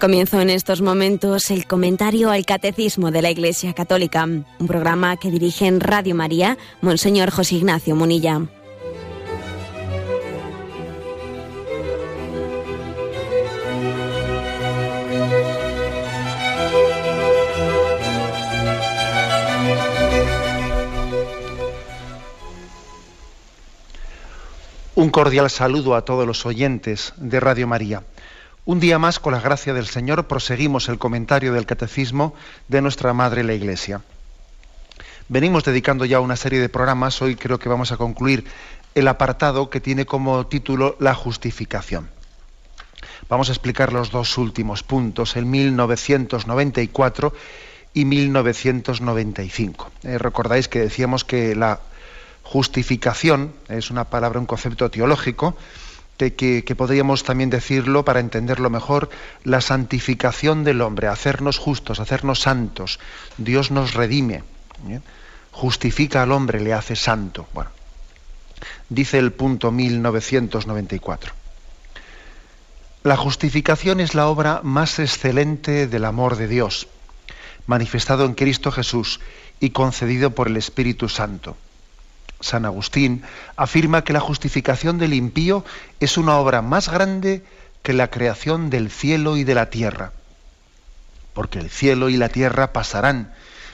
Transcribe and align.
Comienzo 0.00 0.40
en 0.40 0.48
estos 0.48 0.80
momentos 0.80 1.50
el 1.50 1.66
comentario 1.66 2.30
al 2.30 2.46
Catecismo 2.46 3.10
de 3.10 3.20
la 3.20 3.30
Iglesia 3.30 3.74
Católica, 3.74 4.24
un 4.24 4.66
programa 4.66 5.18
que 5.18 5.30
dirige 5.30 5.66
en 5.66 5.78
Radio 5.78 6.14
María 6.14 6.56
Monseñor 6.80 7.30
José 7.30 7.56
Ignacio 7.56 7.94
Munilla. 7.94 8.40
Un 24.94 25.10
cordial 25.10 25.50
saludo 25.50 25.94
a 25.94 26.06
todos 26.06 26.26
los 26.26 26.46
oyentes 26.46 27.12
de 27.18 27.38
Radio 27.38 27.66
María. 27.66 28.02
Un 28.70 28.78
día 28.78 29.00
más, 29.00 29.18
con 29.18 29.32
la 29.32 29.40
gracia 29.40 29.74
del 29.74 29.88
Señor, 29.88 30.28
proseguimos 30.28 30.88
el 30.88 30.96
comentario 30.96 31.52
del 31.52 31.66
Catecismo 31.66 32.34
de 32.68 32.80
nuestra 32.80 33.12
Madre 33.12 33.42
la 33.42 33.52
Iglesia. 33.52 34.00
Venimos 35.28 35.64
dedicando 35.64 36.04
ya 36.04 36.20
una 36.20 36.36
serie 36.36 36.60
de 36.60 36.68
programas, 36.68 37.20
hoy 37.20 37.34
creo 37.34 37.58
que 37.58 37.68
vamos 37.68 37.90
a 37.90 37.96
concluir 37.96 38.44
el 38.94 39.08
apartado 39.08 39.70
que 39.70 39.80
tiene 39.80 40.06
como 40.06 40.46
título 40.46 40.94
La 41.00 41.14
justificación. 41.14 42.10
Vamos 43.28 43.48
a 43.48 43.52
explicar 43.52 43.92
los 43.92 44.12
dos 44.12 44.38
últimos 44.38 44.84
puntos, 44.84 45.34
el 45.34 45.46
1994 45.46 47.32
y 47.92 48.04
1995. 48.04 49.90
Eh, 50.04 50.16
recordáis 50.16 50.68
que 50.68 50.78
decíamos 50.78 51.24
que 51.24 51.56
la 51.56 51.80
justificación 52.44 53.52
es 53.68 53.90
una 53.90 54.04
palabra, 54.04 54.38
un 54.38 54.46
concepto 54.46 54.88
teológico, 54.92 55.56
que, 56.20 56.74
podríamos 56.76 57.24
también 57.24 57.50
decirlo 57.50 58.04
para 58.04 58.20
entenderlo 58.20 58.70
mejor, 58.70 59.08
la 59.42 59.60
santificación 59.60 60.64
del 60.64 60.82
hombre, 60.82 61.08
hacernos 61.08 61.58
justos, 61.58 62.00
hacernos 62.00 62.40
santos. 62.40 63.00
Dios 63.38 63.70
nos 63.70 63.94
redime, 63.94 64.44
¿eh? 64.88 65.00
justifica 65.50 66.22
al 66.22 66.32
hombre, 66.32 66.60
le 66.60 66.74
hace 66.74 66.94
santo. 66.96 67.48
Bueno, 67.54 67.70
dice 68.88 69.18
el 69.18 69.32
punto 69.32 69.72
1994. 69.72 71.32
La 73.02 73.16
justificación 73.16 73.98
es 74.00 74.14
la 74.14 74.28
obra 74.28 74.60
más 74.62 74.98
excelente 74.98 75.86
del 75.86 76.04
amor 76.04 76.36
de 76.36 76.48
Dios, 76.48 76.86
manifestado 77.66 78.26
en 78.26 78.34
Cristo 78.34 78.70
Jesús 78.70 79.20
y 79.58 79.70
concedido 79.70 80.32
por 80.32 80.48
el 80.48 80.58
Espíritu 80.58 81.08
Santo. 81.08 81.56
San 82.40 82.64
Agustín 82.64 83.22
afirma 83.56 84.02
que 84.04 84.12
la 84.12 84.20
justificación 84.20 84.98
del 84.98 85.14
impío 85.14 85.64
es 86.00 86.16
una 86.16 86.36
obra 86.38 86.62
más 86.62 86.88
grande 86.88 87.42
que 87.82 87.92
la 87.92 88.08
creación 88.08 88.70
del 88.70 88.90
cielo 88.90 89.36
y 89.36 89.44
de 89.44 89.54
la 89.54 89.70
tierra, 89.70 90.12
porque 91.34 91.58
el 91.58 91.70
cielo 91.70 92.08
y 92.08 92.16
la 92.16 92.28
tierra 92.28 92.72
pasarán, 92.72 93.32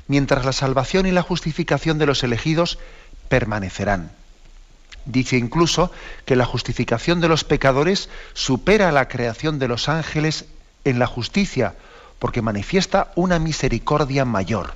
mientras 0.09 0.45
la 0.45 0.53
salvación 0.53 1.07
y 1.07 1.13
la 1.13 1.23
justificación 1.23 1.99
de 1.99 2.07
los 2.07 2.23
elegidos 2.23 2.79
permanecerán. 3.29 4.13
Dice 5.05 5.37
incluso 5.37 5.93
que 6.25 6.37
la 6.37 6.45
justificación 6.45 7.21
de 7.21 7.29
los 7.29 7.45
pecadores 7.45 8.09
supera 8.35 8.91
la 8.91 9.09
creación 9.09 9.59
de 9.59 9.69
los 9.69 9.89
ángeles 9.89 10.47
en 10.85 10.99
la 10.99 11.07
justicia, 11.07 11.75
porque 12.19 12.43
manifiesta 12.43 13.13
una 13.15 13.39
misericordia 13.39 14.25
mayor. 14.25 14.75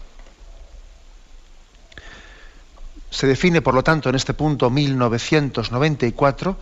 Se 3.11 3.27
define, 3.27 3.61
por 3.61 3.75
lo 3.75 3.83
tanto, 3.83 4.09
en 4.09 4.15
este 4.15 4.35
punto 4.35 4.71
1994 4.71 6.57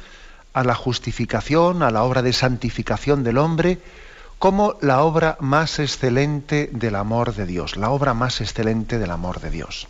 a 0.54 0.64
la 0.64 0.75
justificación, 0.75 1.82
a 1.82 1.91
la 1.91 2.03
obra 2.03 2.22
de 2.22 2.32
santificación 2.32 3.22
del 3.22 3.38
hombre, 3.38 3.78
como 4.38 4.76
la 4.81 5.03
obra 5.03 5.36
más 5.41 5.78
excelente 5.78 6.70
del 6.72 6.94
amor 6.94 7.34
de 7.34 7.44
Dios, 7.44 7.76
la 7.76 7.91
obra 7.91 8.14
más 8.14 8.41
excelente 8.41 8.98
del 8.98 9.10
amor 9.10 9.41
de 9.41 9.50
Dios. 9.50 9.88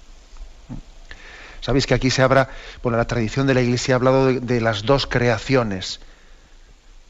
Sabéis 1.61 1.87
que 1.87 1.95
aquí 1.95 2.11
se 2.11 2.23
habla, 2.23 2.49
bueno, 2.83 2.99
la 2.99 3.07
tradición 3.07 3.47
de 3.47 3.55
la 3.55 3.61
Iglesia 3.61 3.95
ha 3.95 3.97
hablado 3.97 4.27
de, 4.27 4.61
las 4.61 4.85
dos 4.85 5.07
creaciones, 5.07 6.01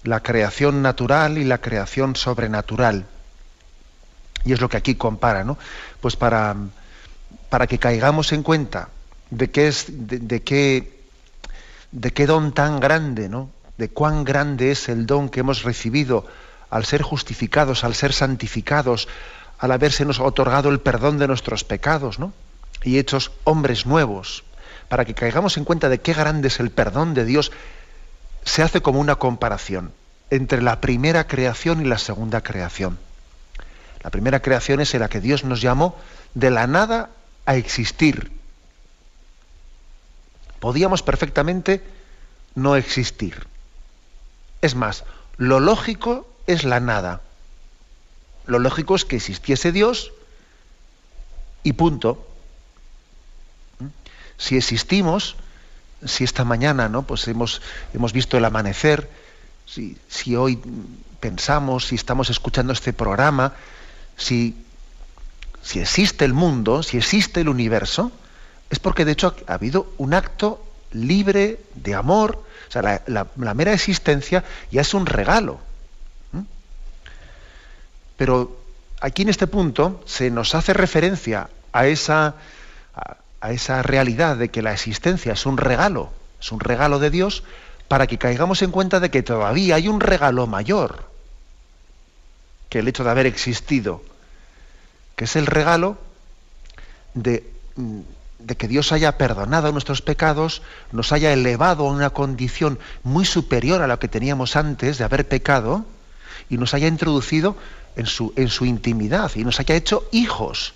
la 0.05 0.21
creación 0.21 0.83
natural 0.83 1.39
y 1.39 1.45
la 1.45 1.59
creación 1.59 2.17
sobrenatural. 2.17 3.07
Y 4.45 4.53
es 4.53 4.61
lo 4.61 4.69
que 4.69 4.77
aquí 4.77 4.95
compara, 4.95 5.45
¿no? 5.45 5.59
Pues 6.01 6.17
para, 6.17 6.57
para 7.51 7.67
que 7.67 7.79
caigamos 7.79 8.33
en 8.33 8.43
cuenta 8.43 8.89
de 9.31 9.51
qué 9.51 9.69
es, 9.69 9.87
de, 9.89 10.43
qué, 10.43 11.01
de 11.93 12.13
qué 12.13 12.27
don 12.27 12.53
tan 12.53 12.81
grande, 12.81 13.29
¿no? 13.29 13.51
De 13.77 13.89
cuán 13.89 14.25
grande 14.25 14.73
es 14.73 14.89
el 14.89 15.07
don 15.07 15.29
que 15.29 15.41
hemos 15.41 15.63
recibido 15.63 16.27
al 16.71 16.85
ser 16.85 17.03
justificados, 17.03 17.85
al 17.85 17.95
ser 17.95 18.13
santificados, 18.13 19.09
al 19.59 19.73
habérsenos 19.73 20.21
otorgado 20.21 20.71
el 20.71 20.81
perdón 20.81 21.19
de 21.19 21.29
nuestros 21.29 21.65
pecados, 21.65 22.19
¿no? 22.19 22.33
Y 22.83 22.99
hechos 22.99 23.33
hombres 23.45 23.87
nuevos, 23.87 24.45
para 24.89 25.05
que 25.05 25.15
caigamos 25.15 25.57
en 25.57 25.65
cuenta 25.65 25.89
de 25.89 26.01
qué 26.01 26.15
grande 26.15 26.49
es 26.49 26.61
el 26.61 26.71
perdón 26.71 27.15
de 27.15 27.25
Dios, 27.25 27.53
se 28.45 28.63
hace 28.63 28.81
como 28.81 29.01
una 29.01 29.17
comparación 29.17 29.93
entre 30.31 30.63
la 30.63 30.81
primera 30.81 31.27
creación 31.27 31.81
y 31.81 31.89
la 31.89 31.99
segunda 31.99 32.43
creación. 32.43 32.99
La 34.03 34.11
primera 34.11 34.41
creación 34.41 34.81
es 34.81 34.95
en 34.95 35.01
la 35.01 35.09
que 35.09 35.21
Dios 35.21 35.45
nos 35.45 35.61
llamó 35.61 35.97
de 36.35 36.51
la 36.51 36.67
nada 36.67 37.11
a 37.47 37.57
existir, 37.57 38.31
podíamos 40.61 41.03
perfectamente 41.03 41.83
no 42.55 42.77
existir. 42.77 43.47
Es 44.61 44.75
más, 44.75 45.05
lo 45.37 45.61
lógico 45.61 46.29
es 46.47 46.65
la 46.65 46.81
nada. 46.81 47.23
Lo 48.47 48.59
lógico 48.59 48.97
es 48.97 49.05
que 49.05 49.17
existiese 49.17 49.73
Dios 49.73 50.13
y 51.63 51.75
punto. 51.75 52.27
Si 54.37 54.57
existimos, 54.57 55.37
si 56.05 56.25
esta 56.25 56.45
mañana 56.45 56.89
¿no? 56.89 57.03
pues 57.03 57.27
hemos, 57.29 57.61
hemos 57.93 58.13
visto 58.13 58.39
el 58.39 58.45
amanecer, 58.45 59.11
si, 59.67 59.99
si, 60.09 60.35
hoy 60.35 60.59
pensamos, 61.21 61.89
si 61.89 61.95
estamos 61.95 62.31
escuchando 62.31 62.73
este 62.73 62.93
programa, 62.93 63.55
si, 64.17 64.57
si 65.63 65.81
existe 65.81 66.25
el 66.25 66.33
mundo, 66.33 66.83
si 66.83 66.97
existe 66.97 67.43
el 67.43 67.49
universo, 67.49 68.11
es 68.71 68.79
porque 68.79 69.05
de 69.05 69.13
hecho 69.13 69.35
ha 69.47 69.55
habido 69.55 69.93
un 69.99 70.15
acto 70.15 70.63
libre 70.93 71.61
de 71.75 71.95
amor. 71.95 72.43
O 72.69 72.71
sea, 72.71 73.03
la, 73.07 73.55
mera 73.55 73.73
existencia 73.73 74.45
ya 74.71 74.83
es 74.83 74.95
un 74.95 75.07
regalo. 75.07 75.61
Pero 78.17 78.59
aquí 79.01 79.23
en 79.23 79.29
este 79.29 79.47
punto 79.47 80.03
se 80.07 80.31
nos 80.31 80.55
hace 80.55 80.75
referencia 80.75 81.49
a 81.73 81.87
esa, 81.87 82.35
a 83.41 83.53
esa 83.53 83.83
realidad 83.83 84.37
de 84.37 84.49
que 84.49 84.61
la 84.61 84.73
existencia 84.73 85.33
es 85.33 85.47
un 85.47 85.57
regalo, 85.57 86.11
es 86.41 86.51
un 86.51 86.61
regalo 86.61 86.99
de 86.99 87.11
Dios, 87.11 87.45
para 87.87 88.07
que 88.07 88.19
caigamos 88.19 88.61
en 88.63 88.71
cuenta 88.71 89.01
de 89.01 89.11
que 89.11 89.23
todavía 89.23 89.77
hay 89.77 89.89
un 89.89 90.01
regalo 90.01 90.47
mayor 90.47 91.09
que 92.69 92.81
el 92.81 92.89
hecho 92.89 93.05
de 93.05 93.11
haber 93.11 93.27
existido, 93.27 94.03
que 95.17 95.25
es 95.25 95.37
el 95.37 95.47
regalo 95.47 95.97
de 97.15 97.51
mm, 97.77 98.01
de 98.39 98.57
que 98.57 98.69
Dios 98.69 98.93
haya 98.93 99.19
perdonado 99.19 99.73
nuestros 99.73 100.03
pecados, 100.03 100.63
nos 100.93 101.13
haya 101.13 101.33
elevado 101.33 101.87
a 101.87 101.93
una 101.93 102.11
condición 102.11 102.79
muy 103.03 103.25
superior 103.25 103.83
a 103.83 103.87
la 103.87 103.99
que 103.99 104.09
teníamos 104.09 104.57
antes 104.57 104.99
de 104.99 105.05
haber 105.05 105.27
pecado 105.27 105.85
y 106.49 106.57
nos 106.57 106.75
haya 106.75 106.87
introducido 106.87 107.57
en 107.97 108.07
su, 108.07 108.33
en 108.37 108.49
su 108.49 108.65
intimidad 108.65 109.33
y 109.35 109.45
nos 109.45 109.59
haya 109.59 109.75
hecho 109.75 110.09
hijos, 110.13 110.75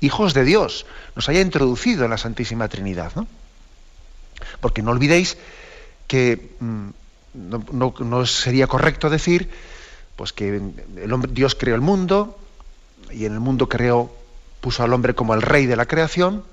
hijos 0.00 0.34
de 0.34 0.44
Dios, 0.44 0.84
nos 1.14 1.28
haya 1.28 1.40
introducido 1.40 2.04
en 2.04 2.10
la 2.10 2.18
Santísima 2.18 2.68
Trinidad. 2.68 3.12
¿no? 3.14 3.26
Porque 4.60 4.82
no 4.82 4.90
olvidéis 4.90 5.36
que 6.08 6.54
mm, 6.58 6.88
no, 7.34 7.94
no, 8.00 8.26
sería 8.26 8.66
correcto 8.66 9.10
decir 9.10 9.48
pues 10.16 10.32
que 10.32 10.60
el 10.96 11.12
hombre, 11.12 11.30
Dios 11.32 11.54
creó 11.54 11.76
el 11.76 11.80
mundo 11.80 12.36
y 13.10 13.24
en 13.24 13.32
el 13.32 13.40
mundo 13.40 13.68
creó, 13.68 14.12
puso 14.60 14.82
al 14.82 14.92
hombre 14.92 15.14
como 15.14 15.34
el 15.34 15.42
rey 15.42 15.66
de 15.66 15.76
la 15.76 15.86
creación, 15.86 16.44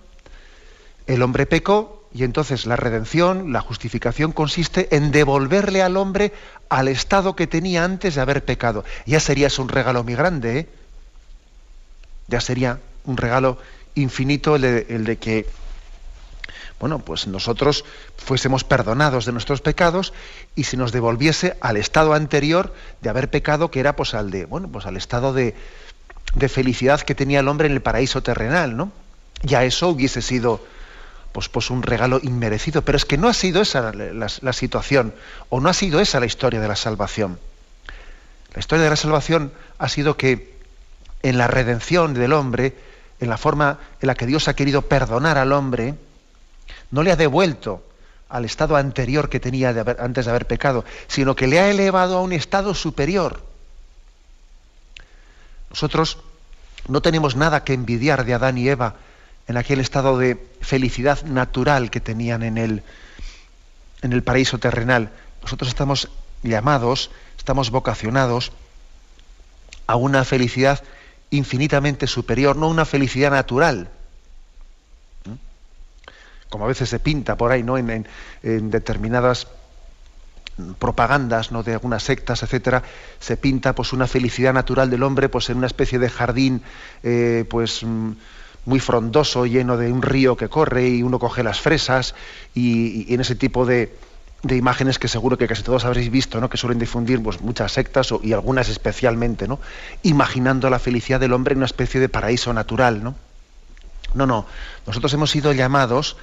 el 1.07 1.23
hombre 1.23 1.45
pecó 1.45 1.97
y 2.13 2.23
entonces 2.23 2.65
la 2.65 2.75
redención, 2.75 3.53
la 3.53 3.61
justificación 3.61 4.31
consiste 4.31 4.95
en 4.95 5.11
devolverle 5.11 5.81
al 5.81 5.97
hombre 5.97 6.33
al 6.69 6.87
estado 6.87 7.35
que 7.35 7.47
tenía 7.47 7.83
antes 7.83 8.15
de 8.15 8.21
haber 8.21 8.43
pecado. 8.43 8.83
Ya 9.05 9.19
sería 9.19 9.49
un 9.57 9.69
regalo 9.69 10.03
muy 10.03 10.15
grande, 10.15 10.59
¿eh? 10.59 10.69
Ya 12.27 12.41
sería 12.41 12.79
un 13.05 13.17
regalo 13.17 13.57
infinito 13.95 14.55
el 14.55 14.61
de, 15.05 15.17
que 15.17 15.47
bueno, 16.79 16.99
pues 16.99 17.25
nosotros 17.25 17.85
fuésemos 18.17 18.63
perdonados 18.63 19.25
de 19.25 19.31
nuestros 19.31 19.61
pecados 19.61 20.13
y 20.55 20.65
se 20.65 20.77
nos 20.77 20.91
devolviese 20.91 21.57
al 21.61 21.77
estado 21.77 22.13
anterior 22.13 22.73
de 23.01 23.09
haber 23.09 23.31
pecado, 23.31 23.71
que 23.71 23.79
era 23.79 23.95
pues 23.95 24.13
al 24.13 24.29
de, 24.29 24.45
bueno, 24.45 24.67
pues 24.67 24.85
al 24.85 24.97
estado 24.97 25.33
de, 25.33 25.55
de 26.35 26.49
felicidad 26.49 27.01
que 27.01 27.15
tenía 27.15 27.39
el 27.39 27.47
hombre 27.47 27.67
en 27.67 27.73
el 27.73 27.81
paraíso 27.81 28.21
terrenal, 28.21 28.75
¿no? 28.75 28.91
Ya 29.41 29.63
eso 29.63 29.89
hubiese 29.89 30.21
sido 30.21 30.61
pues, 31.31 31.49
pues 31.49 31.69
un 31.69 31.83
regalo 31.83 32.19
inmerecido. 32.21 32.81
Pero 32.83 32.97
es 32.97 33.05
que 33.05 33.17
no 33.17 33.27
ha 33.27 33.33
sido 33.33 33.61
esa 33.61 33.91
la, 33.93 34.53
situación, 34.53 35.13
o 35.49 35.59
no 35.59 35.69
ha 35.69 35.73
sido 35.73 35.99
esa 35.99 36.19
la 36.19 36.25
historia 36.25 36.59
de 36.59 36.67
la 36.67 36.75
salvación, 36.75 37.39
La 38.53 38.59
historia 38.59 38.83
de 38.83 38.89
la 38.89 38.95
salvación 38.95 39.51
ha 39.77 39.89
sido 39.89 40.17
que 40.17 40.57
en 41.23 41.37
la 41.37 41.47
redención 41.47 42.13
del 42.13 42.33
hombre, 42.33 42.75
en 43.19 43.29
la 43.29 43.37
forma 43.37 43.79
en 44.01 44.07
la 44.07 44.15
que 44.15 44.25
Dios 44.25 44.47
ha 44.47 44.55
querido 44.55 44.83
perdonar 44.83 45.37
al 45.37 45.51
hombre, 45.51 45.95
no 46.91 47.03
le 47.03 47.11
ha 47.11 47.15
devuelto 47.15 47.83
al 48.29 48.45
estado 48.45 48.75
anterior 48.75 49.29
que 49.29 49.39
tenía 49.39 49.69
antes 49.99 50.25
de 50.25 50.31
haber 50.31 50.47
pecado, 50.47 50.85
sino 51.07 51.35
que 51.35 51.47
le 51.47 51.59
ha 51.59 51.69
elevado 51.69 52.17
a 52.17 52.21
un 52.21 52.33
estado 52.33 52.73
superior. 52.73 53.41
Nosotros 55.69 56.17
no 56.87 57.01
tenemos 57.01 57.35
nada 57.35 57.63
que 57.63 57.73
envidiar 57.73 58.25
de 58.25 58.33
Adán 58.33 58.57
y 58.57 58.69
Eva 58.69 58.95
en 59.47 59.57
aquel 59.57 59.79
estado 59.79 60.17
de 60.17 60.37
felicidad 60.61 61.23
natural 61.23 61.89
que 61.89 62.01
tenían 62.01 62.43
en 62.43 62.57
el, 62.57 62.83
en 64.01 64.13
el 64.13 64.23
paraíso 64.23 64.57
terrenal. 64.57 65.11
Nosotros 65.41 65.69
estamos 65.69 66.09
llamados, 66.43 67.11
estamos 67.37 67.71
vocacionados 67.71 68.51
a 69.87 69.95
una 69.95 70.25
felicidad 70.25 70.83
infinitamente 71.29 72.07
superior, 72.07 72.55
no 72.55 72.67
una 72.67 72.85
felicidad 72.85 73.31
natural, 73.31 73.89
como 76.49 76.65
a 76.65 76.67
veces 76.67 76.89
se 76.89 76.99
pinta 76.99 77.35
por 77.35 77.51
ahí, 77.51 77.63
¿no? 77.63 77.77
En, 77.77 78.07
determinadas 78.41 79.47
propagandas 80.79 81.51
¿no? 81.51 81.61
de 81.61 81.73
algunas 81.73 82.01
sectas, 82.01 82.41
etcétera, 82.41 82.81
se 83.19 83.37
pinta 83.37 83.73
pues 83.73 83.93
una 83.93 84.07
felicidad 84.07 84.53
natural 84.53 84.89
del 84.89 85.03
hombre 85.03 85.29
pues 85.29 85.49
en 85.51 85.57
una 85.57 85.67
especie 85.67 85.99
de 85.99 86.09
jardín 86.09 86.63
eh, 87.03 87.45
pues 87.47 87.83
mm, 87.83 88.13
muy 88.67 88.81
frondoso, 88.81 89.45
lleno 89.45 89.77
de 89.77 89.93
un 89.93 90.01
río 90.01 90.35
que 90.35 90.49
corre 90.49 90.89
y 90.89 91.01
uno 91.01 91.19
coge 91.19 91.41
las 91.41 91.61
fresas 91.61 92.13
y, 92.53 93.11
en 93.13 93.21
ese 93.21 93.33
tipo 93.33 93.65
de, 93.65 93.95
imágenes 94.43 94.99
que 94.99 95.07
seguro 95.07 95.37
que 95.37 95.47
casi 95.47 95.63
todos 95.63 95.85
habréis 95.85 96.11
visto, 96.11 96.41
¿no? 96.41 96.49
que 96.49 96.57
suelen 96.57 96.77
difundir 96.77 97.23
pues, 97.23 97.39
muchas 97.39 97.71
sectas 97.71 98.13
y 98.21 98.33
algunas 98.33 98.67
especialmente, 98.67 99.47
¿no? 99.47 99.61
imaginando 100.03 100.69
la 100.69 100.79
felicidad 100.79 101.21
del 101.21 101.31
hombre 101.31 101.53
en 101.53 101.59
una 101.59 101.65
especie 101.65 102.01
de 102.01 102.09
paraíso 102.09 102.51
natural. 102.51 103.01
No, 103.01 103.15
no, 104.13 104.27
no. 104.27 104.45
nosotros 104.85 105.13
hemos 105.13 105.31
sido 105.31 105.53
llamados 105.53 106.17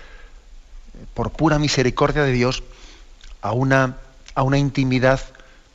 por 1.14 1.30
pura 1.30 1.58
misericordia 1.58 2.24
de 2.24 2.32
Dios, 2.32 2.62
a 3.40 3.52
una, 3.52 3.96
a 4.34 4.42
una 4.42 4.58
intimidad 4.58 5.20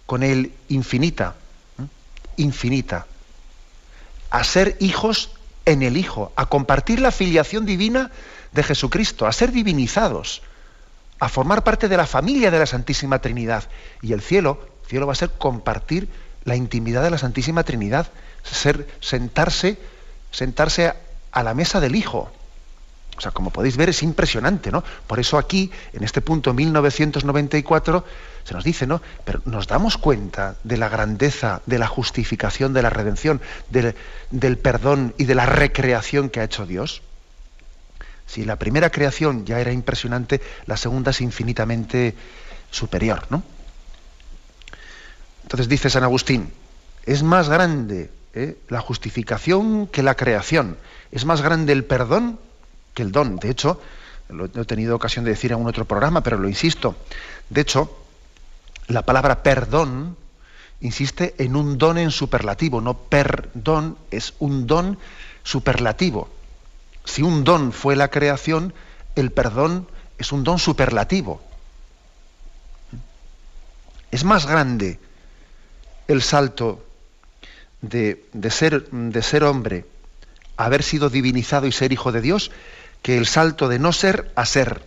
con 0.06 0.22
Él 0.22 0.54
infinita, 0.70 1.34
infinita, 2.38 3.08
a 4.30 4.44
ser 4.44 4.78
hijos 4.80 5.32
en 5.66 5.84
el 5.84 5.98
Hijo, 5.98 6.32
a 6.36 6.48
compartir 6.48 7.00
la 7.00 7.12
filiación 7.12 7.66
divina 7.66 8.12
de 8.52 8.64
Jesucristo, 8.64 9.28
a 9.28 9.32
ser 9.32 9.52
divinizados, 9.52 10.42
a 11.20 11.30
formar 11.30 11.64
parte 11.64 11.88
de 11.88 11.98
la 11.98 12.08
familia 12.08 12.52
de 12.52 12.60
la 12.60 12.66
Santísima 12.66 13.20
Trinidad. 13.20 13.66
Y 14.02 14.14
el 14.14 14.22
cielo, 14.22 14.60
el 14.84 14.90
cielo 14.90 15.08
va 15.08 15.14
a 15.14 15.16
ser 15.16 15.32
compartir 15.32 16.10
la 16.46 16.56
intimidad 16.56 17.04
de 17.04 17.12
la 17.12 17.18
Santísima 17.18 17.64
Trinidad, 17.64 18.08
ser 18.44 18.88
sentarse, 19.02 19.78
sentarse 20.32 20.94
a 21.32 21.44
la 21.44 21.54
mesa 21.54 21.80
del 21.80 21.96
Hijo. 21.96 22.32
O 23.20 23.22
sea, 23.22 23.32
como 23.32 23.50
podéis 23.50 23.76
ver, 23.76 23.90
es 23.90 24.02
impresionante, 24.02 24.72
¿no? 24.72 24.82
Por 25.06 25.20
eso 25.20 25.38
aquí, 25.38 25.70
en 25.92 26.06
este 26.06 26.22
punto 26.22 26.54
1994, 26.54 28.06
se 28.46 28.54
nos 28.54 28.64
dice, 28.64 28.88
¿no? 28.88 29.02
Pero 29.26 29.42
nos 29.44 29.68
damos 29.68 29.98
cuenta 29.98 30.56
de 30.64 30.78
la 30.78 30.88
grandeza 30.88 31.62
de 31.66 31.80
la 31.80 31.88
justificación, 31.88 32.72
de 32.72 32.82
la 32.82 32.90
redención, 32.90 33.42
del, 33.70 34.58
perdón 34.60 35.14
y 35.18 35.26
de 35.26 35.36
la 35.36 35.46
recreación 35.46 36.30
que 36.30 36.40
ha 36.40 36.46
hecho 36.46 36.66
Dios. 36.66 37.02
Si 38.26 38.46
la 38.46 38.56
primera 38.56 38.90
creación 38.90 39.46
ya 39.46 39.60
era 39.60 39.74
impresionante, 39.74 40.40
la 40.66 40.78
segunda 40.78 41.12
es 41.12 41.20
infinitamente 41.20 42.16
superior, 42.72 43.28
¿no? 43.30 43.44
Entonces 45.44 45.68
dice 45.68 45.90
San 45.90 46.04
Agustín, 46.04 46.54
es 47.06 47.22
más 47.22 47.50
grande 47.50 48.12
¿eh? 48.34 48.58
la 48.70 48.80
justificación 48.80 49.88
que 49.88 50.04
la 50.04 50.16
creación, 50.16 50.78
es 51.12 51.26
más 51.26 51.42
grande 51.42 51.74
el 51.74 51.84
perdón 51.84 52.40
el 52.96 53.12
don. 53.12 53.38
De 53.38 53.50
hecho, 53.50 53.82
lo 54.30 54.46
he 54.46 54.66
tenido 54.66 54.96
ocasión 54.96 55.26
de 55.26 55.32
decir 55.32 55.52
en 55.52 55.60
un 55.60 55.68
otro 55.68 55.86
programa, 55.86 56.22
pero 56.22 56.38
lo 56.38 56.48
insisto. 56.48 56.96
De 57.50 57.62
hecho, 57.62 57.98
la 58.88 59.04
palabra 59.04 59.44
perdón 59.44 60.18
insiste 60.82 61.36
en 61.38 61.56
un 61.56 61.78
don 61.78 61.98
en 61.98 62.12
superlativo, 62.12 62.82
no 62.82 62.96
perdón, 62.96 63.98
es 64.12 64.34
un 64.40 64.68
don 64.68 64.98
superlativo. 65.44 66.30
Si 67.06 67.22
un 67.22 67.44
don 67.44 67.72
fue 67.72 67.96
la 67.96 68.10
creación, 68.10 68.74
el 69.16 69.32
perdón 69.32 69.88
es 70.18 70.32
un 70.32 70.44
don 70.44 70.60
superlativo. 70.60 71.42
Es 74.12 74.24
más 74.24 74.46
grande 74.46 75.00
el 76.08 76.22
salto 76.22 76.84
de, 77.82 78.26
de, 78.34 78.50
ser, 78.50 78.90
de 78.90 79.22
ser 79.22 79.44
hombre, 79.44 79.86
haber 80.58 80.84
sido 80.84 81.10
divinizado 81.10 81.68
y 81.68 81.72
ser 81.72 81.92
hijo 81.94 82.12
de 82.12 82.22
Dios, 82.22 82.52
que 83.02 83.18
el 83.18 83.28
salto 83.28 83.68
de 83.68 83.80
no 83.80 83.94
ser 83.94 84.32
a 84.36 84.46
ser. 84.46 84.84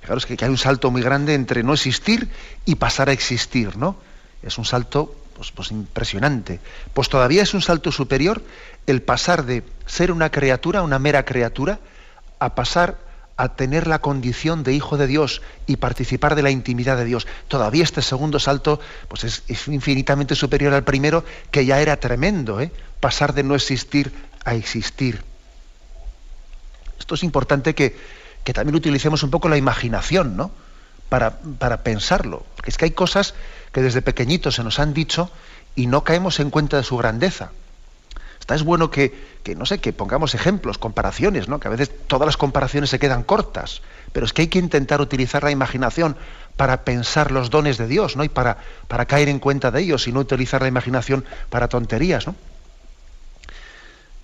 Fijaros 0.00 0.26
que, 0.26 0.36
hay 0.40 0.50
un 0.50 0.58
salto 0.58 0.90
muy 0.90 1.02
grande 1.02 1.34
entre 1.34 1.62
no 1.62 1.74
existir 1.74 2.28
y 2.64 2.74
pasar 2.74 3.08
a 3.08 3.12
existir, 3.12 3.76
¿no? 3.76 3.96
Es 4.42 4.58
un 4.58 4.64
salto 4.64 5.14
pues, 5.36 5.52
pues, 5.52 5.70
impresionante. 5.70 6.60
Pues 6.92 7.08
todavía 7.08 7.42
es 7.42 7.54
un 7.54 7.62
salto 7.62 7.92
superior 7.92 8.42
el 8.86 9.02
pasar 9.02 9.44
de 9.44 9.62
ser 9.86 10.10
una 10.10 10.30
criatura, 10.30 10.82
una 10.82 10.98
mera 10.98 11.24
criatura, 11.24 11.78
a 12.38 12.54
pasar 12.54 12.98
a 13.36 13.56
tener 13.56 13.86
la 13.86 14.00
condición 14.00 14.62
de 14.62 14.74
hijo 14.74 14.96
de 14.96 15.06
Dios 15.06 15.42
y 15.66 15.76
participar 15.76 16.34
de 16.34 16.42
la 16.42 16.50
intimidad 16.50 16.96
de 16.96 17.04
Dios. 17.04 17.26
Todavía 17.48 17.84
este 17.84 18.02
segundo 18.02 18.38
salto 18.38 18.80
pues 19.08 19.24
es, 19.24 19.68
infinitamente 19.68 20.34
superior 20.34 20.74
al 20.74 20.84
primero, 20.84 21.24
que 21.50 21.64
ya 21.64 21.80
era 21.80 21.98
tremendo, 21.98 22.60
¿eh? 22.60 22.72
pasar 23.00 23.34
de 23.34 23.42
no 23.42 23.54
existir 23.54 24.12
a 24.44 24.54
existir. 24.54 25.24
Esto 27.02 27.16
es 27.16 27.24
importante 27.24 27.74
que, 27.74 27.96
también 28.54 28.76
utilicemos 28.76 29.24
un 29.24 29.30
poco 29.30 29.48
la 29.48 29.56
imaginación, 29.56 30.36
¿no? 30.36 30.52
Para, 31.08 31.82
pensarlo. 31.82 32.46
Es 32.64 32.78
que 32.78 32.84
hay 32.84 32.90
cosas 32.92 33.34
que 33.72 33.82
desde 33.82 34.02
pequeñitos 34.02 34.54
se 34.54 34.62
nos 34.62 34.78
han 34.78 34.94
dicho 34.94 35.28
y 35.74 35.88
no 35.88 36.04
caemos 36.04 36.38
en 36.38 36.50
cuenta 36.50 36.76
de 36.76 36.84
su 36.84 36.96
grandeza. 36.96 37.50
Está 38.38 38.54
es 38.54 38.62
bueno 38.62 38.92
que, 38.92 39.12
no 39.56 39.66
sé, 39.66 39.80
que 39.80 39.92
pongamos 39.92 40.36
ejemplos, 40.36 40.78
comparaciones, 40.78 41.48
¿no? 41.48 41.58
Que 41.58 41.66
a 41.66 41.72
veces 41.72 41.90
todas 42.06 42.24
las 42.24 42.36
comparaciones 42.36 42.88
se 42.90 43.00
quedan 43.00 43.24
cortas, 43.24 43.82
pero 44.12 44.24
es 44.24 44.32
que 44.32 44.42
hay 44.42 44.48
que 44.48 44.60
intentar 44.60 45.00
utilizar 45.00 45.42
la 45.42 45.50
imaginación 45.50 46.16
para 46.56 46.84
pensar 46.84 47.32
los 47.32 47.50
dones 47.50 47.78
de 47.78 47.88
Dios, 47.88 48.14
¿no? 48.14 48.22
Y 48.22 48.28
para, 48.28 48.58
para 48.86 49.06
caer 49.06 49.28
en 49.28 49.40
cuenta 49.40 49.72
de 49.72 49.80
ellos 49.80 50.06
y 50.06 50.12
no 50.12 50.20
utilizar 50.20 50.62
la 50.62 50.68
imaginación 50.68 51.24
para 51.50 51.66
tonterías, 51.66 52.28
¿no? 52.28 52.36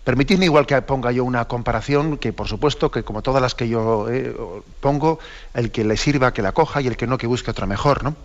Permitidme 0.09 0.47
igual 0.47 0.65
que 0.65 0.81
ponga 0.81 1.13
yo 1.13 1.23
una 1.23 1.45
comparación, 1.45 2.17
que 2.17 2.33
por 2.33 2.49
supuesto 2.49 2.91
que 2.91 3.03
como 3.03 3.21
todas 3.21 3.43
las 3.43 3.55
que 3.55 3.69
yo 3.69 4.09
eh, 4.09 4.35
pongo, 4.81 5.19
el 5.53 5.71
que 5.71 5.85
le 5.85 5.99
sirva 5.99 6.33
que 6.33 6.41
la 6.41 6.53
coja 6.53 6.81
y 6.81 6.87
el 6.87 6.97
que 6.97 7.07
no 7.07 7.19
que 7.19 7.27
busque 7.27 7.51
otra 7.51 7.67
mejor. 7.67 8.03
¿no? 8.03 8.17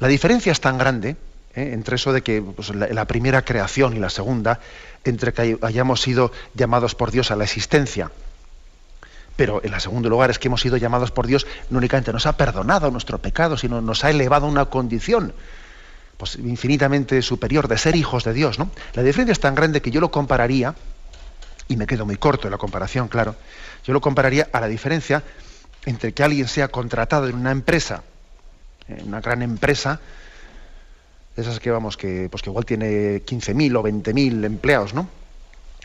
La 0.00 0.08
diferencia 0.08 0.50
es 0.50 0.60
tan 0.60 0.78
grande 0.78 1.10
eh, 1.54 1.70
entre 1.72 1.94
eso 1.94 2.12
de 2.12 2.22
que 2.22 2.42
pues, 2.42 2.74
la, 2.74 3.04
primera 3.04 3.42
creación 3.42 3.96
y 3.96 4.00
la 4.00 4.10
segunda, 4.10 4.58
entre 5.04 5.32
que 5.32 5.58
hayamos 5.62 6.00
sido 6.00 6.32
llamados 6.54 6.96
por 6.96 7.12
Dios 7.12 7.30
a 7.30 7.36
la 7.36 7.44
existencia, 7.44 8.10
pero 9.36 9.60
en 9.62 9.78
segundo 9.78 10.08
lugar 10.08 10.32
es 10.32 10.40
que 10.40 10.48
hemos 10.48 10.60
sido 10.60 10.76
llamados 10.76 11.12
por 11.12 11.28
Dios, 11.28 11.46
no 11.70 11.78
únicamente 11.78 12.12
nos 12.12 12.26
ha 12.26 12.36
perdonado 12.36 12.90
nuestro 12.90 13.18
pecado, 13.18 13.56
sino 13.56 13.80
nos 13.80 14.02
ha 14.02 14.10
elevado 14.10 14.46
a 14.46 14.50
una 14.50 14.64
condición 14.64 15.34
pues, 16.16 16.36
infinitamente 16.36 17.20
superior 17.22 17.68
de 17.68 17.78
ser 17.78 17.96
hijos 17.96 18.24
de 18.24 18.32
Dios. 18.32 18.58
¿no? 18.58 18.70
La 18.94 19.02
diferencia 19.02 19.32
es 19.32 19.40
tan 19.40 19.54
grande 19.54 19.82
que 19.82 19.90
yo 19.90 20.00
lo 20.00 20.10
compararía, 20.10 20.74
y 21.68 21.76
me 21.76 21.86
quedo 21.86 22.04
muy 22.06 22.16
corto 22.16 22.46
en 22.46 22.52
la 22.52 22.58
comparación, 22.58 23.08
claro, 23.08 23.36
yo 23.84 23.92
lo 23.92 24.00
compararía 24.00 24.48
a 24.52 24.60
la 24.60 24.68
diferencia 24.68 25.22
entre 25.86 26.12
que 26.12 26.22
alguien 26.22 26.48
sea 26.48 26.68
contratado 26.68 27.28
en 27.28 27.36
una 27.36 27.50
empresa, 27.50 28.02
en 28.88 29.08
una 29.08 29.20
gran 29.20 29.42
empresa, 29.42 30.00
esas 31.36 31.60
que 31.60 31.70
vamos, 31.70 31.96
que, 31.96 32.28
pues 32.30 32.42
que 32.42 32.50
igual 32.50 32.64
tiene 32.64 33.24
15.000 33.24 33.76
o 33.76 33.82
20.000 33.82 34.44
empleados, 34.44 34.94
¿no? 34.94 35.08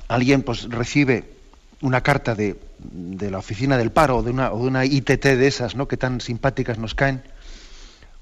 Alguien 0.08 0.44
pues 0.44 0.70
recibe 0.70 1.38
una 1.82 2.02
carta 2.02 2.36
de, 2.36 2.60
de 2.80 3.32
la 3.32 3.38
oficina 3.38 3.78
del 3.78 3.92
paro 3.92 4.18
o 4.18 4.24
de 4.24 4.32
una, 4.32 4.52
o 4.52 4.62
de 4.62 4.68
una 4.68 4.86
ITT 4.86 5.24
de 5.24 5.48
esas, 5.48 5.76
¿no? 5.76 5.88
Que 5.88 5.98
tan 5.98 6.22
simpáticas 6.22 6.78
nos 6.78 6.96
caen 6.96 7.24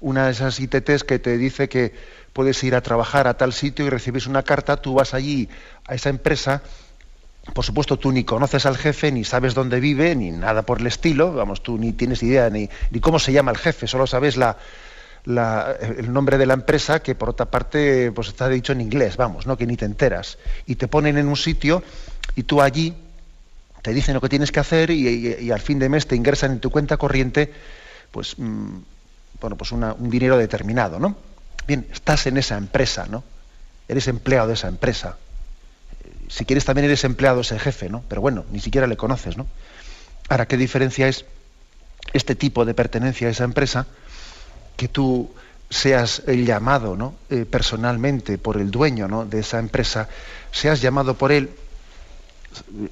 una 0.06 0.26
de 0.26 0.32
esas 0.32 0.60
ITTs 0.60 1.02
que 1.02 1.18
te 1.18 1.36
dice 1.36 1.68
que 1.68 1.92
puedes 2.32 2.62
ir 2.62 2.76
a 2.76 2.80
trabajar 2.80 3.26
a 3.26 3.36
tal 3.36 3.52
sitio 3.52 3.84
y 3.84 3.90
recibes 3.90 4.28
una 4.28 4.44
carta, 4.44 4.76
tú 4.76 4.94
vas 4.94 5.14
allí 5.14 5.48
a 5.84 5.96
esa 5.96 6.10
empresa, 6.10 6.62
por 7.52 7.64
supuesto 7.64 7.98
tú 7.98 8.12
ni 8.12 8.22
conoces 8.22 8.66
al 8.66 8.76
jefe, 8.76 9.10
ni 9.10 9.24
sabes 9.24 9.52
dónde 9.54 9.80
vive, 9.80 10.14
ni 10.14 10.30
nada 10.30 10.62
por 10.62 10.80
el 10.80 10.86
estilo, 10.86 11.32
vamos, 11.32 11.60
tú 11.60 11.76
ni 11.76 11.92
tienes 11.92 12.22
idea 12.22 12.48
ni, 12.50 12.70
ni 12.92 13.00
cómo 13.00 13.18
se 13.18 13.32
llama 13.32 13.50
el 13.50 13.58
jefe, 13.58 13.88
solo 13.88 14.06
sabes 14.06 14.36
la, 14.36 14.56
el 15.26 16.12
nombre 16.12 16.38
de 16.38 16.46
la 16.46 16.54
empresa, 16.54 17.00
que 17.00 17.16
por 17.16 17.30
otra 17.30 17.46
parte 17.46 18.12
pues 18.12 18.28
está 18.28 18.48
dicho 18.48 18.72
en 18.72 18.82
inglés, 18.82 19.16
vamos, 19.16 19.44
¿no? 19.44 19.56
que 19.56 19.66
ni 19.66 19.76
te 19.76 19.86
enteras. 19.86 20.38
Y 20.66 20.76
te 20.76 20.86
ponen 20.86 21.18
en 21.18 21.26
un 21.26 21.36
sitio 21.36 21.82
y 22.36 22.44
tú 22.44 22.62
allí 22.62 22.94
te 23.82 23.92
dicen 23.92 24.14
lo 24.14 24.20
que 24.20 24.28
tienes 24.28 24.52
que 24.52 24.60
hacer 24.60 24.92
y, 24.92 25.50
al 25.50 25.60
fin 25.60 25.80
de 25.80 25.88
mes 25.88 26.06
te 26.06 26.14
ingresan 26.14 26.52
en 26.52 26.60
tu 26.60 26.70
cuenta 26.70 26.96
corriente 26.96 27.52
pues... 28.12 28.36
Bueno, 29.40 29.56
pues 29.56 29.72
un 29.72 30.10
dinero 30.10 30.38
determinado, 30.38 30.98
¿no? 30.98 31.16
Bien, 31.66 31.86
estás 31.92 32.26
en 32.26 32.36
esa 32.36 32.56
empresa, 32.56 33.06
¿no? 33.06 33.24
Eres 33.88 34.08
empleado 34.08 34.48
de 34.48 34.54
esa 34.54 34.68
empresa. 34.68 35.16
Si 36.28 36.44
quieres 36.44 36.64
también 36.64 36.86
eres 36.86 37.04
empleado 37.04 37.36
de 37.36 37.42
ese 37.42 37.58
jefe, 37.58 37.88
¿no? 37.88 38.02
Pero 38.08 38.20
bueno, 38.20 38.44
ni 38.50 38.60
siquiera 38.60 38.86
le 38.86 38.96
conoces, 38.96 39.36
¿no? 39.36 39.46
Ahora, 40.28 40.46
¿qué 40.46 40.56
diferencia 40.56 41.08
es 41.08 41.24
este 42.12 42.34
tipo 42.34 42.64
de 42.64 42.74
pertenencia 42.74 43.28
a 43.28 43.30
esa 43.30 43.44
empresa 43.44 43.86
que 44.76 44.88
tú 44.88 45.30
seas 45.68 46.22
llamado 46.26 46.96
¿no? 46.96 47.14
Eh, 47.30 47.44
personalmente 47.44 48.38
por 48.38 48.56
el 48.56 48.70
dueño 48.70 49.08
¿no? 49.08 49.24
de 49.24 49.40
esa 49.40 49.58
empresa, 49.58 50.08
seas 50.52 50.80
llamado 50.80 51.14
por 51.14 51.32
él, 51.32 51.50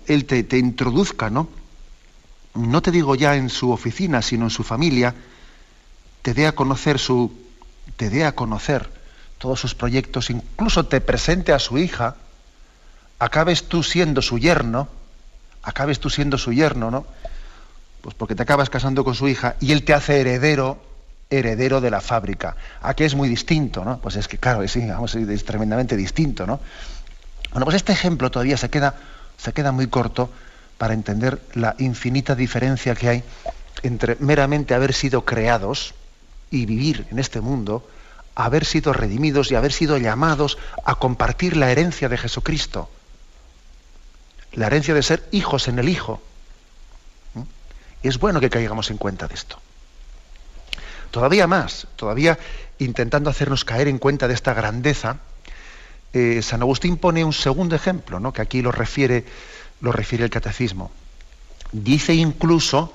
él 0.07 0.25
te, 0.25 0.43
te, 0.43 0.59
introduzca, 0.59 1.31
¿no? 1.31 1.49
No 2.55 2.83
te 2.83 2.91
digo 2.91 3.15
ya 3.15 3.37
en 3.37 3.49
su 3.49 3.71
oficina, 3.71 4.23
sino 4.23 4.45
en 4.45 4.51
su 4.51 4.63
familia, 4.63 5.15
te 6.25 6.33
dé 6.33 6.47
a 6.47 6.53
conocer 6.53 6.99
su, 6.99 7.37
te 7.99 8.09
dé 8.09 8.25
a 8.25 8.35
conocer 8.35 8.89
todos 9.37 9.61
sus 9.61 9.75
proyectos, 9.75 10.31
incluso 10.31 10.87
te 10.87 11.03
presente 11.03 11.53
a 11.53 11.59
su 11.59 11.77
hija, 11.77 12.17
acabes 13.19 13.65
tú 13.65 13.83
siendo 13.83 14.23
su 14.23 14.39
yerno, 14.39 14.89
acabes 15.63 16.01
tú 16.01 16.09
siendo 16.09 16.39
su 16.39 16.55
yerno, 16.55 16.91
¿no? 16.91 17.05
Pues 18.01 18.15
porque 18.15 18.35
te 18.35 18.43
acabas 18.43 18.71
casando 18.71 19.05
con 19.05 19.15
su 19.15 19.29
hija 19.29 19.57
y 19.61 19.73
él 19.73 19.85
te 19.85 19.93
hace 19.93 20.19
heredero 20.19 20.83
heredero 21.29 21.83
de 21.83 21.91
la 21.91 22.01
fábrica. 22.01 22.57
Aquí 22.81 23.05
es 23.05 23.15
muy 23.15 23.29
distinto, 23.29 23.85
¿no? 23.85 23.99
Pues 23.99 24.17
es 24.17 24.27
que, 24.27 24.39
claro, 24.39 24.63
es, 24.63 24.75
es 24.77 25.45
tremendamente 25.45 25.95
distinto, 25.95 26.47
¿no? 26.47 26.59
Bueno, 27.51 27.67
pues 27.67 27.77
este 27.77 27.93
ejemplo 27.93 28.31
todavía 28.31 28.57
se 28.57 28.71
queda, 28.71 28.95
se 29.37 29.53
queda 29.53 29.73
muy 29.73 29.89
corto 29.89 30.31
para 30.79 30.95
entender 30.95 31.43
la 31.53 31.75
infinita 31.79 32.35
diferencia 32.35 32.95
que 32.95 33.09
hay 33.11 33.25
entre 33.83 34.17
meramente 34.21 34.73
haber 34.73 34.95
sido 34.95 35.27
creados 35.27 35.95
y 36.55 36.67
vivir 36.67 37.07
en 37.11 37.19
este 37.19 37.41
mundo, 37.41 37.87
haber 38.35 38.65
sido 38.65 38.93
redimidos 38.93 39.51
y 39.51 39.55
haber 39.55 39.73
sido 39.73 39.99
llamados 39.99 40.59
a 40.85 40.95
compartir 40.95 41.57
la 41.57 41.71
herencia 41.71 42.09
de 42.09 42.17
Jesucristo. 42.17 42.89
La 44.53 44.67
herencia 44.67 44.95
de 44.95 45.03
ser 45.03 45.29
hijos 45.33 45.69
en 45.69 45.79
el 45.79 45.89
Hijo. 45.89 46.23
¿Mm? 47.35 47.43
Es 48.03 48.19
bueno 48.19 48.41
que 48.41 48.51
caigamos 48.51 48.91
en 48.91 48.99
cuenta 48.99 49.27
de 49.27 49.35
esto. 49.35 49.59
Todavía 51.11 51.47
más, 51.47 51.87
todavía 51.97 52.39
intentando 52.79 53.31
hacernos 53.31 53.65
caer 53.65 53.89
en 53.89 53.99
cuenta 53.99 54.29
de 54.29 54.35
esta 54.35 54.55
grandeza, 54.55 55.19
eh, 56.13 56.41
San 56.43 56.63
Agustín 56.63 56.97
pone 56.97 57.25
un 57.25 57.33
segundo 57.33 57.75
ejemplo, 57.75 58.21
¿no? 58.21 58.33
que 58.33 58.43
aquí 58.43 58.63
lo 58.63 58.71
refiere, 58.73 59.25
lo 59.81 59.93
refiere 59.93 60.25
el 60.25 60.31
catecismo. 60.31 60.91
Dice 61.73 62.15
incluso 62.15 62.93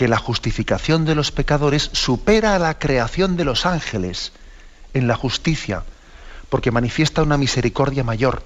que 0.00 0.08
la 0.08 0.16
justificación 0.16 1.04
de 1.04 1.14
los 1.14 1.30
pecadores 1.30 1.90
supera 1.92 2.54
a 2.54 2.58
la 2.58 2.78
creación 2.78 3.36
de 3.36 3.44
los 3.44 3.66
ángeles 3.66 4.32
en 4.94 5.06
la 5.06 5.14
justicia, 5.14 5.82
porque 6.48 6.70
manifiesta 6.70 7.22
una 7.22 7.36
misericordia 7.36 8.02
mayor. 8.02 8.42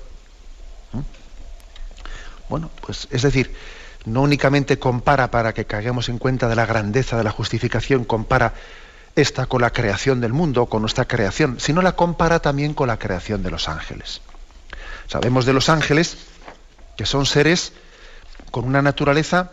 ¿Mm? 0.92 0.98
Bueno, 2.48 2.70
pues 2.84 3.06
es 3.12 3.22
decir, 3.22 3.54
no 4.04 4.22
únicamente 4.22 4.80
compara 4.80 5.30
para 5.30 5.54
que 5.54 5.64
caigamos 5.64 6.08
en 6.08 6.18
cuenta 6.18 6.48
de 6.48 6.56
la 6.56 6.66
grandeza 6.66 7.16
de 7.16 7.22
la 7.22 7.30
justificación, 7.30 8.04
compara 8.04 8.54
esta 9.14 9.46
con 9.46 9.60
la 9.60 9.70
creación 9.70 10.20
del 10.20 10.32
mundo, 10.32 10.66
con 10.66 10.80
nuestra 10.80 11.04
creación, 11.04 11.60
sino 11.60 11.82
la 11.82 11.94
compara 11.94 12.40
también 12.40 12.74
con 12.74 12.88
la 12.88 12.98
creación 12.98 13.44
de 13.44 13.52
los 13.52 13.68
ángeles. 13.68 14.22
Sabemos 15.06 15.46
de 15.46 15.52
los 15.52 15.68
ángeles 15.68 16.16
que 16.96 17.06
son 17.06 17.26
seres 17.26 17.74
con 18.50 18.64
una 18.64 18.82
naturaleza 18.82 19.52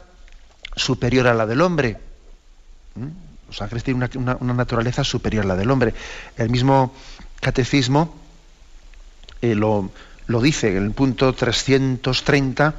superior 0.75 1.27
a 1.27 1.33
la 1.33 1.45
del 1.45 1.61
hombre. 1.61 1.97
¿Mm? 2.95 3.07
Los 3.47 3.61
ángeles 3.61 3.83
tienen 3.83 4.09
una, 4.15 4.53
naturaleza 4.53 5.03
superior 5.03 5.43
a 5.43 5.47
la 5.49 5.55
del 5.55 5.71
hombre. 5.71 5.93
El 6.37 6.49
mismo 6.49 6.93
catecismo 7.41 8.15
eh, 9.41 9.55
lo, 9.55 9.91
lo 10.27 10.41
dice 10.41 10.77
en 10.77 10.85
el 10.85 10.91
punto 10.91 11.33
330, 11.33 12.75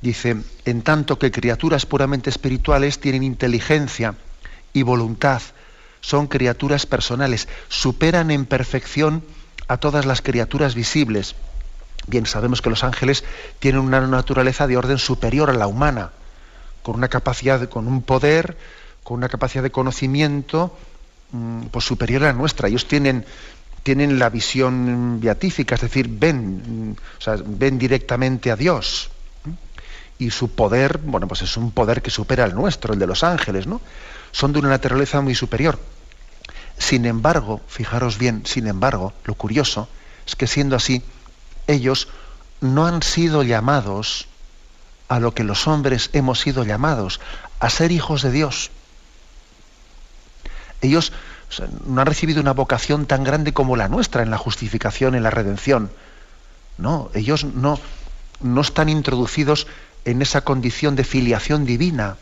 dice, 0.00 0.36
en 0.64 0.82
tanto 0.82 1.18
que 1.18 1.30
criaturas 1.30 1.86
puramente 1.86 2.30
espirituales 2.30 2.98
tienen 2.98 3.22
inteligencia 3.22 4.16
y 4.72 4.82
voluntad, 4.82 5.42
son 6.00 6.26
criaturas 6.26 6.86
personales, 6.86 7.48
superan 7.68 8.30
en 8.30 8.46
perfección 8.46 9.22
a 9.68 9.76
todas 9.76 10.06
las 10.06 10.22
criaturas 10.22 10.74
visibles. 10.74 11.36
Bien, 12.06 12.26
sabemos 12.26 12.62
que 12.62 12.70
los 12.70 12.82
ángeles 12.82 13.24
tienen 13.58 13.82
una 13.82 14.00
naturaleza 14.06 14.66
de 14.66 14.76
orden 14.76 14.98
superior 14.98 15.50
a 15.50 15.54
la 15.54 15.66
humana, 15.66 16.10
con 16.82 16.96
una 16.96 17.08
capacidad, 17.08 17.68
con 17.68 17.86
un 17.86 18.02
poder, 18.02 18.56
con 19.02 19.18
una 19.18 19.28
capacidad 19.28 19.62
de 19.62 19.70
conocimiento 19.70 20.76
mm, 21.32 21.66
pues 21.66 21.84
superior 21.84 22.24
a 22.24 22.26
la 22.26 22.32
nuestra. 22.32 22.68
Ellos 22.68 22.86
tienen, 22.86 23.24
tienen 23.82 24.18
la 24.18 24.30
visión 24.30 25.20
beatífica, 25.20 25.74
es 25.74 25.80
decir, 25.82 26.08
ven, 26.08 26.92
mm, 26.92 27.58
ven 27.58 27.78
directamente 27.78 28.50
a 28.50 28.56
Dios. 28.56 29.10
Y 30.18 30.30
su 30.30 30.50
poder, 30.50 30.98
bueno, 30.98 31.26
pues 31.26 31.42
es 31.42 31.56
un 31.56 31.70
poder 31.70 32.02
que 32.02 32.10
supera 32.10 32.44
al 32.44 32.54
nuestro, 32.54 32.92
el 32.92 32.98
de 32.98 33.06
los 33.06 33.24
ángeles, 33.24 33.66
¿no? 33.66 33.80
son 34.32 34.52
de 34.52 34.58
una 34.58 34.68
naturaleza 34.68 35.20
muy 35.20 35.34
superior. 35.34 35.78
Sin 36.78 37.04
embargo, 37.04 37.60
fijaros 37.68 38.18
bien, 38.18 38.42
sin 38.46 38.66
embargo, 38.66 39.12
lo 39.24 39.34
curioso 39.34 39.88
es 40.26 40.36
que 40.36 40.46
siendo 40.46 40.76
así, 40.76 41.02
ellos 41.66 42.08
no 42.60 42.86
han 42.86 43.02
sido 43.02 43.42
llamados 43.42 44.28
a 45.10 45.18
lo 45.18 45.34
que 45.34 45.42
los 45.42 45.66
hombres 45.66 46.08
hemos 46.12 46.38
sido 46.38 46.62
llamados, 46.62 47.18
a 47.58 47.68
ser 47.68 47.90
hijos 47.90 48.22
de 48.22 48.30
Dios. 48.30 48.70
Ellos 50.82 51.12
no 51.84 52.00
han 52.00 52.06
recibido 52.06 52.40
una 52.40 52.52
vocación 52.52 53.06
tan 53.06 53.24
grande 53.24 53.52
como 53.52 53.74
la 53.74 53.88
nuestra 53.88 54.22
en 54.22 54.30
la 54.30 54.38
justificación, 54.38 55.16
en 55.16 55.24
la 55.24 55.30
redención. 55.30 55.90
No, 56.78 57.10
ellos 57.12 57.42
no, 57.42 57.80
no 58.38 58.60
están 58.60 58.88
introducidos 58.88 59.66
en 60.04 60.22
esa 60.22 60.42
condición 60.42 60.94
de 60.94 61.02
filiación 61.02 61.64
divina. 61.64 62.16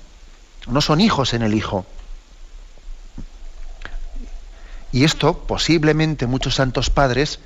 No 0.67 0.81
son 0.81 1.03
hijos 1.03 1.35
en 1.35 1.43
el 1.43 1.53
Hijo. 1.53 1.85
Y 4.93 5.05
esto, 5.05 5.41
posiblemente 5.41 6.27
muchos 6.27 6.55
santos 6.55 6.89
padres, 6.89 7.39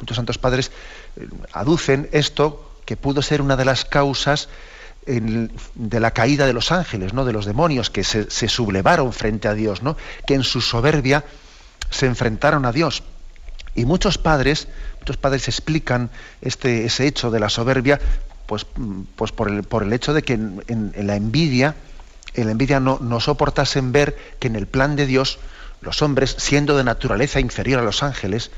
muchos 0.00 0.16
santos 0.16 0.38
padres 0.38 0.72
eh, 1.14 1.28
aducen 1.52 2.08
esto 2.10 2.68
que 2.84 2.96
pudo 2.96 3.22
ser 3.22 3.40
una 3.42 3.54
de 3.54 3.64
las 3.64 3.84
causas 3.84 4.48
de 5.08 6.00
la 6.00 6.10
caída 6.10 6.46
de 6.46 6.52
los 6.52 6.70
ángeles, 6.70 7.14
¿no? 7.14 7.24
de 7.24 7.32
los 7.32 7.46
demonios, 7.46 7.88
que 7.88 8.04
se, 8.04 8.48
sublevaron 8.48 9.12
frente 9.12 9.48
a 9.48 9.54
Dios, 9.54 9.82
¿no? 9.82 9.96
que 10.26 10.34
en 10.34 10.42
su 10.42 10.60
soberbia 10.60 11.24
se 11.90 12.06
enfrentaron 12.06 12.66
a 12.66 12.72
Dios. 12.72 13.02
Y 13.74 13.86
muchos 13.86 14.18
padres, 14.18 14.68
muchos 15.00 15.16
padres 15.16 15.48
explican 15.48 16.10
este, 16.42 16.84
ese 16.84 17.06
hecho 17.06 17.30
de 17.30 17.40
la 17.40 17.48
soberbia, 17.48 18.00
pues, 18.46 18.66
pues 19.16 19.32
por, 19.32 19.48
el, 19.48 19.62
por, 19.62 19.82
el, 19.82 19.92
hecho 19.92 20.12
de 20.12 20.22
que 20.22 20.34
en, 20.34 20.92
la 20.96 21.16
envidia, 21.16 21.74
en 22.34 22.46
la 22.46 22.52
envidia 22.52 22.80
no, 22.80 22.98
no 23.00 23.20
soportasen 23.20 23.92
ver 23.92 24.16
que 24.38 24.48
en 24.48 24.56
el 24.56 24.66
plan 24.66 24.96
de 24.96 25.06
Dios 25.06 25.38
los 25.80 26.02
hombres, 26.02 26.34
siendo 26.38 26.76
de 26.76 26.84
naturaleza 26.84 27.40
inferior 27.40 27.80
a 27.80 27.84
los 27.84 28.02
ángeles, 28.02 28.50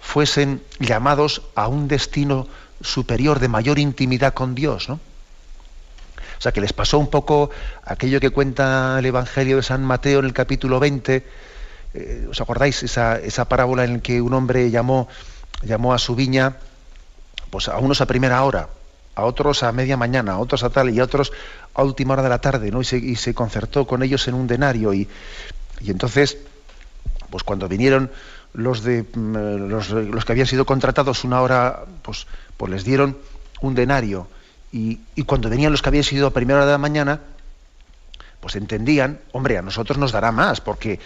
fuesen 0.00 0.62
llamados 0.78 1.42
a 1.54 1.68
un 1.68 1.88
destino 1.88 2.46
superior 2.80 3.40
de 3.40 3.48
mayor 3.48 3.78
intimidad 3.78 4.32
con 4.32 4.54
Dios, 4.54 4.88
¿no? 4.88 5.00
O 6.42 6.46
sea, 6.50 6.50
que 6.50 6.60
les 6.60 6.72
pasó 6.72 6.98
un 6.98 7.06
poco 7.06 7.50
aquello 7.84 8.18
que 8.18 8.30
cuenta 8.30 8.96
el 8.98 9.06
Evangelio 9.06 9.58
de 9.58 9.62
San 9.62 9.84
Mateo 9.84 10.18
en 10.18 10.24
el 10.24 10.32
capítulo 10.32 10.80
20. 10.80 11.24
Eh, 11.94 12.26
¿Os 12.28 12.40
acordáis 12.40 12.82
esa, 12.82 13.20
esa, 13.20 13.44
parábola 13.44 13.84
en 13.84 13.92
la 13.92 14.00
que 14.00 14.20
un 14.20 14.34
hombre 14.34 14.68
llamó, 14.68 15.06
llamó 15.62 15.94
a 15.94 16.00
su 16.00 16.16
viña 16.16 16.56
pues 17.50 17.68
a 17.68 17.78
unos 17.78 18.00
a 18.00 18.06
primera 18.06 18.42
hora, 18.42 18.70
a 19.14 19.22
otros 19.22 19.62
a 19.62 19.70
media 19.70 19.96
mañana, 19.96 20.32
a 20.32 20.38
otros 20.40 20.64
a 20.64 20.70
tal 20.70 20.90
y 20.90 20.98
a 20.98 21.04
otros 21.04 21.30
a 21.74 21.84
última 21.84 22.14
hora 22.14 22.24
de 22.24 22.30
la 22.30 22.40
tarde, 22.40 22.72
¿no? 22.72 22.80
Y 22.80 22.84
se, 22.86 22.96
y 22.96 23.14
se 23.14 23.34
concertó 23.34 23.86
con 23.86 24.02
ellos 24.02 24.26
en 24.26 24.34
un 24.34 24.48
denario 24.48 24.92
y, 24.92 25.06
y 25.80 25.92
entonces 25.92 26.38
pues 27.30 27.44
cuando 27.44 27.68
vinieron 27.68 28.10
los, 28.52 28.82
de, 28.82 29.04
mm, 29.04 29.68
los, 29.68 30.24
que 30.24 30.32
habían 30.32 30.48
sido 30.48 30.66
contratados 30.66 31.22
una 31.22 31.40
hora, 31.40 31.84
pues, 32.02 32.26
pues 32.56 32.72
les 32.72 32.82
dieron 32.82 33.16
un 33.60 33.76
denario. 33.76 34.26
Y, 34.72 34.98
cuando 35.26 35.50
venían 35.50 35.70
los 35.70 35.82
que 35.82 35.90
habían 35.90 36.04
sido 36.04 36.26
a 36.26 36.30
primera 36.32 36.58
hora 36.58 36.66
de 36.66 36.72
la 36.72 36.78
mañana, 36.78 37.20
pues 38.40 38.56
entendían, 38.56 39.20
hombre, 39.32 39.58
a 39.58 39.62
nosotros 39.62 39.98
nos 39.98 40.12
dará 40.12 40.32
más, 40.32 40.60
porque... 40.60 40.98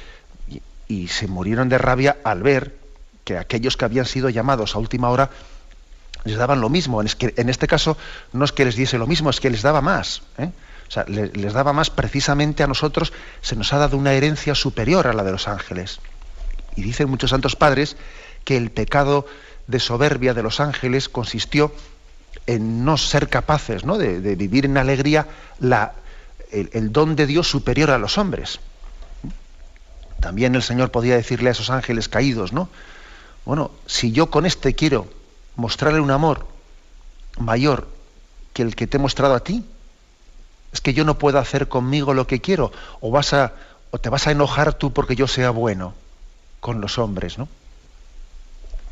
Y, 0.88 1.08
se 1.08 1.26
murieron 1.26 1.68
de 1.68 1.78
rabia 1.78 2.18
al 2.22 2.44
ver 2.44 2.76
que 3.24 3.36
aquellos 3.36 3.76
que 3.76 3.84
habían 3.84 4.06
sido 4.06 4.28
llamados 4.28 4.76
a 4.76 4.78
última 4.78 5.10
hora 5.10 5.30
les 6.22 6.36
daban 6.36 6.60
lo 6.60 6.68
mismo. 6.68 7.02
Es 7.02 7.16
que, 7.16 7.34
en 7.36 7.48
este 7.48 7.66
caso 7.66 7.96
no 8.32 8.44
es 8.44 8.52
que 8.52 8.64
les 8.64 8.76
diese 8.76 8.96
lo 8.96 9.08
mismo, 9.08 9.30
es 9.30 9.40
que 9.40 9.50
les 9.50 9.62
daba 9.62 9.80
más. 9.80 10.22
¿eh? 10.38 10.50
O 10.88 10.90
sea, 10.90 11.04
les 11.08 11.52
daba 11.52 11.72
más 11.72 11.90
precisamente 11.90 12.62
a 12.62 12.68
nosotros, 12.68 13.12
se 13.40 13.56
nos 13.56 13.72
ha 13.72 13.78
dado 13.78 13.96
una 13.96 14.12
herencia 14.12 14.54
superior 14.54 15.08
a 15.08 15.12
la 15.12 15.24
de 15.24 15.32
los 15.32 15.48
ángeles. 15.48 15.98
Y 16.76 16.82
dicen 16.82 17.10
muchos 17.10 17.30
santos 17.30 17.56
padres 17.56 17.96
que 18.44 18.56
el 18.56 18.70
pecado 18.70 19.26
de 19.66 19.80
soberbia 19.80 20.34
de 20.34 20.44
los 20.44 20.60
ángeles 20.60 21.08
consistió 21.08 21.72
en 22.46 22.84
no 22.84 22.96
ser 22.96 23.28
capaces 23.28 23.84
¿no? 23.84 23.98
De, 23.98 24.36
vivir 24.36 24.64
en 24.64 24.78
alegría 24.78 25.26
la, 25.58 25.94
el, 26.50 26.92
don 26.92 27.16
de 27.16 27.26
Dios 27.26 27.48
superior 27.48 27.90
a 27.90 27.98
los 27.98 28.18
hombres. 28.18 28.60
También 30.20 30.54
el 30.54 30.62
Señor 30.62 30.90
podía 30.90 31.16
decirle 31.16 31.48
a 31.48 31.52
esos 31.52 31.70
ángeles 31.70 32.08
caídos, 32.08 32.52
¿no? 32.52 32.68
Bueno, 33.44 33.70
si 33.86 34.12
yo 34.12 34.30
con 34.30 34.46
este 34.46 34.74
quiero 34.74 35.08
mostrarle 35.54 36.00
un 36.00 36.10
amor 36.10 36.46
mayor 37.38 37.88
que 38.52 38.62
el 38.62 38.74
que 38.74 38.86
te 38.86 38.96
he 38.96 39.00
mostrado 39.00 39.34
a 39.34 39.40
ti, 39.40 39.64
es 40.72 40.80
que 40.80 40.94
yo 40.94 41.04
no 41.04 41.18
puedo 41.18 41.38
hacer 41.38 41.68
conmigo 41.68 42.14
lo 42.14 42.26
que 42.26 42.40
quiero, 42.40 42.72
o 43.00 43.10
vas 43.10 43.32
a, 43.34 43.52
o 43.90 43.98
te 43.98 44.08
vas 44.08 44.26
a 44.26 44.32
enojar 44.32 44.74
tú 44.74 44.92
porque 44.92 45.14
yo 45.14 45.28
sea 45.28 45.50
bueno 45.50 45.94
con 46.60 46.80
los 46.80 46.98
hombres, 46.98 47.38
¿no? 47.38 47.48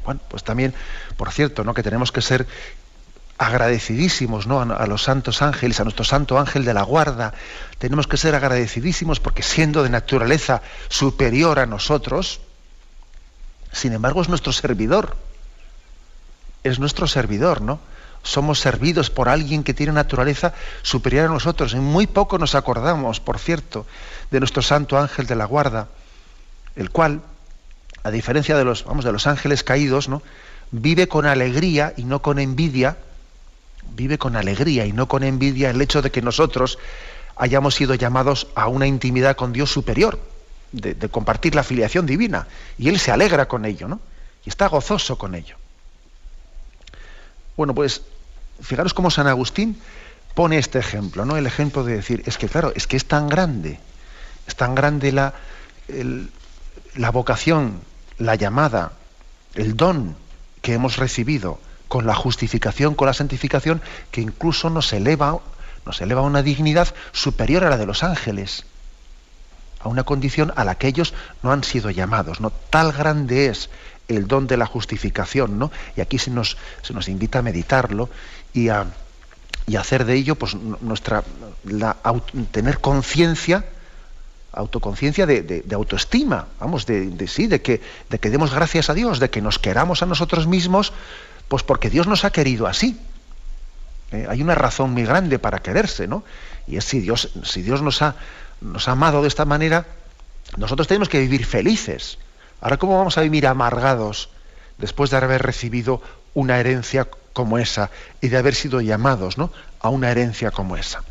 Bueno, 0.05 0.21
pues 0.29 0.45
también, 0.45 0.75
por 1.17 1.33
cierto, 1.33 1.65
¿no? 1.65 1.75
que 1.75 1.83
tenemos 1.83 2.13
que 2.13 2.21
ser 2.21 2.47
agradecidísimos 3.39 4.47
¿no? 4.47 4.61
a, 4.61 4.87
los 4.87 5.03
santos 5.03 5.43
ángeles, 5.43 5.81
a 5.81 5.85
nuestro 5.85 6.05
santo 6.05 6.39
ángel 6.39 6.65
de 6.65 6.75
la 6.75 6.83
guarda. 6.83 7.35
Tenemos 7.79 8.07
que 8.07 8.17
ser 8.17 8.35
agradecidísimos 8.35 9.21
porque 9.21 9.43
siendo 9.43 9.83
de 9.83 9.91
naturaleza 9.91 10.63
superior 10.89 11.59
a 11.59 11.67
nosotros, 11.67 12.41
sin 13.73 13.93
embargo 13.93 14.23
es 14.23 14.29
nuestro 14.29 14.53
servidor. 14.53 15.17
Es 16.63 16.79
nuestro 16.79 17.07
servidor, 17.07 17.61
¿no? 17.61 17.81
Somos 18.23 18.59
servidos 18.59 19.11
por 19.11 19.29
alguien 19.29 19.65
que 19.65 19.75
tiene 19.75 19.93
naturaleza 19.93 20.55
superior 20.83 21.27
a 21.27 21.29
nosotros. 21.29 21.75
Y 21.75 21.77
muy 21.77 22.07
poco 22.07 22.39
nos 22.39 22.55
acordamos, 22.55 23.21
por 23.21 23.39
cierto, 23.39 23.87
de 24.31 24.41
nuestro 24.41 24.63
santo 24.63 24.99
ángel 24.99 25.27
de 25.27 25.37
la 25.37 25.45
guarda, 25.45 25.89
el 26.75 26.89
cual, 26.89 27.21
a 28.03 28.11
diferencia 28.11 28.57
de 28.57 28.65
los, 28.65 28.85
vamos, 28.85 29.05
de 29.05 29.13
los 29.13 29.27
ángeles 29.27 29.63
caídos, 29.63 30.09
¿no? 30.09 30.23
vive 30.71 31.07
con 31.07 31.27
alegría 31.27 31.93
y 31.97 32.05
no 32.05 32.23
con 32.23 32.39
envidia 32.39 32.97
vive 33.95 34.19
con 34.19 34.37
alegría 34.37 34.87
y 34.87 34.93
no 34.93 35.09
con 35.09 35.23
envidia 35.23 35.71
el 35.71 35.81
hecho 35.81 36.03
de 36.03 36.11
que 36.11 36.23
nosotros 36.23 36.79
hayamos 37.37 37.75
sido 37.75 37.95
llamados 37.95 38.47
a 38.55 38.69
una 38.69 38.87
intimidad 38.87 39.37
con 39.37 39.53
Dios 39.53 39.71
superior, 39.71 40.19
de, 40.73 40.95
compartir 41.09 41.55
la 41.55 41.63
filiación 41.63 42.07
divina. 42.07 42.47
Y 42.79 42.89
Él 42.89 42.99
se 42.99 43.13
alegra 43.13 43.47
con 43.47 43.65
ello, 43.65 43.89
¿no? 43.89 44.01
Y 44.45 44.49
está 44.49 44.67
gozoso 44.69 45.19
con 45.19 45.35
ello. 45.35 45.57
Bueno, 47.57 47.75
pues 47.75 48.03
fijaros 48.61 48.95
cómo 48.95 49.11
San 49.11 49.27
Agustín 49.27 49.81
pone 50.35 50.59
este 50.59 50.79
ejemplo, 50.79 51.25
¿no? 51.25 51.37
El 51.37 51.47
ejemplo 51.47 51.85
de 51.85 51.97
decir, 51.97 52.23
es 52.27 52.39
que 52.39 52.49
claro, 52.49 52.73
es 52.75 52.87
que 52.87 52.97
es 52.97 53.07
tan 53.07 53.29
grande, 53.29 53.79
es 54.47 54.57
tan 54.57 54.75
grande 54.75 55.13
la, 55.13 55.35
la 56.97 57.11
vocación, 57.11 57.81
la 58.19 58.35
llamada, 58.35 58.93
el 59.55 59.77
don 59.77 60.17
que 60.61 60.75
hemos 60.75 60.97
recibido 60.97 61.61
con 61.89 62.07
la 62.07 62.15
justificación, 62.15 62.95
con 62.95 63.07
la 63.07 63.15
santificación, 63.15 63.83
que 64.11 64.21
incluso 64.21 64.71
nos 64.71 64.93
eleva, 64.93 65.39
nos 65.87 66.01
eleva 66.01 66.21
a 66.21 66.25
una 66.25 66.43
dignidad 66.43 66.95
superior 67.13 67.65
a 67.65 67.71
la 67.71 67.77
de 67.77 67.87
los 67.87 68.03
ángeles, 68.03 68.65
a 69.81 69.89
una 69.89 70.05
condición 70.05 70.53
a 70.57 70.65
la 70.65 70.77
que 70.77 70.89
ellos 70.89 71.15
no 71.43 71.53
han 71.53 71.63
sido 71.63 71.91
llamados. 71.91 72.41
¿no? 72.41 72.51
Tal 72.71 72.93
grande 72.93 73.47
es 73.47 73.71
el 74.09 74.27
don 74.27 74.47
de 74.47 74.57
la 74.57 74.67
justificación, 74.67 75.59
¿no? 75.59 75.71
Y 75.97 76.01
aquí 76.01 76.19
se 76.19 76.31
nos, 76.31 76.57
se 76.83 76.93
nos 76.93 77.09
invita 77.09 77.39
a 77.39 77.43
meditarlo 77.43 78.11
y 78.53 78.69
a, 78.69 78.87
y 79.67 79.77
hacer 79.77 80.05
de 80.05 80.15
ello, 80.15 80.35
pues, 80.35 80.55
nuestra, 80.55 81.25
tener 82.51 82.81
conciencia, 82.81 83.65
autoconciencia 84.53 85.27
de, 85.27 85.65
autoestima, 85.73 86.47
vamos, 86.61 86.87
de, 86.87 87.27
sí, 87.29 87.47
de 87.47 87.63
que, 87.63 87.81
de 88.11 88.19
que 88.19 88.31
demos 88.31 88.55
gracias 88.55 88.91
a 88.91 88.95
Dios, 88.95 89.21
de 89.21 89.31
que 89.31 89.41
nos 89.41 89.59
queramos 89.59 90.03
a 90.03 90.07
nosotros 90.07 90.47
mismos 90.47 90.93
pues 91.49 91.63
porque 91.63 91.91
Dios 91.91 92.07
nos 92.07 92.25
ha 92.25 92.31
querido 92.31 92.67
así. 92.67 92.99
Eh, 94.13 94.27
hay 94.29 94.43
una 94.43 94.55
razón 94.55 94.93
muy 94.93 95.05
grande 95.05 95.39
para 95.39 95.61
quererse, 95.61 96.07
¿no? 96.07 96.25
Y 96.67 96.77
es 96.77 96.85
si 96.85 97.01
Dios, 97.01 97.31
si 97.45 97.63
Dios 97.63 97.83
nos, 97.83 98.03
ha, 98.03 98.17
nos 98.61 98.89
ha 98.89 98.93
amado 98.93 99.23
de 99.23 99.29
esta 99.29 99.45
manera, 99.45 99.87
nosotros 100.57 100.89
tenemos 100.89 101.09
que 101.09 101.21
vivir 101.21 101.45
felices. 101.45 102.19
Ahora, 102.61 102.77
¿cómo 102.77 102.97
vamos 102.97 103.19
a 103.19 103.23
vivir 103.23 103.47
amargados 103.47 104.31
después 104.79 105.11
de 105.11 105.17
haber 105.17 105.43
recibido 105.43 106.01
una 106.33 106.59
herencia 106.59 107.09
como 107.33 107.59
esa 107.59 107.91
y 108.21 108.29
de 108.29 108.39
haber 108.39 108.55
sido 108.55 108.81
llamados 108.81 109.37
¿no? 109.39 109.51
a 109.81 109.89
una 109.89 110.11
herencia 110.11 110.51
como 110.51 110.77
esa? 110.77 111.03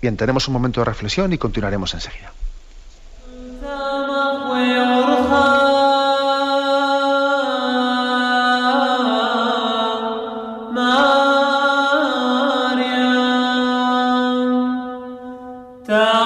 Bien, 0.00 0.16
tenemos 0.16 0.48
un 0.48 0.54
momento 0.54 0.80
de 0.80 0.86
reflexión 0.86 1.32
y 1.32 1.38
continuaremos 1.38 1.92
enseguida. 1.92 2.32
down. 15.90 16.19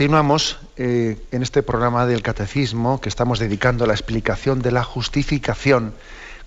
Continuamos 0.00 0.56
eh, 0.78 1.22
en 1.30 1.42
este 1.42 1.62
programa 1.62 2.06
del 2.06 2.22
Catecismo 2.22 3.02
que 3.02 3.10
estamos 3.10 3.38
dedicando 3.38 3.84
a 3.84 3.86
la 3.86 3.92
explicación 3.92 4.62
de 4.62 4.72
la 4.72 4.82
justificación 4.82 5.92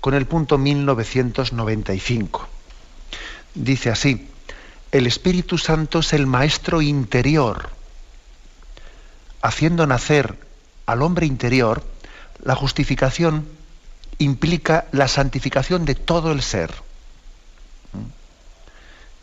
con 0.02 0.16
el 0.16 0.26
punto 0.26 0.58
1995. 0.58 2.48
Dice 3.54 3.92
así, 3.92 4.28
el 4.92 5.06
Espíritu 5.06 5.60
Santo 5.60 6.00
es 6.00 6.14
el 6.14 6.26
Maestro 6.26 6.82
interior. 6.82 7.70
Haciendo 9.44 9.86
nacer 9.86 10.36
al 10.88 11.04
hombre 11.04 11.28
interior, 11.28 11.84
la 12.42 12.56
justificación 12.56 13.48
implica 14.18 14.88
la 14.92 15.08
santificación 15.08 15.86
de 15.86 15.94
todo 15.94 16.32
el 16.32 16.42
ser. 16.42 16.74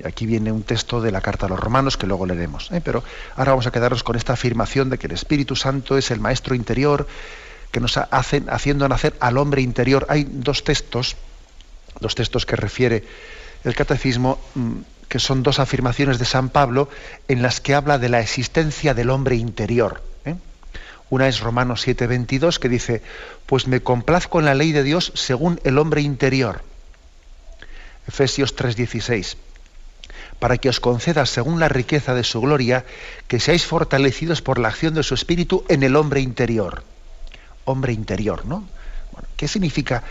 Aquí 0.05 0.27
viene 0.27 0.53
un 0.53 0.63
texto 0.63 1.01
de 1.01 1.11
la 1.11 1.21
carta 1.21 1.47
a 1.47 1.49
los 1.49 1.61
romanos 1.61 1.97
que 1.97 2.07
luego 2.07 2.27
leeremos. 2.27 2.71
¿eh? 2.73 2.81
Pero 2.83 3.05
ahora 3.37 3.53
vamos 3.53 3.67
a 3.67 3.71
quedarnos 3.71 4.03
con 4.03 4.17
esta 4.17 4.33
afirmación 4.33 4.91
de 4.91 4.99
que 4.99 5.07
el 5.07 5.13
Espíritu 5.13 5.57
Santo 5.57 5.97
es 5.97 6.11
el 6.11 6.21
maestro 6.21 6.55
interior 6.55 7.07
que 7.71 7.81
nos 7.81 7.97
hace 7.97 8.43
haciendo 8.49 8.89
nacer 8.89 9.15
al 9.21 9.39
hombre 9.39 9.63
interior. 9.63 10.07
Hay 10.09 10.27
dos 10.29 10.65
textos, 10.65 11.17
dos 12.01 12.15
textos 12.15 12.47
que 12.47 12.57
refiere 12.57 13.05
el 13.65 13.75
catecismo 13.75 14.41
mm, 14.55 14.79
que 15.09 15.19
son 15.19 15.43
dos 15.43 15.59
afirmaciones 15.59 16.19
de 16.19 16.25
San 16.25 16.51
Pablo 16.51 16.89
en 17.29 17.43
las 17.43 17.61
que 17.61 17.75
habla 17.75 17.99
de 17.99 18.09
la 18.09 18.21
existencia 18.21 18.95
del 18.95 19.11
hombre 19.11 19.37
interior. 19.37 20.03
¿eh? 20.25 20.37
Una 21.11 21.29
es 21.29 21.41
Romanos 21.41 21.87
7:22 21.87 22.59
que 22.59 22.69
dice, 22.69 23.03
pues 23.47 23.67
me 23.67 23.83
complazco 23.83 24.39
en 24.39 24.47
la 24.47 24.55
ley 24.55 24.73
de 24.73 24.85
Dios 24.85 25.13
según 25.15 25.61
el 25.65 25.79
hombre 25.79 26.01
interior. 26.01 26.63
Efesios 28.07 28.57
3:16, 28.57 29.37
para 30.41 30.59
que 30.59 30.69
os 30.69 30.81
conceda 30.81 31.27
según 31.27 31.61
la 31.61 31.69
riqueza 31.69 32.15
de 32.15 32.25
su 32.25 32.41
gloria 32.41 32.85
que 33.29 33.39
seáis 33.39 33.65
fortalecidos 33.65 34.43
por 34.43 34.59
la 34.59 34.69
acción 34.69 34.95
de 34.95 35.05
su 35.05 35.15
espíritu 35.15 35.65
en 35.69 35.85
el 35.85 35.95
hombre 35.95 36.21
interior. 36.21 36.83
Hombre 37.65 37.93
interior, 37.93 38.45
¿no? 38.47 38.67
¿Qué 39.37 39.47
significa? 39.47 40.03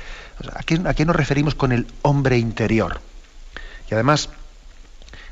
¿a, 0.53 0.63
qué, 0.63 0.79
¿A 0.85 0.93
qué 0.93 1.03
nos 1.03 1.15
referimos 1.15 1.55
con 1.55 1.71
el 1.71 1.87
hombre 2.03 2.37
interior? 2.37 3.01
Y 3.89 3.95
además, 3.95 4.29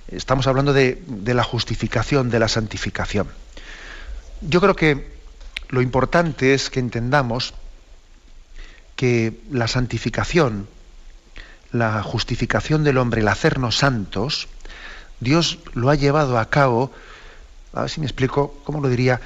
estamos 0.07 0.47
hablando 0.47 0.73
de, 0.73 0.99
la 1.25 1.43
justificación, 1.43 2.29
de 2.29 2.39
la 2.39 2.47
santificación. 2.47 3.27
Yo 4.41 4.61
creo 4.61 4.75
que 4.75 5.17
lo 5.69 5.81
importante 5.81 6.53
es 6.53 6.69
que 6.69 6.79
entendamos 6.79 7.53
que 8.95 9.39
la 9.51 9.67
santificación, 9.67 10.67
la 11.71 12.01
justificación 12.01 12.83
del 12.83 12.97
hombre, 12.97 13.21
el 13.21 13.27
hacernos 13.27 13.77
santos, 13.77 14.47
Dios 15.19 15.59
lo 15.73 15.89
ha 15.89 15.95
llevado 15.95 16.37
a 16.37 16.49
cabo, 16.49 16.91
a 17.73 17.81
ver 17.81 17.89
si 17.89 17.99
me 17.99 18.05
explico, 18.05 18.59
¿cómo 18.63 18.81
lo 18.81 18.89
diría? 18.89 19.19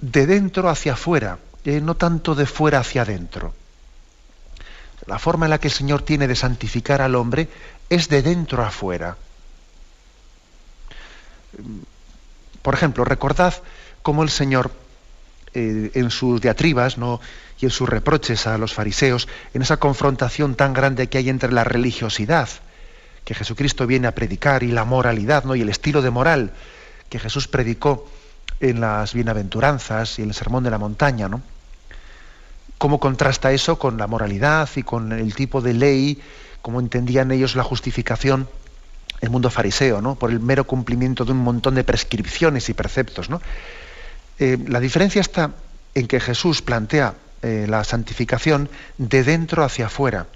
De 0.00 0.26
dentro 0.26 0.68
hacia 0.68 0.94
afuera, 0.94 1.38
eh, 1.64 1.80
no 1.80 1.96
tanto 1.96 2.34
de 2.34 2.46
fuera 2.46 2.80
hacia 2.80 3.02
adentro. 3.02 3.54
La 5.06 5.18
forma 5.18 5.46
en 5.46 5.50
la 5.50 5.58
que 5.58 5.68
el 5.68 5.74
Señor 5.74 6.02
tiene 6.02 6.28
de 6.28 6.36
santificar 6.36 7.02
al 7.02 7.16
hombre 7.16 7.48
es 7.88 8.08
de 8.08 8.22
dentro 8.22 8.64
afuera. 8.64 9.16
Por 12.62 12.74
ejemplo, 12.74 13.04
recordad 13.04 13.54
cómo 14.02 14.22
el 14.22 14.30
Señor 14.30 14.70
eh, 15.54 15.90
en 15.94 16.10
sus 16.10 16.40
diatribas 16.40 16.98
¿no? 16.98 17.20
y 17.58 17.64
en 17.64 17.70
sus 17.70 17.88
reproches 17.88 18.46
a 18.46 18.58
los 18.58 18.72
fariseos, 18.72 19.28
en 19.54 19.62
esa 19.62 19.78
confrontación 19.78 20.54
tan 20.54 20.72
grande 20.72 21.08
que 21.08 21.18
hay 21.18 21.28
entre 21.28 21.52
la 21.52 21.64
religiosidad 21.64 22.48
que 23.24 23.34
Jesucristo 23.34 23.86
viene 23.86 24.08
a 24.08 24.14
predicar 24.14 24.62
y 24.62 24.72
la 24.72 24.84
moralidad 24.84 25.44
¿no? 25.44 25.54
y 25.54 25.60
el 25.60 25.68
estilo 25.68 26.02
de 26.02 26.10
moral 26.10 26.52
que 27.08 27.18
Jesús 27.18 27.48
predicó 27.48 28.08
en 28.60 28.80
las 28.80 29.14
bienaventuranzas 29.14 30.18
y 30.18 30.22
en 30.22 30.28
el 30.28 30.34
sermón 30.34 30.64
de 30.64 30.70
la 30.70 30.78
montaña, 30.78 31.28
¿no? 31.28 31.42
¿Cómo 32.78 32.98
contrasta 32.98 33.52
eso 33.52 33.78
con 33.78 33.96
la 33.96 34.06
moralidad 34.06 34.68
y 34.74 34.82
con 34.82 35.12
el 35.12 35.34
tipo 35.34 35.60
de 35.60 35.72
ley 35.72 36.22
como 36.62 36.80
entendían 36.80 37.30
ellos 37.32 37.54
la 37.54 37.64
justificación, 37.64 38.48
el 39.20 39.30
mundo 39.30 39.50
fariseo, 39.50 40.00
¿no? 40.00 40.14
por 40.14 40.30
el 40.30 40.40
mero 40.40 40.64
cumplimiento 40.64 41.24
de 41.24 41.32
un 41.32 41.38
montón 41.38 41.74
de 41.74 41.84
prescripciones 41.84 42.68
y 42.68 42.74
preceptos. 42.74 43.28
¿no? 43.28 43.42
Eh, 44.38 44.58
la 44.66 44.80
diferencia 44.80 45.20
está 45.20 45.50
en 45.94 46.06
que 46.06 46.20
Jesús 46.20 46.62
plantea 46.62 47.14
eh, 47.42 47.66
la 47.68 47.84
santificación 47.84 48.68
de 48.98 49.24
dentro 49.24 49.64
hacia 49.64 49.86
afuera 49.86 50.26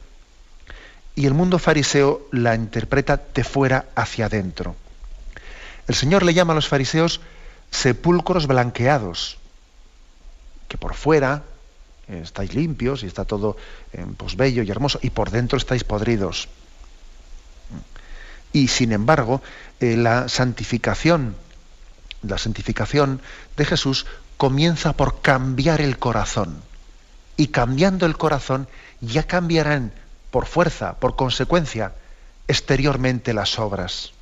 y 1.17 1.25
el 1.25 1.35
mundo 1.35 1.59
fariseo 1.59 2.29
la 2.31 2.55
interpreta 2.55 3.21
de 3.35 3.43
fuera 3.43 3.87
hacia 3.97 4.27
adentro. 4.27 4.77
El 5.89 5.95
Señor 5.95 6.23
le 6.23 6.35
llama 6.35 6.53
a 6.53 6.57
los 6.57 6.69
fariseos 6.69 7.21
sepulcros 7.71 8.47
blanqueados, 8.47 9.39
que 10.69 10.77
por 10.77 10.95
fuera 10.95 11.43
estáis 12.07 12.55
limpios 12.55 13.03
y 13.03 13.07
está 13.07 13.25
todo 13.25 13.57
eh, 13.93 14.05
pues, 14.17 14.37
bello 14.37 14.63
y 14.63 14.71
hermoso, 14.71 14.99
y 15.03 15.11
por 15.11 15.31
dentro 15.31 15.57
estáis 15.57 15.85
podridos. 15.85 16.49
Y 18.53 18.69
sin 18.69 18.93
embargo, 18.93 19.43
eh, 19.81 19.97
la 19.97 20.29
santificación, 20.29 21.35
la 22.23 22.37
santificación 22.37 23.21
de 23.57 23.65
Jesús 23.65 24.07
comienza 24.37 24.93
por 24.93 25.23
cambiar 25.23 25.81
el 25.81 25.99
corazón. 25.99 26.63
Y 27.39 27.49
cambiando 27.49 28.07
el 28.07 28.17
corazón, 28.17 28.69
ya 29.01 29.25
cambiarán 29.25 29.93
por 30.31 30.47
fuerza, 30.47 30.95
por 30.95 31.17
consecuencia, 31.17 31.93
exteriormente 32.49 33.35
las 33.35 33.59
obras. 33.59 34.13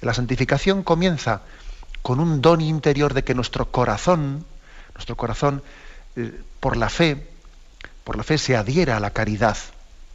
La 0.00 0.14
santificación 0.14 0.82
comienza 0.82 1.42
con 2.02 2.20
un 2.20 2.40
don 2.40 2.60
interior 2.60 3.14
de 3.14 3.24
que 3.24 3.34
nuestro 3.34 3.70
corazón, 3.70 4.44
nuestro 4.94 5.16
corazón, 5.16 5.62
eh, 6.16 6.40
por 6.60 6.76
la 6.76 6.88
fe, 6.88 7.28
por 8.04 8.16
la 8.16 8.22
fe 8.22 8.38
se 8.38 8.56
adhiera 8.56 8.96
a 8.96 9.00
la 9.00 9.10
caridad. 9.10 9.56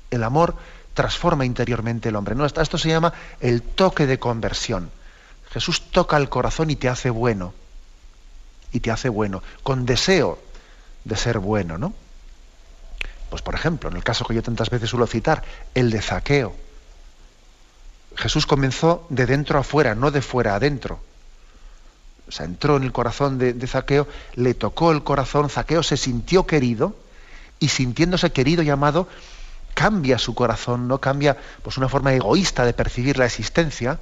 El 0.10 0.24
amor 0.24 0.56
transforma 0.94 1.46
interiormente 1.46 2.10
el 2.10 2.16
hombre. 2.16 2.36
¿no? 2.36 2.46
Esto 2.46 2.78
se 2.78 2.90
llama 2.90 3.14
el 3.40 3.62
toque 3.62 4.06
de 4.06 4.20
conversión. 4.20 4.90
Jesús 5.52 5.92
toca 5.92 6.18
el 6.18 6.30
corazón 6.30 6.70
y 6.70 6.76
te 6.76 6.90
hace 6.90 7.10
bueno. 7.10 7.54
Y 8.72 8.80
te 8.80 8.90
hace 8.90 9.10
bueno, 9.10 9.44
con 9.62 9.86
deseo 9.86 10.40
de 11.04 11.16
ser 11.16 11.38
bueno, 11.38 11.78
¿no? 11.78 11.94
Pues 13.34 13.42
por 13.42 13.56
ejemplo, 13.56 13.90
en 13.90 13.96
el 13.96 14.04
caso 14.04 14.26
que 14.26 14.36
yo 14.36 14.44
tantas 14.44 14.70
veces 14.70 14.92
suelo 14.92 15.08
citar, 15.08 15.44
el 15.74 15.90
de 15.90 16.04
Zaqueo. 16.04 16.56
Jesús 18.16 18.46
comenzó 18.46 19.08
de 19.10 19.26
dentro 19.26 19.58
a 19.58 19.64
fuera, 19.64 19.96
no 19.96 20.12
de 20.12 20.22
fuera 20.22 20.54
adentro 20.54 21.00
o 22.28 22.32
sea, 22.32 22.46
entró 22.46 22.78
en 22.78 22.84
el 22.84 22.92
corazón 22.92 23.38
de, 23.38 23.68
Zaqueo, 23.68 24.08
le 24.36 24.54
tocó 24.54 24.92
el 24.92 25.04
corazón, 25.04 25.50
Zaqueo 25.50 25.84
se 25.84 25.98
sintió 25.98 26.46
querido 26.46 26.96
y 27.60 27.70
sintiéndose 27.70 28.32
querido 28.32 28.64
y 28.64 28.70
amado, 28.70 29.08
cambia 29.74 30.18
su 30.18 30.34
corazón, 30.34 30.88
no 30.88 31.00
cambia 31.00 31.38
pues 31.64 31.78
una 31.78 31.90
forma 31.90 32.14
egoísta 32.14 32.66
de 32.66 32.74
percibir 32.74 33.18
la 33.18 33.26
existencia. 33.26 34.00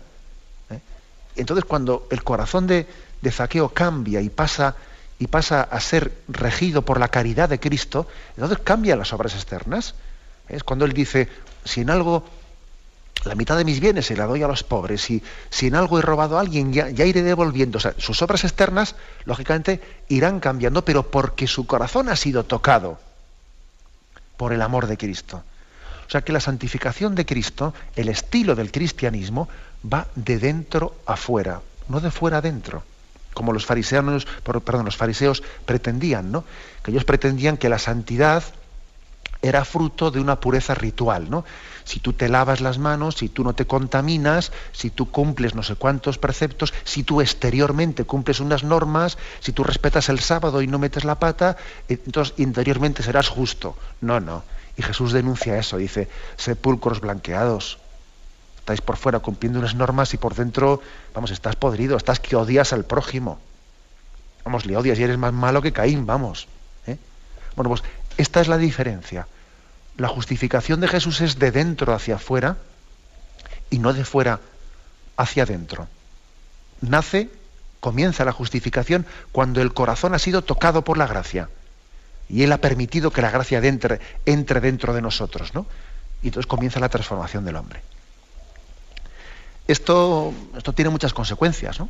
¿eh? 0.70 0.80
Entonces, 1.36 1.66
cuando 1.66 2.08
el 2.12 2.24
corazón 2.24 2.68
de, 2.68 2.88
Zaqueo 3.32 3.70
cambia 3.70 4.22
y 4.22 4.30
pasa, 4.30 4.76
y 5.22 5.28
pasa 5.28 5.62
a 5.62 5.80
ser 5.80 6.12
regido 6.28 6.82
por 6.82 7.00
la 7.00 7.10
caridad 7.10 7.48
de 7.48 7.60
Cristo, 7.60 8.08
entonces 8.36 8.58
cambian 8.64 8.98
las 8.98 9.14
obras 9.14 9.36
externas. 9.36 9.94
Es 10.50 10.64
cuando 10.64 10.84
él 10.84 10.94
dice, 10.94 11.30
si 11.64 11.82
en 11.82 11.92
algo 11.92 12.26
la 13.26 13.36
mitad 13.36 13.56
de 13.56 13.64
mis 13.64 13.80
bienes 13.80 14.08
se 14.08 14.18
la 14.18 14.26
doy 14.26 14.42
a 14.42 14.48
los 14.48 14.64
pobres, 14.64 15.12
y 15.12 15.22
si 15.52 15.68
en 15.68 15.76
algo 15.76 16.00
he 16.00 16.02
robado 16.02 16.40
a 16.40 16.42
alguien, 16.42 16.74
ya, 16.74 16.88
iré 16.90 17.22
devolviendo. 17.22 17.78
O 17.78 17.80
sea, 17.80 17.94
sus 18.00 18.20
obras 18.24 18.44
externas, 18.46 18.96
lógicamente, 19.26 19.80
irán 20.08 20.40
cambiando, 20.40 20.84
pero 20.84 21.12
porque 21.12 21.46
su 21.46 21.68
corazón 21.68 22.10
ha 22.10 22.16
sido 22.16 22.44
tocado 22.44 22.98
por 24.38 24.54
el 24.54 24.62
amor 24.64 24.88
de 24.88 24.98
Cristo. 24.98 25.44
O 26.08 26.10
sea 26.10 26.22
que 26.22 26.34
la 26.34 26.40
santificación 26.40 27.14
de 27.14 27.28
Cristo, 27.28 27.76
el 27.96 28.10
estilo 28.10 28.56
del 28.56 28.72
cristianismo, 28.72 29.50
va 29.86 30.08
de 30.16 30.40
dentro 30.40 30.96
a 31.06 31.16
fuera, 31.16 31.62
no 31.90 32.00
de 32.00 32.10
fuera 32.10 32.40
adentro, 32.40 32.84
como 33.34 33.54
los 33.54 33.66
fariseos, 33.66 34.28
perdón, 34.44 34.86
los 34.86 34.98
fariseos 34.98 35.44
pretendían, 35.66 36.32
¿no? 36.32 36.44
Que 36.84 36.92
ellos 36.92 37.06
pretendían 37.06 37.58
que 37.58 37.70
la 37.70 37.80
santidad 37.80 38.44
era 39.42 39.66
fruto 39.66 40.12
de 40.12 40.20
una 40.20 40.40
pureza 40.40 40.76
ritual, 40.76 41.30
¿no? 41.30 41.44
Si 41.84 42.00
tú 42.00 42.14
te 42.14 42.30
lavas 42.30 42.62
las 42.62 42.78
manos, 42.78 43.16
si 43.16 43.30
tú 43.30 43.44
no 43.44 43.54
te 43.54 43.66
contaminas, 43.66 44.52
si 44.72 44.92
tú 44.92 45.10
cumples 45.10 45.56
no 45.56 45.64
sé 45.64 45.76
cuántos 45.76 46.20
preceptos, 46.20 46.74
si 46.84 47.04
tú 47.04 47.22
exteriormente 47.22 48.06
cumples 48.06 48.40
unas 48.40 48.64
normas, 48.64 49.18
si 49.40 49.52
tú 49.52 49.64
respetas 49.64 50.10
el 50.10 50.20
sábado 50.20 50.62
y 50.62 50.68
no 50.68 50.78
metes 50.78 51.06
la 51.06 51.20
pata, 51.20 51.58
entonces 51.90 52.36
interiormente 52.38 53.02
serás 53.02 53.30
justo. 53.30 53.76
No, 54.00 54.20
no. 54.20 54.44
Y 54.78 54.84
Jesús 54.84 55.12
denuncia 55.12 55.58
eso, 55.58 55.78
dice, 55.78 56.08
sepulcros 56.38 57.02
blanqueados. 57.02 57.81
Estáis 58.62 58.82
por 58.82 58.96
fuera 58.96 59.20
cumpliendo 59.20 59.58
unas 59.58 59.74
normas 59.74 60.14
y 60.14 60.18
por 60.18 60.36
dentro, 60.36 60.82
vamos, 61.16 61.32
estás 61.32 61.56
podrido, 61.56 61.98
estás 61.98 62.20
que 62.20 62.36
odias 62.36 62.74
al 62.74 62.86
prójimo. 62.86 63.40
Vamos, 64.46 64.68
le 64.68 64.78
odias 64.78 65.00
y 65.00 65.04
eres 65.04 65.18
más 65.18 65.34
malo 65.34 65.64
que 65.64 65.74
Caín, 65.74 66.06
vamos. 66.06 66.48
¿eh? 66.86 66.98
Bueno, 67.56 67.70
pues 67.70 67.82
esta 68.18 68.40
es 68.40 68.48
la 68.48 68.60
diferencia. 68.60 69.28
La 69.98 70.08
justificación 70.08 70.80
de 70.80 70.88
Jesús 70.88 71.22
es 71.22 71.40
de 71.40 71.52
dentro 71.52 71.94
hacia 71.94 72.16
afuera 72.16 72.58
y 73.72 73.80
no 73.80 73.94
de 73.94 74.06
fuera 74.06 74.40
hacia 75.18 75.44
adentro. 75.44 75.88
Nace, 76.82 77.30
comienza 77.80 78.26
la 78.26 78.32
justificación 78.32 79.08
cuando 79.32 79.60
el 79.62 79.74
corazón 79.74 80.14
ha 80.14 80.20
sido 80.20 80.44
tocado 80.44 80.84
por 80.84 81.00
la 81.00 81.08
gracia. 81.08 81.50
Y 82.30 82.44
Él 82.44 82.52
ha 82.52 82.60
permitido 82.60 83.12
que 83.12 83.24
la 83.24 83.32
gracia 83.32 83.58
entre, 83.58 84.00
entre 84.28 84.62
dentro 84.62 84.94
de 84.94 85.02
nosotros, 85.02 85.56
¿no? 85.56 85.66
Y 86.22 86.28
entonces 86.28 86.48
comienza 86.48 86.80
la 86.80 86.90
transformación 86.90 87.44
del 87.44 87.56
hombre. 87.56 87.82
Esto, 89.68 90.34
esto 90.58 90.74
tiene 90.74 90.90
muchas 90.90 91.14
consecuencias, 91.14 91.80
¿no? 91.80 91.90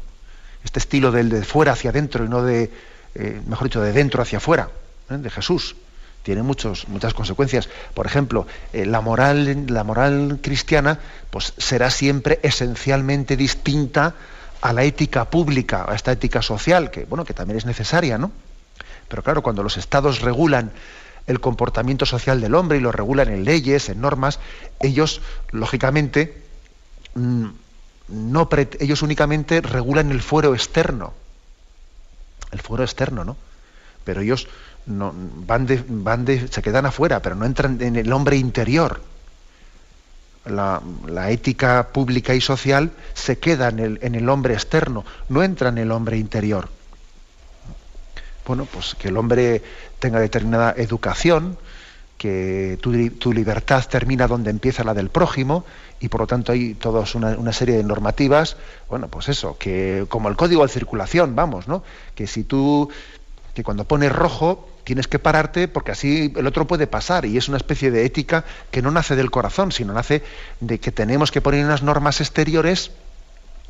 Este 0.64 0.80
estilo 0.80 1.12
del 1.12 1.30
de 1.30 1.44
fuera 1.44 1.72
hacia 1.72 1.90
adentro 1.90 2.24
y 2.24 2.30
no 2.30 2.44
de, 2.44 2.72
eh, 3.16 3.42
mejor 3.48 3.68
dicho, 3.68 3.82
de 3.82 3.94
dentro 3.94 4.22
hacia 4.22 4.38
afuera, 4.38 4.70
¿eh? 5.10 5.18
de 5.18 5.30
Jesús 5.30 5.76
tiene 6.24 6.44
muchos, 6.44 6.88
muchas 6.88 7.14
consecuencias. 7.14 7.70
Por 7.94 8.06
ejemplo, 8.06 8.46
eh, 8.74 8.86
la, 8.86 9.02
moral, 9.02 9.66
la 9.68 9.84
moral 9.84 10.40
cristiana 10.42 11.00
pues, 11.30 11.54
será 11.58 11.90
siempre 11.90 12.40
esencialmente 12.44 13.36
distinta 13.36 14.16
a 14.62 14.74
la 14.74 14.84
ética 14.84 15.26
pública, 15.26 15.86
a 15.88 15.96
esta 15.96 16.12
ética 16.12 16.42
social, 16.42 16.92
que, 16.92 17.06
bueno, 17.06 17.26
que 17.26 17.34
también 17.34 17.58
es 17.58 17.66
necesaria, 17.66 18.18
¿no? 18.18 18.32
Pero 19.08 19.24
claro, 19.24 19.42
cuando 19.42 19.64
los 19.64 19.78
estados 19.78 20.22
regulan 20.22 20.72
el 21.28 21.40
comportamiento 21.40 22.06
social 22.06 22.40
del 22.40 22.56
hombre 22.56 22.78
y 22.78 22.82
lo 22.82 22.92
regulan 22.92 23.30
en 23.30 23.44
leyes, 23.44 23.90
en 23.90 24.02
normas, 24.02 24.40
ellos, 24.80 25.22
lógicamente, 25.52 26.41
no 28.32 28.50
ellos 28.80 29.02
únicamente 29.02 29.62
regulan 29.62 30.12
el 30.12 30.22
fuero 30.22 30.54
externo. 30.54 31.14
El 32.52 32.62
fuero 32.62 32.84
externo, 32.84 33.26
¿no? 33.26 33.36
Pero 34.06 34.22
ellos 34.22 34.48
no, 34.86 35.14
van 35.14 35.66
de, 35.66 35.84
van 35.88 36.26
de, 36.26 36.48
se 36.48 36.62
quedan 36.62 36.86
afuera, 36.86 37.22
pero 37.22 37.36
no 37.36 37.46
entran 37.46 37.82
en 37.82 37.98
el 37.98 38.12
hombre 38.14 38.38
interior. 38.38 39.02
La, 40.46 40.82
ética 41.30 41.90
pública 41.94 42.34
y 42.34 42.42
social 42.42 42.92
se 43.14 43.38
queda 43.38 43.68
en 43.68 43.80
el, 43.80 44.00
en 44.02 44.16
el 44.16 44.28
hombre 44.28 44.54
externo, 44.54 45.06
no 45.30 45.44
entra 45.44 45.70
en 45.70 45.78
el 45.78 45.92
hombre 45.92 46.18
interior. 46.18 46.70
Bueno, 48.48 48.66
pues 48.66 48.96
que 48.96 49.10
el 49.10 49.18
hombre 49.18 49.62
tenga 50.00 50.20
determinada 50.20 50.74
educación, 50.78 51.58
que 52.22 52.78
tu, 52.80 53.34
libertad 53.34 53.84
termina 53.90 54.28
donde 54.28 54.52
empieza 54.52 54.84
la 54.84 54.94
del 54.94 55.10
prójimo 55.10 55.66
y 56.00 56.08
por 56.08 56.22
lo 56.22 56.28
tanto 56.28 56.52
hay 56.52 56.76
toda 56.76 57.04
una, 57.16 57.52
serie 57.52 57.78
de 57.78 57.84
normativas, 57.84 58.58
bueno, 58.88 59.08
pues 59.08 59.28
eso, 59.28 59.58
que 59.58 60.06
como 60.08 60.30
el 60.30 60.36
código 60.36 60.62
de 60.62 60.72
circulación, 60.72 61.36
vamos, 61.36 61.68
¿no? 61.68 61.82
Que 62.14 62.28
si 62.28 62.44
tú, 62.44 62.92
que 63.56 63.64
cuando 63.64 63.86
pones 63.86 64.12
rojo 64.12 64.70
tienes 64.84 65.08
que 65.08 65.18
pararte 65.18 65.68
porque 65.68 65.94
así 65.94 66.32
el 66.36 66.46
otro 66.46 66.68
puede 66.68 66.86
pasar 66.86 67.26
y 67.26 67.38
es 67.38 67.48
una 67.48 67.58
especie 67.58 67.90
de 67.90 68.06
ética 68.06 68.46
que 68.70 68.84
no 68.84 68.92
nace 68.92 69.16
del 69.16 69.32
corazón, 69.32 69.72
sino 69.72 69.92
nace 69.92 70.22
de 70.60 70.80
que 70.80 70.92
tenemos 70.92 71.32
que 71.32 71.42
poner 71.42 71.66
unas 71.66 71.82
normas 71.82 72.22
exteriores, 72.22 72.92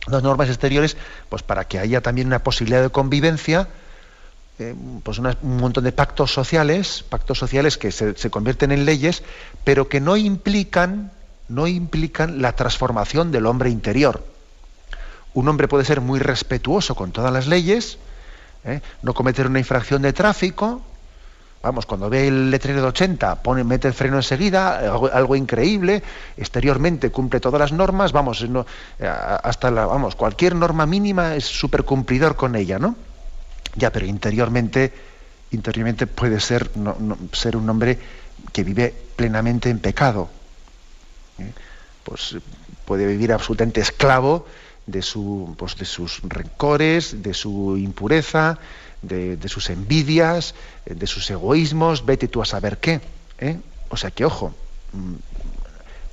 unas 0.08 0.24
normas 0.24 0.50
exteriores, 0.50 0.98
pues 1.30 1.42
para 1.42 1.70
que 1.70 1.80
haya 1.80 2.02
también 2.02 2.28
una 2.28 2.44
posibilidad 2.44 2.82
de 2.82 2.90
convivencia, 2.90 3.70
pues 5.04 5.20
un 5.20 5.58
montón 5.58 5.84
de 5.84 5.92
pactos 5.92 6.34
sociales, 6.34 7.04
pactos 7.08 7.38
sociales 7.38 7.78
que 7.78 7.92
se, 7.92 8.30
convierten 8.30 8.72
en 8.72 8.86
leyes, 8.86 9.24
pero 9.64 9.88
que 9.90 10.00
no 10.00 10.18
implican, 10.18 11.12
no 11.48 11.68
implican 11.68 12.42
la 12.42 12.56
transformación 12.56 13.32
del 13.32 13.46
hombre 13.46 13.70
interior. 13.70 14.24
Un 15.34 15.48
hombre 15.48 15.68
puede 15.68 15.86
ser 15.86 16.02
muy 16.02 16.20
respetuoso 16.20 16.96
con 16.96 17.12
todas 17.12 17.32
las 17.32 17.48
leyes, 17.48 17.98
¿eh? 18.66 18.82
no 19.02 19.14
cometer 19.14 19.48
una 19.48 19.60
infracción 19.60 20.02
de 20.02 20.14
tráfico, 20.14 20.82
Vamos, 21.64 21.86
cuando 21.86 22.10
ve 22.10 22.28
el 22.28 22.50
letrero 22.50 22.82
de 22.82 22.88
80, 22.88 23.44
pone, 23.44 23.64
mete 23.64 23.88
el 23.88 23.94
freno 23.94 24.16
enseguida, 24.16 24.80
algo, 25.14 25.36
increíble, 25.36 26.02
exteriormente 26.36 27.12
cumple 27.12 27.40
todas 27.40 27.60
las 27.60 27.72
normas, 27.72 28.12
vamos, 28.12 28.42
eh, 28.42 29.08
hasta 29.08 29.70
la, 29.70 29.86
vamos, 29.86 30.16
cualquier 30.16 30.56
norma 30.56 30.88
mínima 30.88 31.36
es 31.36 31.46
súper 31.46 31.84
cumplidor 31.84 32.36
con 32.36 32.56
ella, 32.56 32.80
¿no? 32.80 32.96
Ya, 33.76 33.92
pero 33.92 34.06
interiormente, 34.06 34.94
interiormente 35.52 36.08
puede 36.08 36.40
ser, 36.40 36.70
ser 37.32 37.56
un 37.58 37.70
hombre 37.70 37.98
que 38.52 38.64
vive 38.64 38.94
plenamente 39.16 39.70
en 39.70 39.80
pecado. 39.80 40.30
¿eh? 41.40 41.52
Pues 42.04 42.38
puede 42.86 43.06
vivir 43.06 43.32
absolutamente 43.32 43.82
esclavo 43.82 44.46
de, 44.86 45.02
su, 45.02 45.56
pues, 45.58 45.78
de 45.78 45.86
sus 45.86 46.22
rencores, 46.24 47.22
de 47.22 47.34
su 47.34 47.78
impureza, 47.78 48.58
de, 49.02 49.38
sus 49.48 49.70
envidias, 49.70 50.54
eh, 50.86 50.96
de 50.96 51.08
sus 51.08 51.30
egoísmos, 51.30 52.06
vete 52.06 52.28
tú 52.28 52.42
a 52.42 52.46
saber 52.46 52.78
qué. 52.78 53.02
¿eh? 53.40 53.58
O 53.90 53.98
sea 53.98 54.12
que, 54.12 54.26
ojo, 54.26 54.54
mm, 54.94 55.16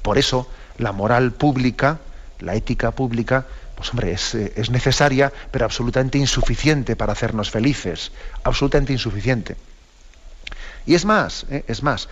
por 0.02 0.18
eso 0.18 0.48
la 0.78 0.92
moral 0.92 1.32
pública, 1.32 1.98
la 2.40 2.54
ética 2.54 2.92
pública, 2.92 3.46
pues 3.78 3.90
hombre, 3.90 4.12
es, 4.12 4.34
eh, 4.34 4.52
es 4.56 4.70
necesaria, 4.70 5.32
pero 5.52 5.64
absolutamente 5.64 6.18
insuficiente 6.18 6.96
para 6.96 7.12
hacernos 7.12 7.50
felices, 7.50 8.10
absolutamente 8.42 8.92
insuficiente. 8.92 9.56
Y 10.84 10.94
es 10.94 11.04
más, 11.04 11.46
es 11.48 11.82
más, 11.82 12.08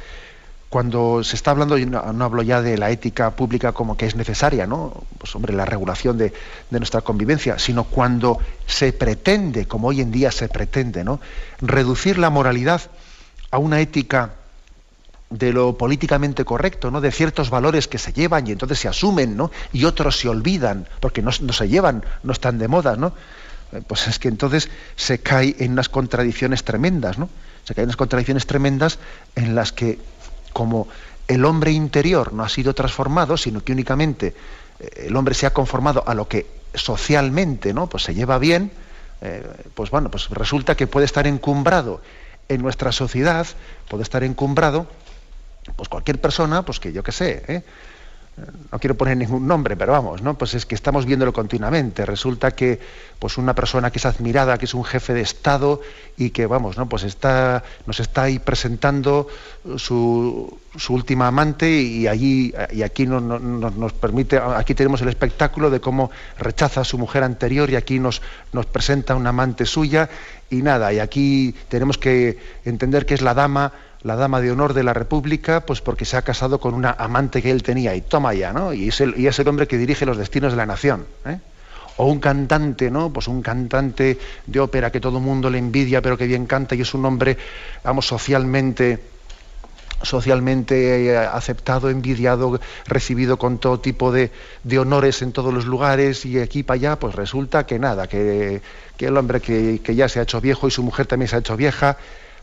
cuando 0.69 1.25
se 1.25 1.35
está 1.35 1.51
hablando, 1.51 1.77
y 1.77 1.87
no, 1.87 1.99
hablo 1.99 2.43
ya 2.43 2.63
de 2.63 2.79
la 2.79 2.91
ética 2.91 3.31
pública 3.31 3.73
como 3.73 3.97
que 3.97 4.07
es 4.07 4.15
necesaria, 4.15 4.67
¿no? 4.67 5.05
Pues 5.19 5.35
hombre, 5.35 5.53
la 5.53 5.65
regulación 5.65 6.19
de, 6.19 6.33
nuestra 6.71 7.01
convivencia, 7.01 7.59
sino 7.59 7.85
cuando 7.85 8.39
se 8.67 8.93
pretende, 8.93 9.67
como 9.67 9.89
hoy 9.89 10.01
en 10.01 10.13
día 10.13 10.31
se 10.31 10.49
pretende, 10.49 11.03
¿no? 11.03 11.21
Reducir 11.61 12.19
la 12.19 12.31
moralidad 12.31 12.83
a 13.51 13.59
una 13.59 13.81
ética 13.81 14.35
de 15.31 15.53
lo 15.53 15.77
políticamente 15.77 16.45
correcto, 16.45 16.91
¿no? 16.91 17.01
de 17.01 17.11
ciertos 17.11 17.51
valores 17.51 17.89
que 17.89 17.99
se 17.99 18.13
llevan 18.13 18.47
y 18.47 18.53
entonces 18.53 18.79
se 18.79 18.89
asumen, 18.89 19.37
¿no? 19.37 19.51
y 19.73 19.85
otros 19.85 20.19
se 20.19 20.29
olvidan, 20.29 20.89
porque 21.01 21.23
no, 21.23 21.33
se 21.33 21.69
llevan, 21.69 22.05
no 22.23 22.33
están 22.33 22.59
de 22.59 22.69
moda, 22.69 22.97
¿no? 22.97 23.13
Eh, 23.73 23.83
pues 23.87 24.07
es 24.07 24.19
que 24.21 24.29
entonces 24.29 24.71
se 24.95 25.19
cae 25.19 25.57
en 25.59 25.73
unas 25.73 25.89
contradicciones 25.89 26.63
tremendas, 26.63 27.19
¿no? 27.19 27.29
Se 27.65 27.75
cae 27.75 27.83
en 27.83 27.89
unas 27.89 27.97
contradicciones 27.97 28.47
tremendas 28.47 29.01
en 29.35 29.57
las 29.57 29.73
que 29.73 29.99
como 30.53 30.87
el 31.27 31.45
hombre 31.45 31.73
interior 31.73 32.33
no 32.33 32.45
ha 32.45 32.49
sido 32.49 32.75
transformado, 32.75 33.37
sino 33.37 33.65
que 33.65 33.73
únicamente 33.73 34.35
eh, 34.79 35.07
el 35.07 35.17
hombre 35.17 35.35
se 35.35 35.47
ha 35.47 35.53
conformado 35.53 36.05
a 36.07 36.15
lo 36.15 36.29
que 36.29 36.47
socialmente 36.75 37.75
¿no? 37.75 37.89
pues 37.89 38.05
se 38.05 38.15
lleva 38.15 38.39
bien, 38.39 38.71
eh, 39.23 39.45
pues 39.75 39.91
bueno, 39.91 40.11
pues 40.11 40.29
resulta 40.31 40.77
que 40.77 40.87
puede 40.87 41.07
estar 41.07 41.27
encumbrado 41.27 42.01
en 42.49 42.63
nuestra 42.63 42.93
sociedad, 42.93 43.47
puede 43.89 44.05
estar 44.05 44.23
encumbrado, 44.23 44.87
pues 45.75 45.89
cualquier 45.89 46.21
persona, 46.21 46.65
pues 46.65 46.79
que 46.79 46.93
yo 46.93 47.03
qué 47.03 47.13
sé, 47.13 47.43
¿eh? 47.49 47.63
no 48.71 48.79
quiero 48.79 48.97
poner 48.97 49.17
ningún 49.17 49.47
nombre, 49.47 49.77
pero 49.77 49.93
vamos, 49.93 50.21
¿no? 50.21 50.37
Pues 50.37 50.53
es 50.55 50.67
que 50.67 50.75
estamos 50.75 51.07
viéndolo 51.07 51.33
continuamente. 51.33 52.05
Resulta 52.05 52.51
que 52.51 52.79
pues 53.19 53.39
una 53.39 53.55
persona 53.55 53.91
que 53.91 53.99
es 53.99 54.05
admirada, 54.05 54.59
que 54.59 54.67
es 54.67 54.75
un 54.75 54.85
jefe 54.85 55.15
de 55.15 55.23
Estado 55.23 55.81
y 56.19 56.31
que, 56.31 56.45
vamos, 56.45 56.77
¿no? 56.77 56.87
Pues 56.87 57.05
está, 57.05 57.65
nos 57.87 57.99
está 57.99 58.25
ahí 58.25 58.39
presentando 58.39 59.29
su, 59.77 60.59
su 60.77 60.93
última 60.93 61.29
amante 61.29 61.71
y 61.71 62.07
allí 62.07 62.53
y 62.73 62.83
aquí 62.83 63.07
no, 63.07 63.21
nos 63.21 63.93
permite, 63.95 64.37
aquí 64.37 64.75
tenemos 64.75 65.01
el 65.01 65.09
espectáculo 65.09 65.71
de 65.71 65.81
cómo 65.81 66.11
rechaza 66.39 66.83
a 66.83 66.85
su 66.85 66.99
mujer 66.99 67.23
anterior 67.23 67.71
y 67.71 67.77
aquí 67.77 67.99
nos, 67.99 68.21
nos 68.53 68.67
presenta 68.67 69.15
una 69.15 69.31
amante 69.31 69.65
suya 69.65 70.11
y 70.51 70.57
nada, 70.57 70.93
y 70.93 70.99
aquí 70.99 71.55
tenemos 71.69 71.97
que 71.97 72.39
entender 72.65 73.07
que 73.07 73.15
es 73.15 73.23
la 73.23 73.35
dama 73.35 73.73
la 74.03 74.17
dama 74.17 74.41
de 74.41 74.51
honor 74.51 74.75
de 74.75 74.83
la 74.83 74.93
República, 74.93 75.67
pues 75.67 75.81
porque 75.81 76.05
se 76.05 76.17
ha 76.17 76.23
casado 76.23 76.61
con 76.61 76.75
una 76.75 76.91
amante 76.91 77.43
que 77.43 77.51
él 77.51 77.63
tenía, 77.63 77.95
y 77.95 78.01
toma 78.01 78.35
ya, 78.35 78.53
¿no? 78.53 78.73
Y 78.73 78.89
es 78.89 79.01
el, 79.01 79.19
y 79.19 79.27
es 79.27 79.39
el 79.39 79.49
hombre 79.49 79.67
que 79.67 79.79
dirige 79.79 80.07
los 80.07 80.17
destinos 80.17 80.53
de 80.53 80.57
la 80.57 80.67
nación. 80.67 81.07
¿eh? 81.25 81.39
O 81.97 82.07
un 82.07 82.21
cantante, 82.21 82.91
¿no? 82.91 83.13
Pues 83.13 83.27
un 83.27 83.43
cantante 83.43 84.19
de 84.47 84.61
ópera 84.61 84.93
que 84.93 85.01
todo 85.01 85.19
el 85.19 85.25
mundo 85.25 85.51
le 85.51 85.59
envidia, 85.59 86.03
pero 86.03 86.17
que 86.17 86.27
bien 86.27 86.47
canta, 86.47 86.75
y 86.75 86.83
es 86.83 86.95
un 86.95 87.05
hombre, 87.05 87.37
vamos, 87.83 88.07
socialmente 88.07 89.01
socialmente 90.03 91.07
eh, 91.07 91.17
aceptado, 91.17 91.89
envidiado, 91.91 92.61
recibido 92.87 93.39
con 93.39 93.59
todo 93.59 93.81
tipo 93.81 94.13
de, 94.13 94.31
honores 94.79 95.23
en 95.23 95.33
todos 95.33 95.53
los 95.53 95.65
lugares 95.65 96.27
y 96.27 96.39
aquí 96.39 96.63
para 96.63 96.77
allá, 96.77 96.99
pues 96.99 97.15
resulta 97.15 97.65
que 97.67 97.79
nada, 97.79 98.07
que, 98.07 98.61
el 98.99 99.17
hombre 99.17 99.41
que, 99.41 99.81
que, 99.83 99.95
ya 99.95 100.09
se 100.09 100.21
ha 100.21 100.23
hecho 100.23 100.41
viejo 100.41 100.69
y 100.69 100.71
su 100.71 100.83
mujer 100.83 101.07
también 101.07 101.29
se 101.29 101.37
ha 101.37 101.39
hecho 101.39 101.57
vieja, 101.57 101.97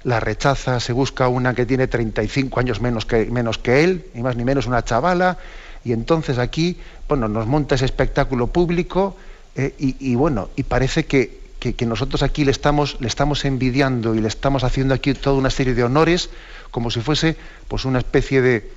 la 0.04 0.20
rechaza, 0.20 0.80
se 0.80 0.94
busca 0.94 1.28
una 1.28 1.54
que 1.54 1.66
tiene 1.66 1.88
35 1.88 2.60
años 2.60 2.82
menos 2.82 3.06
que, 3.06 3.26
menos 3.26 3.58
que 3.58 3.84
él, 3.84 4.06
ni 4.14 4.22
más 4.22 4.36
ni 4.36 4.44
menos 4.44 4.68
una 4.68 4.84
chavala, 4.84 5.38
y 5.86 5.92
entonces 5.92 6.38
aquí, 6.38 6.78
bueno, 7.08 7.28
nos 7.28 7.48
monta 7.48 7.76
ese 7.76 7.86
espectáculo 7.86 8.48
público 8.48 9.16
eh, 9.56 9.74
y, 9.78 10.16
bueno, 10.16 10.50
y 10.56 10.64
parece 10.64 11.06
que, 11.06 11.44
nosotros 11.86 12.24
aquí 12.24 12.44
le 12.44 12.52
estamos, 12.52 12.98
le 13.00 13.08
estamos 13.08 13.46
envidiando 13.46 14.16
y 14.16 14.20
le 14.20 14.28
estamos 14.28 14.64
haciendo 14.64 14.94
aquí 14.94 15.14
toda 15.14 15.38
una 15.38 15.50
serie 15.50 15.74
de 15.74 15.84
honores 15.84 16.30
como 16.72 16.92
si 16.92 17.00
fuese 17.00 17.38
pues 17.70 17.86
una 17.86 18.00
especie 18.00 18.42
de, 18.42 18.70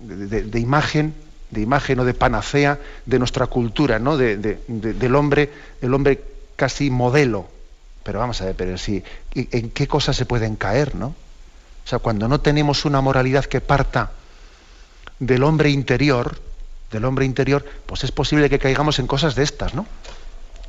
de, 0.00 0.58
imagen 0.58 1.14
de 1.50 1.60
imagen 1.60 2.00
o 2.00 2.04
de 2.04 2.14
panacea 2.14 2.80
de 3.06 3.18
nuestra 3.18 3.46
cultura, 3.46 3.98
¿no? 3.98 4.16
del 4.16 5.14
hombre, 5.14 5.50
el 5.80 5.94
hombre 5.94 6.20
casi 6.56 6.90
modelo, 6.90 7.46
pero 8.02 8.18
vamos 8.18 8.40
a 8.40 8.46
ver, 8.46 8.54
pero 8.56 8.76
si, 8.78 9.02
¿en 9.34 9.70
qué 9.70 9.86
cosas 9.86 10.16
se 10.16 10.26
pueden 10.26 10.56
caer, 10.56 10.94
no? 10.94 11.08
O 11.84 11.88
sea, 11.88 11.98
cuando 11.98 12.28
no 12.28 12.40
tenemos 12.40 12.84
una 12.84 13.00
moralidad 13.00 13.44
que 13.44 13.60
parta 13.60 14.12
del 15.18 15.42
hombre 15.42 15.70
interior, 15.70 16.40
del 16.90 17.04
hombre 17.04 17.24
interior, 17.24 17.64
pues 17.86 18.04
es 18.04 18.12
posible 18.12 18.50
que 18.50 18.58
caigamos 18.58 18.98
en 18.98 19.06
cosas 19.06 19.34
de 19.34 19.42
estas, 19.42 19.74
¿no? 19.74 19.86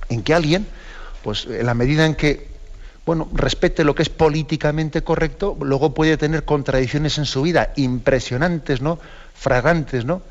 En 0.10 0.24
que 0.24 0.34
alguien, 0.34 0.68
pues 1.24 1.46
en 1.46 1.66
la 1.66 1.74
medida 1.74 2.06
en 2.06 2.16
que, 2.16 2.50
bueno, 3.06 3.30
respete 3.34 3.84
lo 3.84 3.96
que 3.96 4.04
es 4.04 4.10
políticamente 4.10 5.04
correcto, 5.04 5.58
luego 5.62 5.94
puede 5.94 6.18
tener 6.18 6.46
contradicciones 6.46 7.18
en 7.18 7.26
su 7.26 7.42
vida 7.42 7.74
impresionantes, 7.76 8.82
¿no? 8.82 9.00
Fragantes, 9.36 10.06
¿no? 10.06 10.22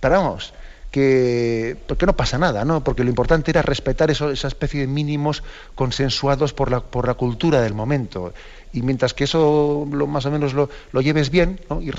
Pero 0.00 0.16
vamos, 0.16 0.54
que 0.92 1.76
porque 1.88 2.06
no 2.06 2.14
pasa 2.14 2.38
nada, 2.38 2.64
¿no? 2.64 2.84
Porque 2.84 3.02
lo 3.02 3.08
importante 3.08 3.50
era 3.50 3.62
respetar 3.62 4.10
esa 4.10 4.30
especie 4.30 4.82
de 4.82 4.86
mínimos 4.86 5.42
consensuados 5.74 6.52
por 6.52 6.70
la, 6.70 6.80
por 6.80 7.08
la 7.08 7.14
cultura 7.14 7.60
del 7.62 7.74
momento. 7.74 8.32
Y 8.72 8.82
mientras 8.82 9.14
que 9.14 9.24
eso 9.24 9.88
lo, 9.90 10.06
más 10.06 10.26
o 10.26 10.30
menos 10.30 10.52
lo, 10.52 10.68
lleves 11.00 11.30
bien 11.30 11.60
y, 11.80 11.90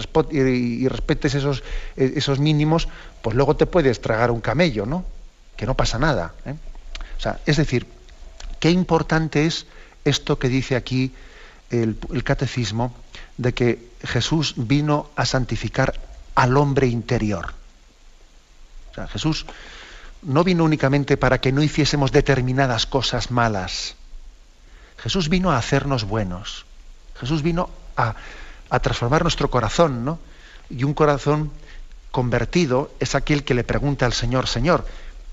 respetes 0.88 1.36
esos, 1.36 1.64
e, 1.98 2.14
esos 2.16 2.40
mínimos, 2.40 2.88
pues 3.22 3.36
luego 3.36 3.56
te 3.56 3.66
puedes 3.66 4.00
tragar 4.00 4.32
un 4.32 4.42
camello, 4.42 4.86
¿no? 4.86 5.04
Que 5.58 5.66
no 5.66 5.76
pasa 5.76 6.00
nada. 6.00 6.34
¿eh? 6.46 6.56
O 7.18 7.22
sea, 7.22 7.40
es 7.46 7.58
decir, 7.58 7.88
qué 8.60 8.70
importante 8.70 9.46
es 9.46 9.66
esto 10.06 10.38
que 10.38 10.50
dice 10.50 10.76
aquí 10.76 11.12
el, 11.70 11.98
catecismo 12.24 12.94
de 13.38 13.54
que 13.54 13.90
Jesús 14.04 14.54
vino 14.56 15.10
a 15.16 15.26
santificar 15.26 16.00
al 16.36 16.58
hombre 16.58 16.88
interior. 16.88 17.54
O 18.94 18.96
sea, 18.96 19.08
Jesús 19.08 19.46
no 20.22 20.44
vino 20.44 20.64
únicamente 20.64 21.18
para 21.18 21.42
que 21.42 21.52
no 21.52 21.62
hiciésemos 21.64 22.12
determinadas 22.12 22.86
cosas 22.86 23.32
malas. 23.32 23.96
Jesús 24.98 25.30
vino 25.30 25.52
a 25.52 25.58
hacernos 25.58 26.06
buenos. 26.06 26.66
Jesús 27.20 27.42
vino 27.42 27.70
a, 27.98 28.16
a 28.70 28.80
transformar 28.80 29.24
nuestro 29.24 29.50
corazón, 29.50 30.06
¿no? 30.06 30.20
Y 30.70 30.84
un 30.84 30.94
corazón 30.94 31.52
convertido 32.12 32.94
es 33.00 33.16
aquel 33.16 33.44
que 33.44 33.56
le 33.56 33.64
pregunta 33.64 34.06
al 34.06 34.14
Señor, 34.14 34.48
Señor, 34.48 34.86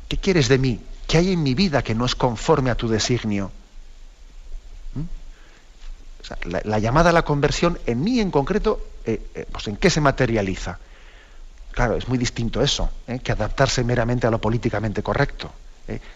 ¿qué 0.09 0.17
quieres 0.17 0.49
de 0.49 0.59
mí? 0.59 0.81
¿Qué 1.07 1.19
hay 1.19 1.33
en 1.33 1.43
mi 1.43 1.55
vida 1.55 1.83
que 1.83 1.95
no 1.95 2.07
es 2.07 2.15
conforme 2.15 2.71
a 2.71 2.75
tu 2.75 2.89
designio? 2.89 3.53
la, 6.45 6.79
llamada 6.79 7.11
a 7.11 7.13
la 7.13 7.23
conversión, 7.23 7.79
en 7.87 8.03
mí 8.03 8.21
en 8.21 8.31
concreto, 8.31 8.81
eh, 9.05 9.23
eh, 9.35 9.47
pues 9.51 9.67
¿en 9.69 9.77
qué 9.77 9.91
se 9.91 10.01
materializa? 10.01 10.79
Claro, 11.73 11.97
es 11.97 12.09
muy 12.09 12.19
distinto 12.19 12.63
eso, 12.63 12.91
¿eh? 13.07 13.21
que 13.21 13.33
adaptarse 13.33 13.85
meramente 13.85 14.27
a 14.27 14.31
lo 14.31 14.41
políticamente 14.41 15.03
correcto. 15.03 15.53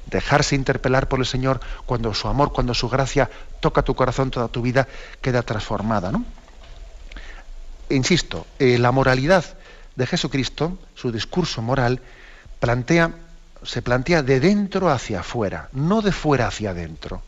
Dejarse 0.07 0.55
interpelar 0.55 1.09
por 1.09 1.19
el 1.19 1.27
Señor 1.27 1.59
cuando 1.85 2.15
su 2.15 2.29
amor, 2.29 2.53
cuando 2.53 2.75
su 2.75 2.89
gracia 2.89 3.29
toca 3.59 3.83
tu 3.83 3.97
corazón, 3.97 4.31
toda 4.31 4.47
tu 4.47 4.63
vida 4.63 4.87
queda 5.21 5.43
transformada. 5.43 6.13
¿no? 6.13 6.25
Insisto, 7.91 8.47
la 8.61 8.93
moralidad 8.93 9.45
de 9.97 10.07
Jesucristo, 10.07 10.79
su 10.95 11.11
discurso 11.11 11.61
moral, 11.61 12.01
plantea, 12.61 13.11
se 13.65 13.83
plantea 13.83 14.23
de 14.23 14.39
dentro 14.39 14.91
hacia 14.91 15.21
afuera, 15.21 15.71
no 15.73 16.03
de 16.03 16.13
fuera 16.13 16.47
hacia 16.47 16.71
adentro 16.71 17.23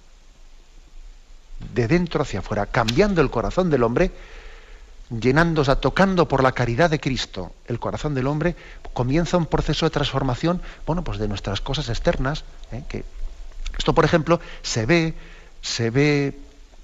de 1.75 1.89
dentro 1.89 2.23
hacia 2.23 2.41
afuera, 2.41 2.67
cambiando 2.67 3.21
el 3.21 3.31
corazón 3.31 3.71
del 3.71 3.83
hombre, 3.83 4.11
llenándose, 5.11 5.75
tocando 5.77 6.27
por 6.29 6.43
la 6.43 6.53
caridad 6.53 6.91
de 6.91 7.01
Cristo 7.01 7.53
el 7.67 7.79
corazón 7.79 8.15
del 8.15 8.27
hombre, 8.27 8.57
comienza 8.93 9.37
un 9.37 9.47
proceso 9.47 9.87
de 9.87 9.91
transformación, 9.91 10.61
bueno, 10.87 11.05
pues 11.05 11.19
de 11.19 11.29
nuestras 11.29 11.61
cosas 11.61 11.89
externas. 11.89 12.45
¿eh? 12.73 12.83
Que 12.89 13.05
esto, 13.79 13.95
por 13.95 14.05
ejemplo, 14.05 14.41
se 14.63 14.87
ve, 14.87 15.15
se 15.63 15.91
ve 15.91 16.39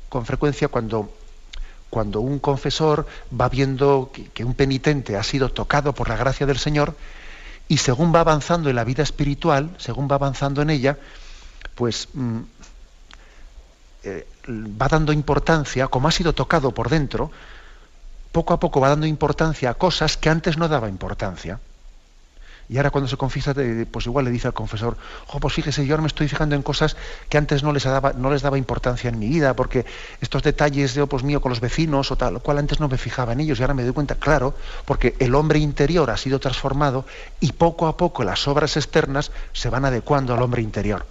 con 0.08 0.26
frecuencia 0.26 0.68
cuando, 0.68 1.12
cuando 1.90 2.20
un 2.20 2.38
confesor 2.38 3.06
va 3.38 3.48
viendo 3.48 4.12
que, 4.34 4.44
un 4.44 4.54
penitente 4.54 5.16
ha 5.16 5.22
sido 5.22 5.48
tocado 5.48 5.94
por 5.94 6.08
la 6.08 6.16
gracia 6.16 6.46
del 6.46 6.58
Señor 6.58 6.94
y 7.68 7.78
según 7.78 8.14
va 8.14 8.20
avanzando 8.20 8.68
en 8.68 8.76
la 8.76 8.84
vida 8.84 9.02
espiritual, 9.02 9.74
según 9.78 10.08
va 10.10 10.16
avanzando 10.16 10.60
en 10.60 10.70
ella, 10.70 10.98
pues 11.74 12.08
mm, 12.12 12.40
eh, 14.04 14.26
va 14.48 14.88
dando 14.88 15.12
importancia, 15.12 15.88
como 15.88 16.08
ha 16.08 16.12
sido 16.12 16.34
tocado 16.34 16.72
por 16.72 16.90
dentro, 16.90 17.30
poco 18.32 18.54
a 18.54 18.60
poco 18.60 18.80
va 18.80 18.88
dando 18.88 19.06
importancia 19.06 19.70
a 19.70 19.74
cosas 19.74 20.16
que 20.16 20.30
antes 20.30 20.56
no 20.56 20.68
daba 20.68 20.88
importancia. 20.88 21.60
Y 22.68 22.78
ahora 22.78 22.90
cuando 22.90 23.08
se 23.08 23.18
confiesa, 23.18 23.54
pues 23.90 24.06
igual 24.06 24.24
le 24.24 24.30
dice 24.30 24.46
al 24.46 24.54
confesor, 24.54 24.96
oh, 25.28 25.40
pues 25.40 25.52
fíjese, 25.52 25.84
yo 25.84 25.92
ahora 25.92 26.02
me 26.02 26.06
estoy 26.06 26.26
fijando 26.26 26.54
en 26.54 26.62
cosas 26.62 26.96
que 27.28 27.36
antes 27.36 27.62
no 27.62 27.70
les 27.70 27.82
daba, 27.82 28.14
no 28.14 28.30
les 28.30 28.40
daba 28.40 28.56
importancia 28.56 29.10
en 29.10 29.18
mi 29.18 29.28
vida, 29.28 29.54
porque 29.54 29.84
estos 30.22 30.42
detalles 30.42 30.94
de, 30.94 31.06
pues 31.06 31.22
mío 31.22 31.42
con 31.42 31.50
los 31.50 31.60
vecinos 31.60 32.10
o 32.10 32.16
tal, 32.16 32.40
cual 32.40 32.58
antes 32.58 32.80
no 32.80 32.88
me 32.88 32.96
fijaba 32.96 33.34
en 33.34 33.40
ellos 33.40 33.58
y 33.58 33.62
ahora 33.62 33.74
me 33.74 33.82
doy 33.82 33.92
cuenta, 33.92 34.14
claro, 34.14 34.54
porque 34.86 35.16
el 35.18 35.34
hombre 35.34 35.58
interior 35.58 36.10
ha 36.10 36.16
sido 36.16 36.38
transformado 36.38 37.04
y 37.40 37.52
poco 37.52 37.88
a 37.88 37.96
poco 37.98 38.24
las 38.24 38.48
obras 38.48 38.76
externas 38.78 39.32
se 39.52 39.68
van 39.68 39.84
adecuando 39.84 40.32
al 40.32 40.40
hombre 40.40 40.62
interior. 40.62 41.04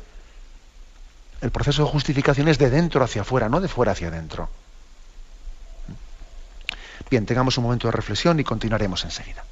El 1.41 1.51
proceso 1.51 1.83
de 1.83 1.91
justificación 1.91 2.47
es 2.47 2.57
de 2.57 2.71
dentro 2.71 3.03
hacia 3.03 3.21
afuera, 3.21 3.49
no 3.49 3.61
de 3.61 3.67
fuera 3.67 3.91
hacia 3.91 4.07
adentro. 4.07 4.49
Bien, 7.11 7.25
tengamos 7.25 7.57
un 7.57 7.65
momento 7.65 7.89
de 7.89 7.91
reflexión 7.91 8.39
y 8.39 8.45
continuaremos 8.45 9.03
enseguida. 9.03 9.43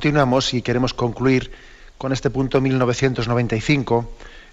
Continuamos 0.00 0.54
y 0.54 0.62
queremos 0.62 0.94
concluir 0.94 1.52
con 1.98 2.10
este 2.14 2.30
punto 2.30 2.58
1995, 2.62 4.10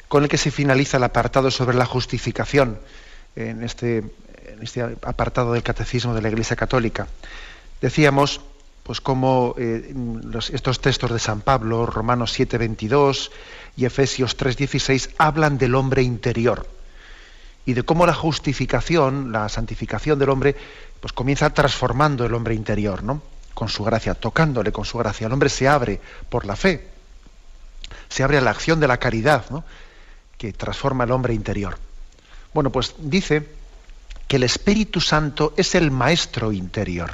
con 0.10 0.24
el 0.24 0.30
que 0.30 0.38
se 0.38 0.52
finaliza 0.52 0.98
el 0.98 1.06
apartado 1.06 1.52
sobre 1.52 1.78
la 1.78 1.86
justificación 1.86 2.78
en 3.34 3.64
este, 3.64 4.04
este 4.62 4.82
apartado 4.82 5.54
del 5.54 5.64
Catecismo 5.64 6.14
de 6.14 6.22
la 6.22 6.28
Iglesia 6.28 6.58
Católica. 6.58 7.08
Decíamos, 7.80 8.42
pues 8.84 9.00
cómo 9.00 9.56
eh, 9.58 9.96
estos 10.52 10.82
textos 10.82 11.14
de 11.14 11.20
San 11.20 11.40
Pablo, 11.40 11.86
Romanos 11.86 12.38
7:22 12.38 13.32
y 13.78 13.86
Efesios 13.86 14.38
3:16, 14.38 15.12
hablan 15.18 15.58
del 15.58 15.76
hombre 15.76 16.02
interior 16.02 16.68
y 17.66 17.72
de 17.72 17.84
cómo 17.84 18.06
la 18.06 18.14
justificación, 18.14 19.32
la 19.32 19.48
santificación 19.48 20.20
del 20.20 20.30
hombre, 20.30 20.58
pues 21.00 21.14
comienza 21.14 21.50
transformando 21.54 22.26
el 22.26 22.34
hombre 22.34 22.54
interior, 22.54 23.02
¿no? 23.02 23.22
Con 23.58 23.70
su 23.70 23.84
gracia, 23.84 24.14
tocándole 24.14 24.72
con 24.72 24.86
su 24.86 25.00
gracia. 25.00 25.26
El 25.26 25.34
hombre 25.34 25.50
se 25.50 25.68
abre 25.68 26.00
por 26.30 26.46
la 26.46 26.56
fe, 26.56 26.90
se 28.08 28.22
abre 28.22 28.38
a 28.38 28.42
la 28.42 28.52
acción 28.52 28.80
de 28.80 28.88
la 28.88 28.98
caridad, 28.98 29.46
que 30.38 30.54
transforma 30.54 31.06
el 31.06 31.12
hombre 31.12 31.34
interior. 31.34 31.80
Bueno, 32.54 32.72
pues 32.72 32.94
dice 33.00 33.50
que 34.28 34.36
el 34.36 34.44
Espíritu 34.44 35.02
Santo 35.02 35.56
es 35.58 35.74
el 35.74 35.90
maestro 35.90 36.52
interior. 36.52 37.10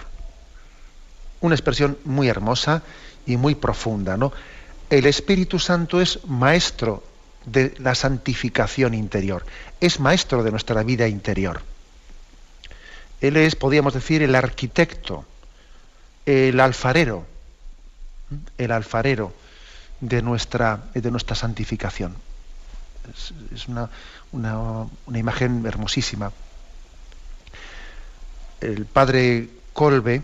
Una 1.39 1.55
expresión 1.55 1.97
muy 2.03 2.27
hermosa 2.27 2.83
y 3.25 3.37
muy 3.37 3.55
profunda, 3.55 4.17
¿no? 4.17 4.33
El 4.89 5.05
Espíritu 5.05 5.59
Santo 5.59 6.01
es 6.01 6.25
maestro 6.25 7.05
de 7.45 7.73
la 7.77 7.95
santificación 7.95 8.93
interior, 8.93 9.45
es 9.79 10.01
maestro 10.01 10.43
de 10.43 10.51
nuestra 10.51 10.83
vida 10.83 11.07
interior. 11.07 11.61
Él 13.21 13.37
es, 13.37 13.55
podríamos 13.55 13.93
decir, 13.93 14.21
el 14.23 14.35
arquitecto 14.35 15.23
el 16.25 16.59
alfarero, 16.59 17.25
el 18.57 18.71
alfarero 18.71 19.33
de 19.99 20.21
nuestra, 20.21 20.85
de 20.93 21.11
nuestra 21.11 21.35
santificación. 21.35 22.15
Es, 23.53 23.67
una, 23.67 23.89
imagen 25.13 25.65
hermosísima. 25.65 26.31
El 28.61 28.85
padre 28.85 29.49
Colbe, 29.73 30.21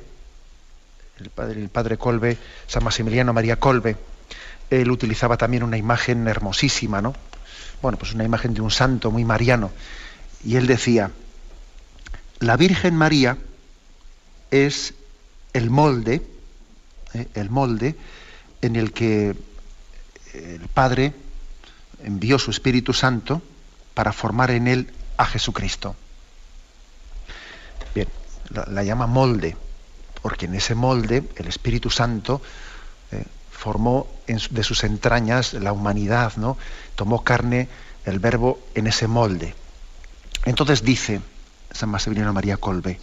el 1.20 1.30
padre, 1.30 1.62
el 1.62 1.70
padre 1.70 1.98
Colbe, 1.98 2.38
San 2.68 2.84
Maximiliano 2.84 3.34
María 3.34 3.58
Colbe, 3.58 3.98
él 4.70 4.92
utilizaba 4.92 5.36
también 5.36 5.64
una 5.64 5.78
imagen 5.78 6.28
hermosísima, 6.28 7.02
¿no? 7.02 7.14
Bueno, 7.82 7.98
pues 7.98 8.14
una 8.14 8.24
imagen 8.24 8.54
de 8.54 8.62
un 8.62 8.72
santo 8.72 9.12
muy 9.12 9.26
mariano. 9.26 9.72
Y 10.44 10.56
él 10.56 10.68
decía, 10.68 11.12
la 12.40 12.56
Virgen 12.56 12.96
María 12.96 13.38
es 14.52 14.94
el 15.54 15.70
molde, 15.70 16.22
eh, 17.14 17.28
el 17.34 17.50
molde 17.50 17.96
en 18.62 18.76
el 18.76 18.92
que 18.94 19.36
el 20.34 20.68
Padre 20.74 21.14
envió 22.04 22.40
su 22.40 22.52
Espíritu 22.52 22.94
Santo 22.94 23.42
para 23.94 24.14
formar 24.14 24.52
en 24.52 24.68
él 24.68 24.92
a 25.18 25.26
Jesucristo. 25.26 25.96
Bien, 27.94 28.08
la, 28.50 28.84
llama 28.84 29.08
molde, 29.08 29.58
porque 30.22 30.46
en 30.46 30.56
ese 30.56 30.76
molde 30.76 31.24
el 31.36 31.48
Espíritu 31.48 31.90
Santo 31.90 32.42
eh, 33.12 33.26
formó 33.52 34.08
de 34.28 34.64
sus 34.64 34.84
entrañas 34.84 35.54
la 35.54 35.74
humanidad, 35.74 36.34
¿no? 36.38 36.58
Tomó 36.96 37.24
carne 37.24 37.68
el 38.06 38.20
verbo 38.20 38.60
en 38.76 38.88
ese 38.88 39.08
molde. 39.08 39.56
Entonces 40.46 40.84
dice 40.84 41.22
San 41.72 41.90
Maximiliano 41.90 42.34
María 42.34 42.58
Colbe, 42.58 43.00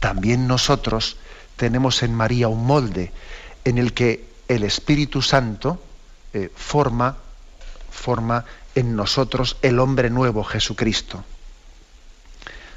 también 0.00 0.46
nosotros 0.46 1.16
tenemos 1.56 2.02
en 2.02 2.14
María 2.14 2.48
un 2.48 2.66
molde 2.66 3.12
en 3.64 3.78
el 3.78 3.92
que 3.92 4.24
el 4.48 4.64
Espíritu 4.64 5.22
Santo 5.22 5.80
eh, 6.32 6.50
forma, 6.54 7.16
forma 7.90 8.44
en 8.74 8.96
nosotros 8.96 9.56
el 9.62 9.78
hombre 9.78 10.10
nuevo, 10.10 10.44
Jesucristo. 10.44 11.24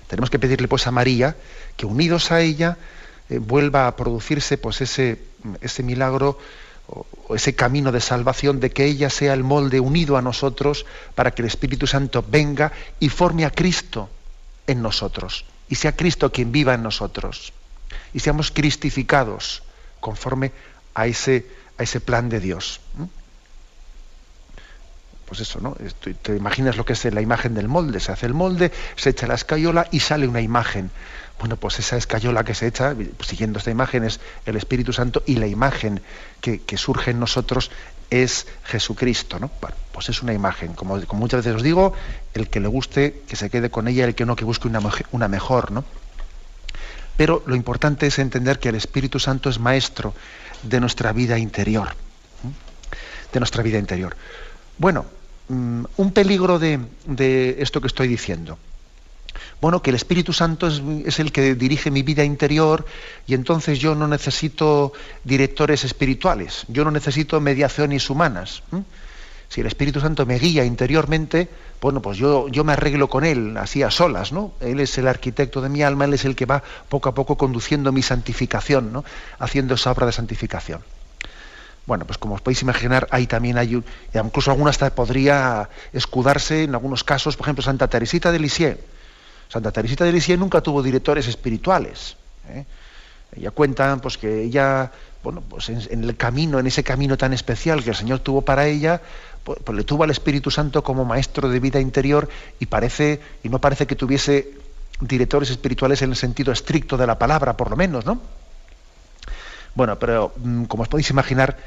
Tenemos 0.07 0.29
que 0.29 0.39
pedirle 0.39 0.67
pues 0.67 0.87
a 0.87 0.91
María 0.91 1.35
que 1.75 1.85
unidos 1.85 2.31
a 2.31 2.41
ella 2.41 2.77
eh, 3.29 3.39
vuelva 3.39 3.87
a 3.87 3.95
producirse 3.95 4.57
pues 4.57 4.81
ese, 4.81 5.19
ese 5.61 5.83
milagro 5.83 6.37
o, 6.87 7.35
ese 7.35 7.55
camino 7.55 7.91
de 7.91 8.01
salvación 8.01 8.59
de 8.59 8.69
que 8.69 8.85
ella 8.85 9.09
sea 9.09 9.33
el 9.33 9.43
molde 9.43 9.79
unido 9.79 10.17
a 10.17 10.21
nosotros 10.21 10.85
para 11.15 11.31
que 11.31 11.41
el 11.41 11.47
Espíritu 11.47 11.87
Santo 11.87 12.23
venga 12.27 12.71
y 12.99 13.09
forme 13.09 13.45
a 13.45 13.49
Cristo 13.49 14.09
en 14.67 14.81
nosotros 14.81 15.45
y 15.67 15.75
sea 15.75 15.95
Cristo 15.95 16.31
quien 16.31 16.51
viva 16.51 16.75
en 16.75 16.83
nosotros 16.83 17.53
y 18.13 18.19
seamos 18.19 18.51
cristificados 18.51 19.63
conforme 19.99 20.51
a 20.93 21.07
ese, 21.07 21.45
a 21.77 21.83
ese 21.83 21.99
plan 21.99 22.29
de 22.29 22.39
Dios. 22.39 22.79
Pues 25.25 25.41
eso, 25.41 25.59
¿no? 25.59 25.75
Te 26.21 26.35
imaginas 26.35 26.77
lo 26.77 26.85
que 26.85 26.93
es 26.93 27.03
la 27.05 27.21
imagen 27.21 27.55
del 27.55 27.67
molde. 27.67 27.99
Se 27.99 28.11
hace 28.11 28.27
el 28.27 28.35
molde, 28.35 28.71
se 28.95 29.09
echa 29.09 29.25
la 29.25 29.33
escayola 29.33 29.87
y 29.91 29.99
sale 29.99 30.27
una 30.27 30.41
imagen. 30.41 30.91
Bueno, 31.39 31.57
pues 31.57 31.79
esa 31.79 31.97
escayola 31.97 32.43
que 32.43 32.53
se 32.53 32.67
echa, 32.67 32.95
siguiendo 33.25 33.59
esta 33.59 33.71
imagen, 33.71 34.03
es 34.03 34.19
el 34.45 34.55
Espíritu 34.55 34.93
Santo 34.93 35.23
y 35.25 35.35
la 35.35 35.47
imagen 35.47 36.01
que, 36.41 36.77
surge 36.77 37.11
en 37.11 37.19
nosotros 37.19 37.71
es 38.11 38.45
Jesucristo, 38.65 39.39
¿no? 39.39 39.49
pues 39.91 40.09
es 40.09 40.21
una 40.21 40.33
imagen. 40.33 40.73
Como, 40.73 40.97
muchas 41.13 41.39
veces 41.43 41.55
os 41.55 41.63
digo, 41.63 41.93
el 42.35 42.47
que 42.49 42.59
le 42.59 42.67
guste, 42.67 43.23
que 43.27 43.35
se 43.35 43.49
quede 43.49 43.71
con 43.71 43.87
ella, 43.87 44.05
el 44.05 44.13
que 44.13 44.25
no, 44.25 44.35
que 44.35 44.45
busque 44.45 44.67
una, 44.67 44.79
una 45.11 45.27
mejor, 45.27 45.71
¿no? 45.71 45.83
Pero 47.17 47.43
lo 47.45 47.55
importante 47.55 48.07
es 48.07 48.19
entender 48.19 48.59
que 48.59 48.69
el 48.69 48.75
Espíritu 48.75 49.19
Santo 49.19 49.49
es 49.49 49.59
maestro 49.59 50.13
de 50.63 50.79
nuestra 50.79 51.13
vida 51.13 51.37
interior. 51.37 51.95
De 53.31 53.39
nuestra 53.39 53.63
vida 53.63 53.77
interior. 53.77 54.15
Bueno, 54.77 55.05
mm, 55.47 55.83
un 55.97 56.11
peligro 56.11 56.59
de, 56.59 57.55
esto 57.59 57.79
que 57.81 57.87
estoy 57.87 58.07
diciendo. 58.07 58.57
Bueno, 59.61 59.81
que 59.81 59.89
el 59.89 59.95
Espíritu 59.95 60.33
Santo 60.33 60.67
es, 60.67 61.19
el 61.19 61.31
que 61.31 61.55
dirige 61.55 61.89
mi 61.91 62.03
vida 62.03 62.23
interior 62.23 62.85
y 63.25 63.33
entonces 63.33 63.79
yo 63.79 63.95
no 63.95 64.07
necesito 64.07 64.93
directores 65.23 65.83
espirituales, 65.83 66.65
yo 66.67 66.83
no 66.83 66.91
necesito 66.91 67.39
mediaciones 67.39 68.09
humanas. 68.09 68.63
Si 69.49 69.61
el 69.61 69.67
Espíritu 69.67 69.99
Santo 69.99 70.25
me 70.25 70.37
guía 70.39 70.65
interiormente, 70.65 71.49
bueno, 71.81 72.01
pues 72.01 72.17
yo, 72.17 72.47
yo 72.49 72.63
me 72.63 72.73
arreglo 72.73 73.09
con 73.09 73.23
Él, 73.23 73.55
así 73.57 73.83
a 73.83 73.91
solas, 73.91 74.31
¿no? 74.31 74.53
Él 74.59 74.79
es 74.79 74.97
el 74.97 75.07
arquitecto 75.07 75.61
de 75.61 75.69
mi 75.69 75.83
alma, 75.83 76.05
Él 76.05 76.13
es 76.13 76.25
el 76.25 76.35
que 76.35 76.45
va 76.45 76.63
poco 76.89 77.09
a 77.09 77.13
poco 77.13 77.37
conduciendo 77.37 77.91
mi 77.91 78.01
santificación, 78.01 78.91
¿no? 78.91 79.05
Haciendo 79.39 79.75
esa 79.75 79.91
obra 79.91 80.05
de 80.05 80.11
santificación. 80.11 80.81
Bueno, 81.85 82.05
pues 82.05 82.17
como 82.17 82.35
os 82.35 82.41
podéis 82.41 82.63
imaginar, 82.63 83.07
ahí 83.11 83.27
también 83.27 83.57
hay, 83.57 83.83
incluso 84.13 84.49
alguna 84.49 84.71
hasta 84.71 84.93
podría 84.95 85.69
escudarse 85.93 86.63
en 86.63 86.73
algunos 86.73 87.03
casos, 87.03 87.37
por 87.37 87.45
ejemplo, 87.45 87.63
Santa 87.63 87.87
Teresita 87.87 88.31
de 88.31 88.39
Lisieux. 88.39 88.79
Santa 89.49 89.71
Teresita 89.71 90.03
de 90.03 90.11
Lisieux 90.11 90.39
nunca 90.39 90.61
tuvo 90.61 90.81
directores 90.81 91.27
espirituales. 91.27 92.17
¿eh? 92.49 92.65
Ella 93.35 93.51
cuenta 93.51 93.95
pues, 93.97 94.17
que 94.17 94.43
ella, 94.43 94.91
bueno, 95.23 95.43
pues 95.47 95.69
en, 95.69 96.03
el 96.03 96.17
camino, 96.17 96.57
en 96.57 96.65
ese 96.65 96.83
camino 96.83 97.17
tan 97.17 97.33
especial 97.33 97.83
que 97.83 97.91
el 97.91 97.95
Señor 97.95 98.19
tuvo 98.19 98.41
para 98.41 98.65
ella, 98.65 99.01
pues, 99.45 99.59
pues, 99.63 99.77
le 99.77 99.83
tuvo 99.83 100.03
al 100.03 100.09
Espíritu 100.09 100.49
Santo 100.49 100.83
como 100.83 101.05
maestro 101.05 101.47
de 101.47 101.59
vida 101.59 101.79
interior 101.79 102.27
y 102.59 102.65
parece, 102.65 103.21
y 103.43 103.49
no 103.49 103.59
parece 103.59 103.85
que 103.85 103.95
tuviese 103.95 104.49
directores 104.99 105.51
espirituales 105.51 106.01
en 106.01 106.09
el 106.09 106.15
sentido 106.15 106.51
estricto 106.51 106.97
de 106.97 107.05
la 107.05 107.19
palabra, 107.19 107.55
por 107.55 107.69
lo 107.69 107.75
menos, 107.75 108.05
¿no? 108.05 108.19
Bueno, 109.75 109.99
pero 109.99 110.33
mm, 110.35 110.63
como 110.63 110.81
os 110.83 110.89
podéis 110.89 111.11
imaginar, 111.11 111.57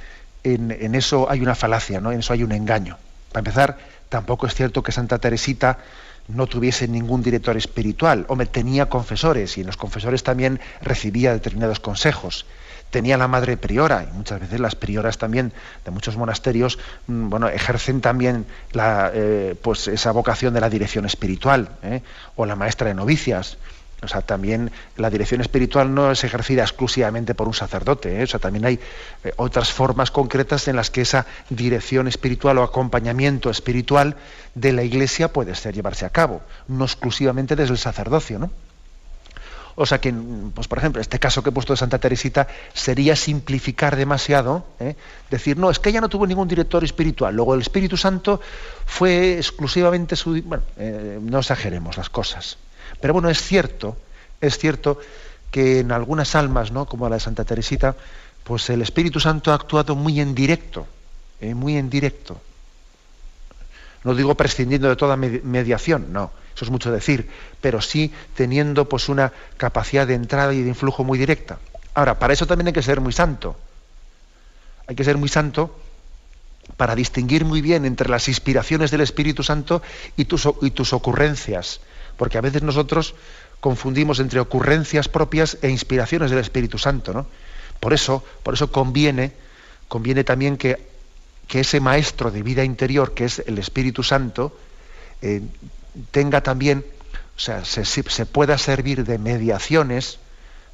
en, 0.42 0.94
eso 0.96 1.30
hay 1.30 1.40
una 1.40 1.54
falacia, 1.54 2.00
¿no? 2.00 2.10
En 2.10 2.18
eso 2.18 2.32
hay 2.32 2.42
un 2.42 2.50
engaño. 2.50 2.98
Para 3.30 3.40
empezar, 3.40 3.78
tampoco 4.08 4.46
es 4.48 4.54
cierto 4.54 4.82
que 4.82 4.90
Santa 4.90 5.18
Teresita 5.18 5.78
no 6.26 6.48
tuviese 6.48 6.88
ningún 6.88 7.22
director 7.22 7.56
espiritual. 7.56 8.24
Hombre, 8.28 8.46
tenía 8.46 8.88
confesores 8.88 9.56
y 9.56 9.60
en 9.60 9.68
los 9.68 9.76
confesores 9.76 10.24
también 10.24 10.60
recibía 10.82 11.32
determinados 11.32 11.78
consejos. 11.78 12.44
Tenía 12.90 13.18
la 13.18 13.28
madre 13.28 13.56
priora 13.56 14.06
y 14.08 14.16
muchas 14.16 14.40
veces 14.40 14.60
las 14.60 14.74
prioras 14.74 15.18
también 15.18 15.52
de 15.84 15.90
muchos 15.90 16.16
monasterios 16.16 16.78
mm, 17.06 17.28
bueno, 17.28 17.48
ejercen 17.48 18.00
también 18.00 18.46
eh, 18.74 19.54
pues 19.60 19.88
esa 19.88 20.12
vocación 20.12 20.54
de 20.54 20.60
la 20.60 20.70
dirección 20.70 21.04
espiritual 21.04 21.68
¿eh? 21.82 22.02
o 22.36 22.46
la 22.46 22.56
maestra 22.56 22.88
de 22.88 22.94
novicias. 22.94 23.58
O 24.00 24.06
sea, 24.06 24.22
también 24.22 24.70
la 24.96 25.10
dirección 25.10 25.40
espiritual 25.40 25.92
no 25.92 26.12
es 26.12 26.22
ejercida 26.22 26.62
exclusivamente 26.62 27.34
por 27.34 27.48
un 27.48 27.54
sacerdote. 27.54 28.20
¿eh? 28.20 28.22
O 28.22 28.26
sea, 28.28 28.38
también 28.38 28.64
hay 28.64 28.78
otras 29.36 29.72
formas 29.72 30.12
concretas 30.12 30.68
en 30.68 30.76
las 30.76 30.88
que 30.88 31.00
esa 31.00 31.26
dirección 31.50 32.06
espiritual 32.06 32.58
o 32.58 32.62
acompañamiento 32.62 33.50
espiritual 33.50 34.14
de 34.54 34.72
la 34.72 34.84
Iglesia 34.84 35.32
puede 35.32 35.56
ser 35.56 35.74
llevarse 35.74 36.06
a 36.06 36.10
cabo, 36.10 36.42
no 36.68 36.84
exclusivamente 36.84 37.56
desde 37.56 37.72
el 37.72 37.78
sacerdocio, 37.78 38.38
¿no? 38.38 38.52
O 39.80 39.86
sea 39.86 40.00
que, 40.00 40.12
pues 40.12 40.66
por 40.66 40.78
ejemplo, 40.78 41.00
este 41.00 41.20
caso 41.20 41.40
que 41.40 41.50
he 41.50 41.52
puesto 41.52 41.72
de 41.72 41.76
Santa 41.76 42.00
Teresita 42.00 42.48
sería 42.74 43.14
simplificar 43.14 43.94
demasiado, 43.94 44.66
¿eh? 44.80 44.96
decir, 45.30 45.56
no, 45.56 45.70
es 45.70 45.78
que 45.78 45.90
ella 45.90 46.00
no 46.00 46.08
tuvo 46.08 46.26
ningún 46.26 46.48
director 46.48 46.82
espiritual, 46.82 47.36
luego 47.36 47.54
el 47.54 47.60
Espíritu 47.60 47.96
Santo 47.96 48.40
fue 48.86 49.36
exclusivamente 49.36 50.16
su... 50.16 50.42
Bueno, 50.42 50.64
no 51.22 51.38
exageremos 51.38 51.96
las 51.96 52.10
cosas. 52.10 52.58
Pero 53.00 53.12
bueno, 53.12 53.30
es 53.30 53.40
cierto, 53.40 53.96
es 54.40 54.58
cierto 54.58 54.98
que 55.52 55.78
en 55.78 55.92
algunas 55.92 56.34
almas, 56.34 56.72
¿no? 56.72 56.86
como 56.86 57.08
la 57.08 57.14
de 57.14 57.20
Santa 57.20 57.44
Teresita, 57.44 57.94
pues 58.42 58.68
el 58.70 58.82
Espíritu 58.82 59.20
Santo 59.20 59.52
ha 59.52 59.54
actuado 59.54 59.94
muy 59.94 60.20
en 60.20 60.34
directo, 60.34 60.88
eh, 61.40 61.54
muy 61.54 61.76
en 61.76 61.88
directo. 61.88 62.40
No 64.08 64.14
digo 64.14 64.34
prescindiendo 64.36 64.88
de 64.88 64.96
toda 64.96 65.16
mediación, 65.16 66.14
no, 66.14 66.32
eso 66.56 66.64
es 66.64 66.70
mucho 66.70 66.90
decir, 66.90 67.28
pero 67.60 67.82
sí 67.82 68.10
teniendo 68.34 68.88
pues 68.88 69.10
una 69.10 69.34
capacidad 69.58 70.06
de 70.06 70.14
entrada 70.14 70.54
y 70.54 70.62
de 70.62 70.68
influjo 70.70 71.04
muy 71.04 71.18
directa. 71.18 71.58
Ahora, 71.92 72.18
para 72.18 72.32
eso 72.32 72.46
también 72.46 72.68
hay 72.68 72.72
que 72.72 72.80
ser 72.80 73.02
muy 73.02 73.12
santo. 73.12 73.54
Hay 74.86 74.96
que 74.96 75.04
ser 75.04 75.18
muy 75.18 75.28
santo 75.28 75.78
para 76.78 76.94
distinguir 76.94 77.44
muy 77.44 77.60
bien 77.60 77.84
entre 77.84 78.08
las 78.08 78.28
inspiraciones 78.28 78.90
del 78.90 79.02
Espíritu 79.02 79.42
Santo 79.42 79.82
y 80.16 80.24
tus, 80.24 80.48
y 80.62 80.70
tus 80.70 80.94
ocurrencias, 80.94 81.80
porque 82.16 82.38
a 82.38 82.40
veces 82.40 82.62
nosotros 82.62 83.14
confundimos 83.60 84.20
entre 84.20 84.40
ocurrencias 84.40 85.06
propias 85.08 85.58
e 85.60 85.68
inspiraciones 85.68 86.30
del 86.30 86.40
Espíritu 86.40 86.78
Santo, 86.78 87.12
¿no? 87.12 87.26
Por 87.78 87.92
eso, 87.92 88.24
por 88.42 88.54
eso 88.54 88.72
conviene, 88.72 89.32
conviene 89.86 90.24
también 90.24 90.56
que, 90.56 90.87
que 91.48 91.60
ese 91.60 91.80
maestro 91.80 92.30
de 92.30 92.42
vida 92.42 92.62
interior, 92.62 93.14
que 93.14 93.24
es 93.24 93.42
el 93.46 93.58
Espíritu 93.58 94.02
Santo, 94.02 94.56
eh, 95.22 95.42
tenga 96.10 96.42
también, 96.42 96.84
o 97.36 97.40
sea, 97.40 97.64
se, 97.64 98.26
pueda 98.26 98.58
servir 98.58 99.04
de 99.04 99.18
mediaciones, 99.18 100.18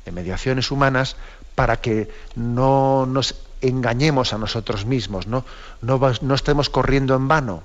de 0.05 0.13
mediaciones 0.13 0.71
humanas, 0.71 1.17
para 1.55 1.81
que 1.81 2.11
no 2.35 3.07
nos 3.07 3.37
engañemos 3.61 4.33
a 4.33 4.39
nosotros 4.39 4.85
mismos, 4.85 5.29
no, 5.29 5.45
no, 5.81 6.01
no 6.21 6.35
estemos 6.35 6.69
corriendo 6.69 7.15
en 7.15 7.29
vano 7.29 7.63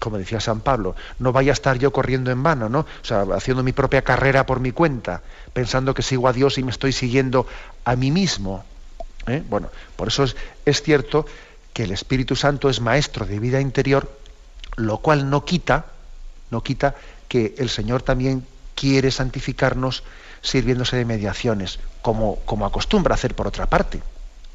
como 0.00 0.18
decía 0.18 0.38
San 0.38 0.60
Pablo, 0.60 0.94
no 1.18 1.32
vaya 1.32 1.52
a 1.52 1.54
estar 1.54 1.78
yo 1.78 1.90
corriendo 1.90 2.30
en 2.30 2.42
vano, 2.42 2.68
¿no? 2.68 2.80
O 2.80 3.04
sea, 3.04 3.24
haciendo 3.34 3.62
mi 3.62 3.72
propia 3.72 4.02
carrera 4.02 4.44
por 4.44 4.60
mi 4.60 4.70
cuenta, 4.70 5.22
pensando 5.54 5.94
que 5.94 6.02
sigo 6.02 6.28
a 6.28 6.34
Dios 6.34 6.58
y 6.58 6.62
me 6.62 6.72
estoy 6.72 6.92
siguiendo 6.92 7.46
a 7.86 7.96
mí 7.96 8.10
mismo. 8.10 8.66
¿eh? 9.26 9.42
Bueno, 9.48 9.70
por 9.96 10.08
eso 10.08 10.24
es, 10.24 10.36
es 10.66 10.82
cierto 10.82 11.24
que 11.74 11.82
el 11.82 11.90
Espíritu 11.90 12.36
Santo 12.36 12.70
es 12.70 12.80
maestro 12.80 13.26
de 13.26 13.38
vida 13.38 13.60
interior, 13.60 14.10
lo 14.76 14.98
cual 14.98 15.28
no 15.28 15.44
quita, 15.44 15.86
no 16.50 16.62
quita 16.62 16.94
que 17.28 17.54
el 17.58 17.68
Señor 17.68 18.00
también 18.02 18.46
quiere 18.74 19.10
santificarnos 19.10 20.04
sirviéndose 20.40 20.96
de 20.96 21.04
mediaciones, 21.04 21.80
como, 22.00 22.36
como 22.46 22.64
acostumbra 22.64 23.14
hacer 23.14 23.34
por 23.34 23.48
otra 23.48 23.66
parte. 23.66 24.02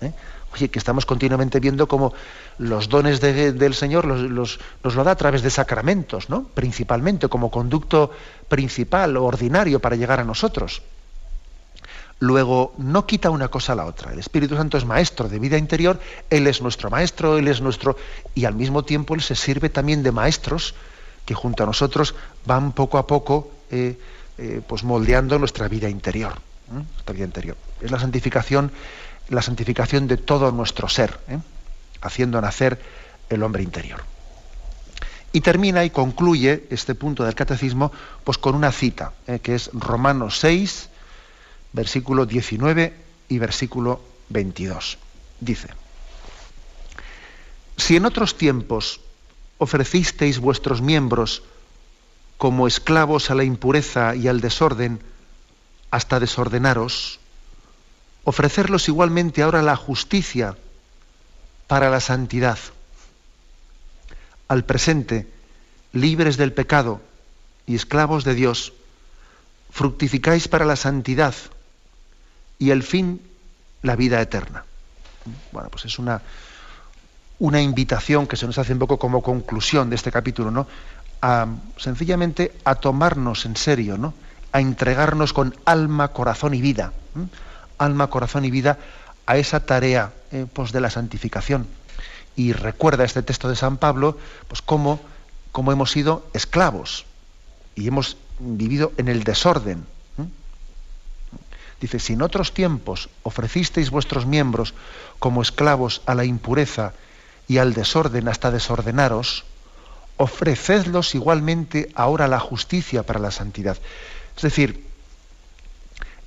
¿eh? 0.02 0.14
Oye, 0.54 0.70
que 0.70 0.80
estamos 0.80 1.06
continuamente 1.06 1.60
viendo 1.60 1.88
cómo 1.88 2.14
los 2.58 2.90
dones 2.90 3.22
del 3.22 3.74
Señor 3.76 4.06
los, 4.06 4.60
nos 4.84 4.96
lo 4.96 5.04
da 5.04 5.12
a 5.12 5.16
través 5.16 5.44
de 5.44 5.50
sacramentos, 5.50 6.30
¿no? 6.30 6.46
Principalmente, 6.46 7.28
como 7.28 7.52
conducto 7.52 8.12
principal 8.48 9.16
o 9.18 9.26
ordinario 9.26 9.80
para 9.80 9.96
llegar 9.96 10.20
a 10.20 10.24
nosotros. 10.24 10.82
Luego, 12.22 12.74
no 12.78 13.06
quita 13.06 13.30
una 13.30 13.48
cosa 13.48 13.72
a 13.74 13.76
la 13.76 13.86
otra. 13.86 14.12
El 14.12 14.20
Espíritu 14.20 14.58
Santo 14.58 14.78
es 14.78 14.84
maestro 14.84 15.30
de 15.30 15.40
vida 15.40 15.58
interior, 15.58 16.00
Él 16.30 16.48
es 16.48 16.62
nuestro 16.62 16.90
maestro, 16.90 17.38
Él 17.38 17.48
es 17.48 17.62
nuestro... 17.62 17.96
Y 18.36 18.44
al 18.44 18.56
mismo 18.56 18.84
tiempo 18.84 19.16
Él 19.16 19.22
se 19.22 19.36
sirve 19.36 19.70
también 19.70 20.04
de 20.04 20.12
maestros 20.12 20.76
que 21.26 21.34
junto 21.34 21.64
a 21.64 21.66
nosotros 21.66 22.16
van 22.46 22.74
poco 22.74 22.98
a 22.98 23.08
poco 23.08 23.52
eh, 23.72 23.98
eh, 24.38 24.62
pues 24.68 24.84
moldeando 24.84 25.40
nuestra 25.40 25.68
vida 25.68 25.88
interior. 25.88 26.34
vida 27.14 27.24
interior. 27.24 27.56
Es 27.80 27.92
la 27.92 28.00
santificación, 28.00 28.72
la 29.30 29.42
santificación 29.42 30.08
de 30.08 30.18
todo 30.18 30.52
nuestro 30.52 30.90
ser, 30.90 31.20
¿eh? 31.30 31.38
haciendo 32.02 32.42
nacer 32.42 32.82
el 33.30 33.44
hombre 33.44 33.64
interior. 33.64 34.04
Y 35.32 35.42
termina 35.42 35.86
y 35.86 35.92
concluye 35.92 36.66
este 36.70 36.96
punto 36.96 37.24
del 37.24 37.36
catecismo 37.36 37.92
pues, 38.24 38.38
con 38.40 38.56
una 38.56 38.72
cita, 38.72 39.14
que 39.44 39.54
es 39.54 39.70
Romanos 39.74 40.40
6, 40.40 40.89
versículo 41.74 42.26
19 42.26 42.94
y 43.30 43.40
versículo 43.40 44.02
22. 44.30 44.98
Dice, 45.40 45.70
si 47.78 47.96
en 47.96 48.06
otros 48.06 48.38
tiempos 48.38 49.02
ofrecisteis 49.58 50.40
vuestros 50.40 50.82
miembros 50.82 51.44
como 52.38 52.68
esclavos 52.68 53.30
a 53.32 53.36
la 53.36 53.44
impureza 53.44 54.16
y 54.16 54.28
al 54.28 54.42
desorden, 54.42 55.00
hasta 55.92 56.20
desordenaros, 56.20 57.20
ofrecerlos 58.24 58.88
igualmente 58.88 59.42
ahora 59.42 59.60
a 59.60 59.64
la 59.64 59.76
justicia 59.76 60.56
para 61.68 61.90
la 61.90 62.00
santidad. 62.00 62.58
Al 64.48 64.66
presente, 64.66 65.28
libres 65.94 66.38
del 66.38 66.54
pecado 66.54 67.02
y 67.66 67.76
esclavos 67.76 68.24
de 68.24 68.36
Dios, 68.36 68.74
fructificáis 69.72 70.48
para 70.48 70.66
la 70.66 70.76
santidad 70.76 71.36
y 72.60 72.72
el 72.72 72.84
fin, 72.84 73.22
la 73.82 73.96
vida 73.96 74.22
eterna. 74.22 74.66
Bueno, 75.52 75.70
pues 75.70 75.86
es 75.86 75.98
una, 75.98 76.22
una 77.40 77.62
invitación 77.62 78.28
que 78.28 78.36
se 78.36 78.46
nos 78.46 78.58
hace 78.58 78.74
un 78.74 78.80
poco 78.80 79.00
como 79.00 79.24
conclusión 79.24 79.90
de 79.90 79.96
este 79.96 80.12
capítulo, 80.12 80.52
¿no? 80.52 80.68
A, 81.22 81.48
sencillamente 81.78 82.54
a 82.66 82.76
tomarnos 82.76 83.46
en 83.46 83.56
serio, 83.56 83.98
¿no? 83.98 84.14
A 84.52 84.60
entregarnos 84.60 85.34
con 85.34 85.56
alma, 85.66 86.10
corazón 86.10 86.54
y 86.54 86.62
vida, 86.62 86.92
alma, 87.78 88.08
corazón 88.08 88.46
y 88.46 88.52
vida 88.52 88.78
a 89.26 89.38
esa 89.38 89.62
tarea 89.62 90.12
eh, 90.32 90.46
pues 90.52 90.72
de 90.72 90.82
la 90.82 90.90
santificación. 90.90 91.68
Y 92.36 92.54
recuerda 92.54 93.04
este 93.04 93.22
texto 93.22 93.50
de 93.50 93.56
San 93.56 93.78
Pablo, 93.78 94.18
pues 94.48 94.62
cómo, 94.62 95.00
cómo 95.52 95.72
hemos 95.72 95.92
sido 95.92 96.28
esclavos 96.34 97.06
y 97.76 97.88
hemos 97.88 98.18
vivido 98.40 98.92
en 98.98 99.08
el 99.08 99.24
desorden. 99.24 99.86
Dice, 101.80 102.00
si 102.00 102.14
en 102.14 102.22
otros 102.22 102.54
tiempos 102.54 103.10
ofrecisteis 103.24 103.90
vuestros 103.90 104.26
miembros 104.26 104.74
como 105.20 105.42
esclavos 105.42 106.02
a 106.06 106.16
la 106.16 106.26
impureza 106.26 106.94
y 107.48 107.58
al 107.58 107.74
desorden 107.74 108.28
hasta 108.28 108.52
desordenaros, 108.52 109.46
ofrecedlos 110.18 111.16
igualmente 111.16 111.90
ahora 111.96 112.26
a 112.26 112.28
la 112.28 112.40
justicia 112.40 113.04
para 113.04 113.20
la 113.20 113.32
santidad. 113.32 113.78
Es 114.36 114.44
decir, 114.44 114.86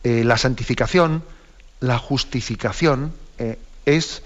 eh, 0.04 0.24
la 0.24 0.38
santificación, 0.38 1.22
la 1.80 1.98
justificación, 1.98 3.12
eh, 3.38 3.58
es, 3.84 4.22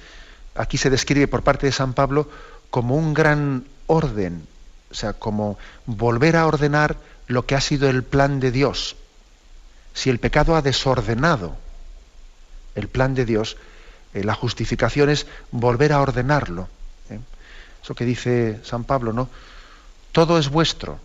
aquí 0.55 0.79
se 0.79 0.91
describe 0.91 1.27
por 1.27 1.43
parte 1.43 1.67
de 1.67 1.73
San 1.73 1.95
Pablo, 1.95 2.31
como 2.71 2.97
un 2.97 3.13
gran 3.13 3.65
orden, 3.87 4.47
o 4.91 4.95
sea, 4.95 5.13
como 5.15 5.59
volver 5.87 6.37
a 6.37 6.47
ordenar 6.47 6.97
lo 7.27 7.47
que 7.47 7.57
ha 7.57 7.61
sido 7.61 7.91
el 7.91 8.05
plan 8.05 8.39
de 8.39 8.53
Dios. 8.53 8.97
Si 9.97 10.11
el 10.11 10.21
pecado 10.21 10.57
ha 10.57 10.61
desordenado 10.61 11.57
el 12.75 12.89
plan 12.89 13.15
de 13.15 13.25
Dios, 13.25 13.57
eh, 14.13 14.23
la 14.23 14.35
justificación 14.35 15.09
es 15.09 15.27
volver 15.51 15.95
a 15.95 16.03
ordenarlo. 16.03 16.69
Eso 17.83 17.95
que 17.95 18.05
dice 18.05 18.61
San 18.63 18.85
Pablo, 18.85 19.15
¿no? 19.15 19.31
Todo 20.13 20.39
es 20.39 20.51
vuestro, 20.51 21.01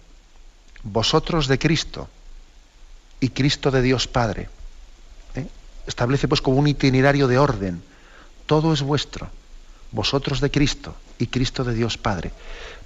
vosotros 0.84 1.48
de 1.48 1.58
Cristo 1.58 2.10
y 3.22 3.30
Cristo 3.30 3.72
de 3.72 3.82
Dios 3.82 4.08
Padre. 4.08 4.50
¿eh? 5.36 5.48
Establece 5.88 6.28
pues 6.28 6.42
como 6.42 6.58
un 6.58 6.68
itinerario 6.68 7.30
de 7.30 7.38
orden. 7.38 7.82
Todo 8.46 8.74
es 8.74 8.82
vuestro, 8.82 9.30
vosotros 9.92 10.42
de 10.42 10.52
Cristo 10.52 10.96
y 11.22 11.28
Cristo 11.28 11.64
de 11.64 11.74
Dios 11.74 11.98
Padre. 11.98 12.32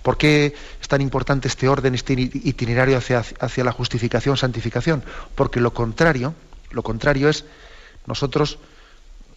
¿Por 0.04 0.18
qué 0.18 0.54
es 0.82 0.88
tan 0.88 1.02
importante 1.02 1.48
este 1.48 1.68
orden, 1.68 1.96
este 1.96 2.14
itinerario 2.14 2.98
hacia, 2.98 3.64
la 3.64 3.72
justificación, 3.72 4.38
santificación? 4.38 5.04
Porque 5.34 5.60
lo 5.60 5.74
contrario, 5.74 6.36
lo 6.72 6.84
contrario 6.84 7.30
es 7.30 7.46
nosotros, 8.06 8.60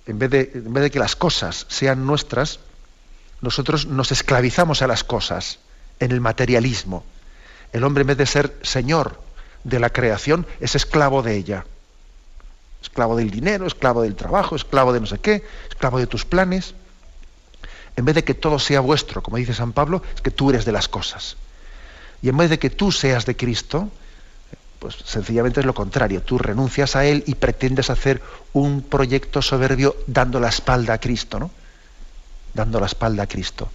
en 0.07 0.19
vez, 0.19 0.31
de, 0.31 0.51
en 0.55 0.73
vez 0.73 0.83
de 0.83 0.91
que 0.91 0.99
las 0.99 1.17
cosas 1.17 1.65
sean 1.69 2.07
nuestras, 2.07 2.61
nosotros 3.41 3.87
nos 3.87 4.13
esclavizamos 4.13 4.83
a 4.83 4.87
las 4.87 5.05
cosas 5.05 5.61
en 6.01 6.11
el 6.11 6.21
materialismo. 6.21 7.05
El 7.73 7.85
hombre 7.85 8.03
en 8.03 8.09
vez 8.09 8.19
de 8.19 8.27
ser 8.27 8.59
señor 8.63 9.21
de 9.65 9.79
la 9.79 9.91
creación 9.91 10.47
es 10.61 10.75
esclavo 10.75 11.23
de 11.23 11.37
ella. 11.37 11.65
Esclavo 12.83 13.17
del 13.17 13.31
dinero, 13.31 13.67
esclavo 13.67 14.03
del 14.03 14.17
trabajo, 14.17 14.57
esclavo 14.57 14.93
de 14.93 15.01
no 15.01 15.07
sé 15.07 15.19
qué, 15.19 15.45
esclavo 15.69 15.99
de 15.99 16.07
tus 16.07 16.25
planes. 16.25 16.75
En 17.99 18.05
vez 18.05 18.15
de 18.15 18.23
que 18.23 18.35
todo 18.35 18.61
sea 18.61 18.79
vuestro, 18.79 19.25
como 19.25 19.39
dice 19.39 19.53
San 19.53 19.73
Pablo, 19.73 20.05
es 20.15 20.21
que 20.21 20.31
tú 20.31 20.51
eres 20.51 20.65
de 20.65 20.71
las 20.71 20.87
cosas. 20.87 21.37
Y 22.23 22.29
en 22.29 22.37
vez 22.37 22.49
de 22.49 22.61
que 22.61 22.71
tú 22.71 22.93
seas 22.93 23.27
de 23.27 23.35
Cristo, 23.35 23.91
pues 24.79 24.95
sencillamente 25.05 25.59
es 25.59 25.67
lo 25.67 25.75
contrario. 25.75 26.23
Tú 26.23 26.39
renuncias 26.39 26.95
a 26.95 27.05
Él 27.05 27.25
y 27.27 27.35
pretendes 27.35 27.91
hacer 27.91 28.23
un 28.53 28.83
proyecto 28.83 29.43
soberbio 29.43 29.97
dando 30.07 30.39
la 30.39 30.49
espalda 30.49 30.95
a 30.95 30.99
Cristo, 30.99 31.41
¿no? 31.41 31.51
dando 32.55 32.79
la 32.79 32.87
espalda 32.87 33.25
a 33.25 33.27
Cristo. 33.27 33.69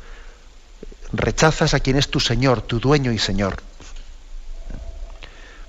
Rechazas 1.11 1.73
a 1.73 1.81
quien 1.81 1.97
es 1.97 2.07
tu 2.07 2.21
Señor, 2.21 2.61
tu 2.61 2.79
dueño 2.79 3.11
y 3.11 3.19
Señor. 3.19 3.57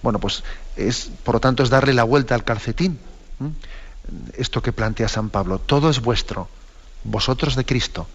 Bueno, 0.00 0.20
pues 0.20 0.44
es, 0.76 1.10
por 1.24 1.34
lo 1.34 1.40
tanto, 1.40 1.64
es 1.64 1.70
darle 1.70 1.92
la 1.92 2.04
vuelta 2.04 2.36
al 2.36 2.44
calcetín. 2.44 3.00
Esto 4.34 4.62
que 4.62 4.70
plantea 4.70 5.08
San 5.08 5.30
Pablo, 5.30 5.58
todo 5.58 5.90
es 5.90 6.00
vuestro, 6.00 6.48
vosotros 7.02 7.56
de 7.56 7.64
Cristo 7.64 8.06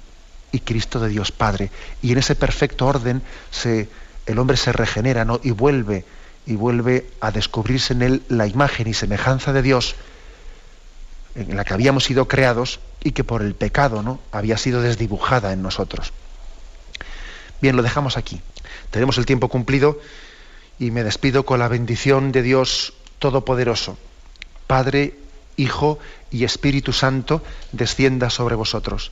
y 0.52 0.60
Cristo 0.60 1.00
de 1.00 1.10
Dios 1.10 1.32
Padre. 1.32 1.72
Y 2.02 2.12
en 2.12 2.18
ese 2.18 2.36
perfecto 2.36 2.86
orden 2.88 3.22
se, 3.52 3.90
el 4.26 4.40
hombre 4.40 4.58
se 4.58 4.72
regenera 4.72 5.26
¿no? 5.26 5.40
y 5.44 5.52
vuelve 5.52 6.06
y 6.46 6.56
vuelve 6.56 7.08
a 7.22 7.32
descubrirse 7.32 7.94
en 7.94 8.02
él 8.02 8.24
la 8.28 8.48
imagen 8.48 8.88
y 8.88 8.94
semejanza 8.94 9.54
de 9.54 9.62
Dios 9.62 9.96
en 11.36 11.56
la 11.56 11.64
que 11.64 11.74
habíamos 11.74 12.06
sido 12.06 12.28
creados 12.28 12.80
y 13.04 13.12
que 13.12 13.24
por 13.24 13.42
el 13.42 13.54
pecado 13.54 14.02
¿no? 14.02 14.20
había 14.32 14.58
sido 14.58 14.82
desdibujada 14.82 15.54
en 15.54 15.62
nosotros. 15.62 16.12
Bien, 17.62 17.76
lo 17.76 17.84
dejamos 17.84 18.18
aquí. 18.18 18.42
Tenemos 18.90 19.18
el 19.18 19.26
tiempo 19.26 19.48
cumplido 19.48 20.00
y 20.80 20.92
me 20.92 21.04
despido 21.04 21.46
con 21.46 21.60
la 21.60 21.68
bendición 21.68 22.32
de 22.32 22.42
Dios 22.42 22.94
Todopoderoso. 23.20 23.98
Padre, 24.66 25.16
Hijo 25.58 26.00
y 26.32 26.46
Espíritu 26.46 26.94
Santo, 26.94 27.44
descienda 27.74 28.30
sobre 28.30 28.56
vosotros. 28.56 29.12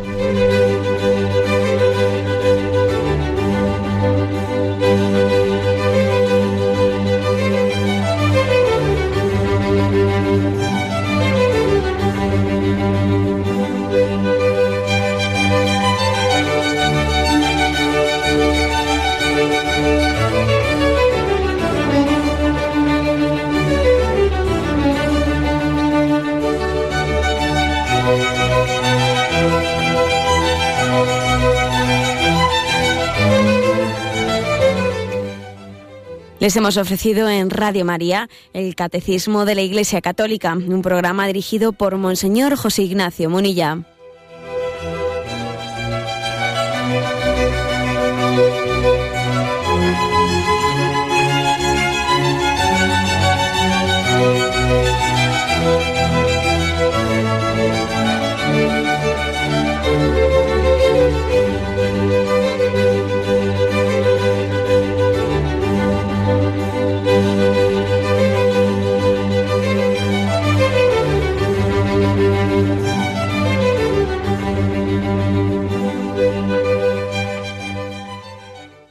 Les 36.41 36.55
hemos 36.55 36.77
ofrecido 36.77 37.29
en 37.29 37.51
Radio 37.51 37.85
María 37.85 38.27
el 38.53 38.73
Catecismo 38.73 39.45
de 39.45 39.53
la 39.53 39.61
Iglesia 39.61 40.01
Católica, 40.01 40.53
un 40.53 40.81
programa 40.81 41.27
dirigido 41.27 41.71
por 41.71 41.95
Monseñor 41.97 42.55
José 42.55 42.81
Ignacio 42.81 43.29
Munilla. 43.29 43.85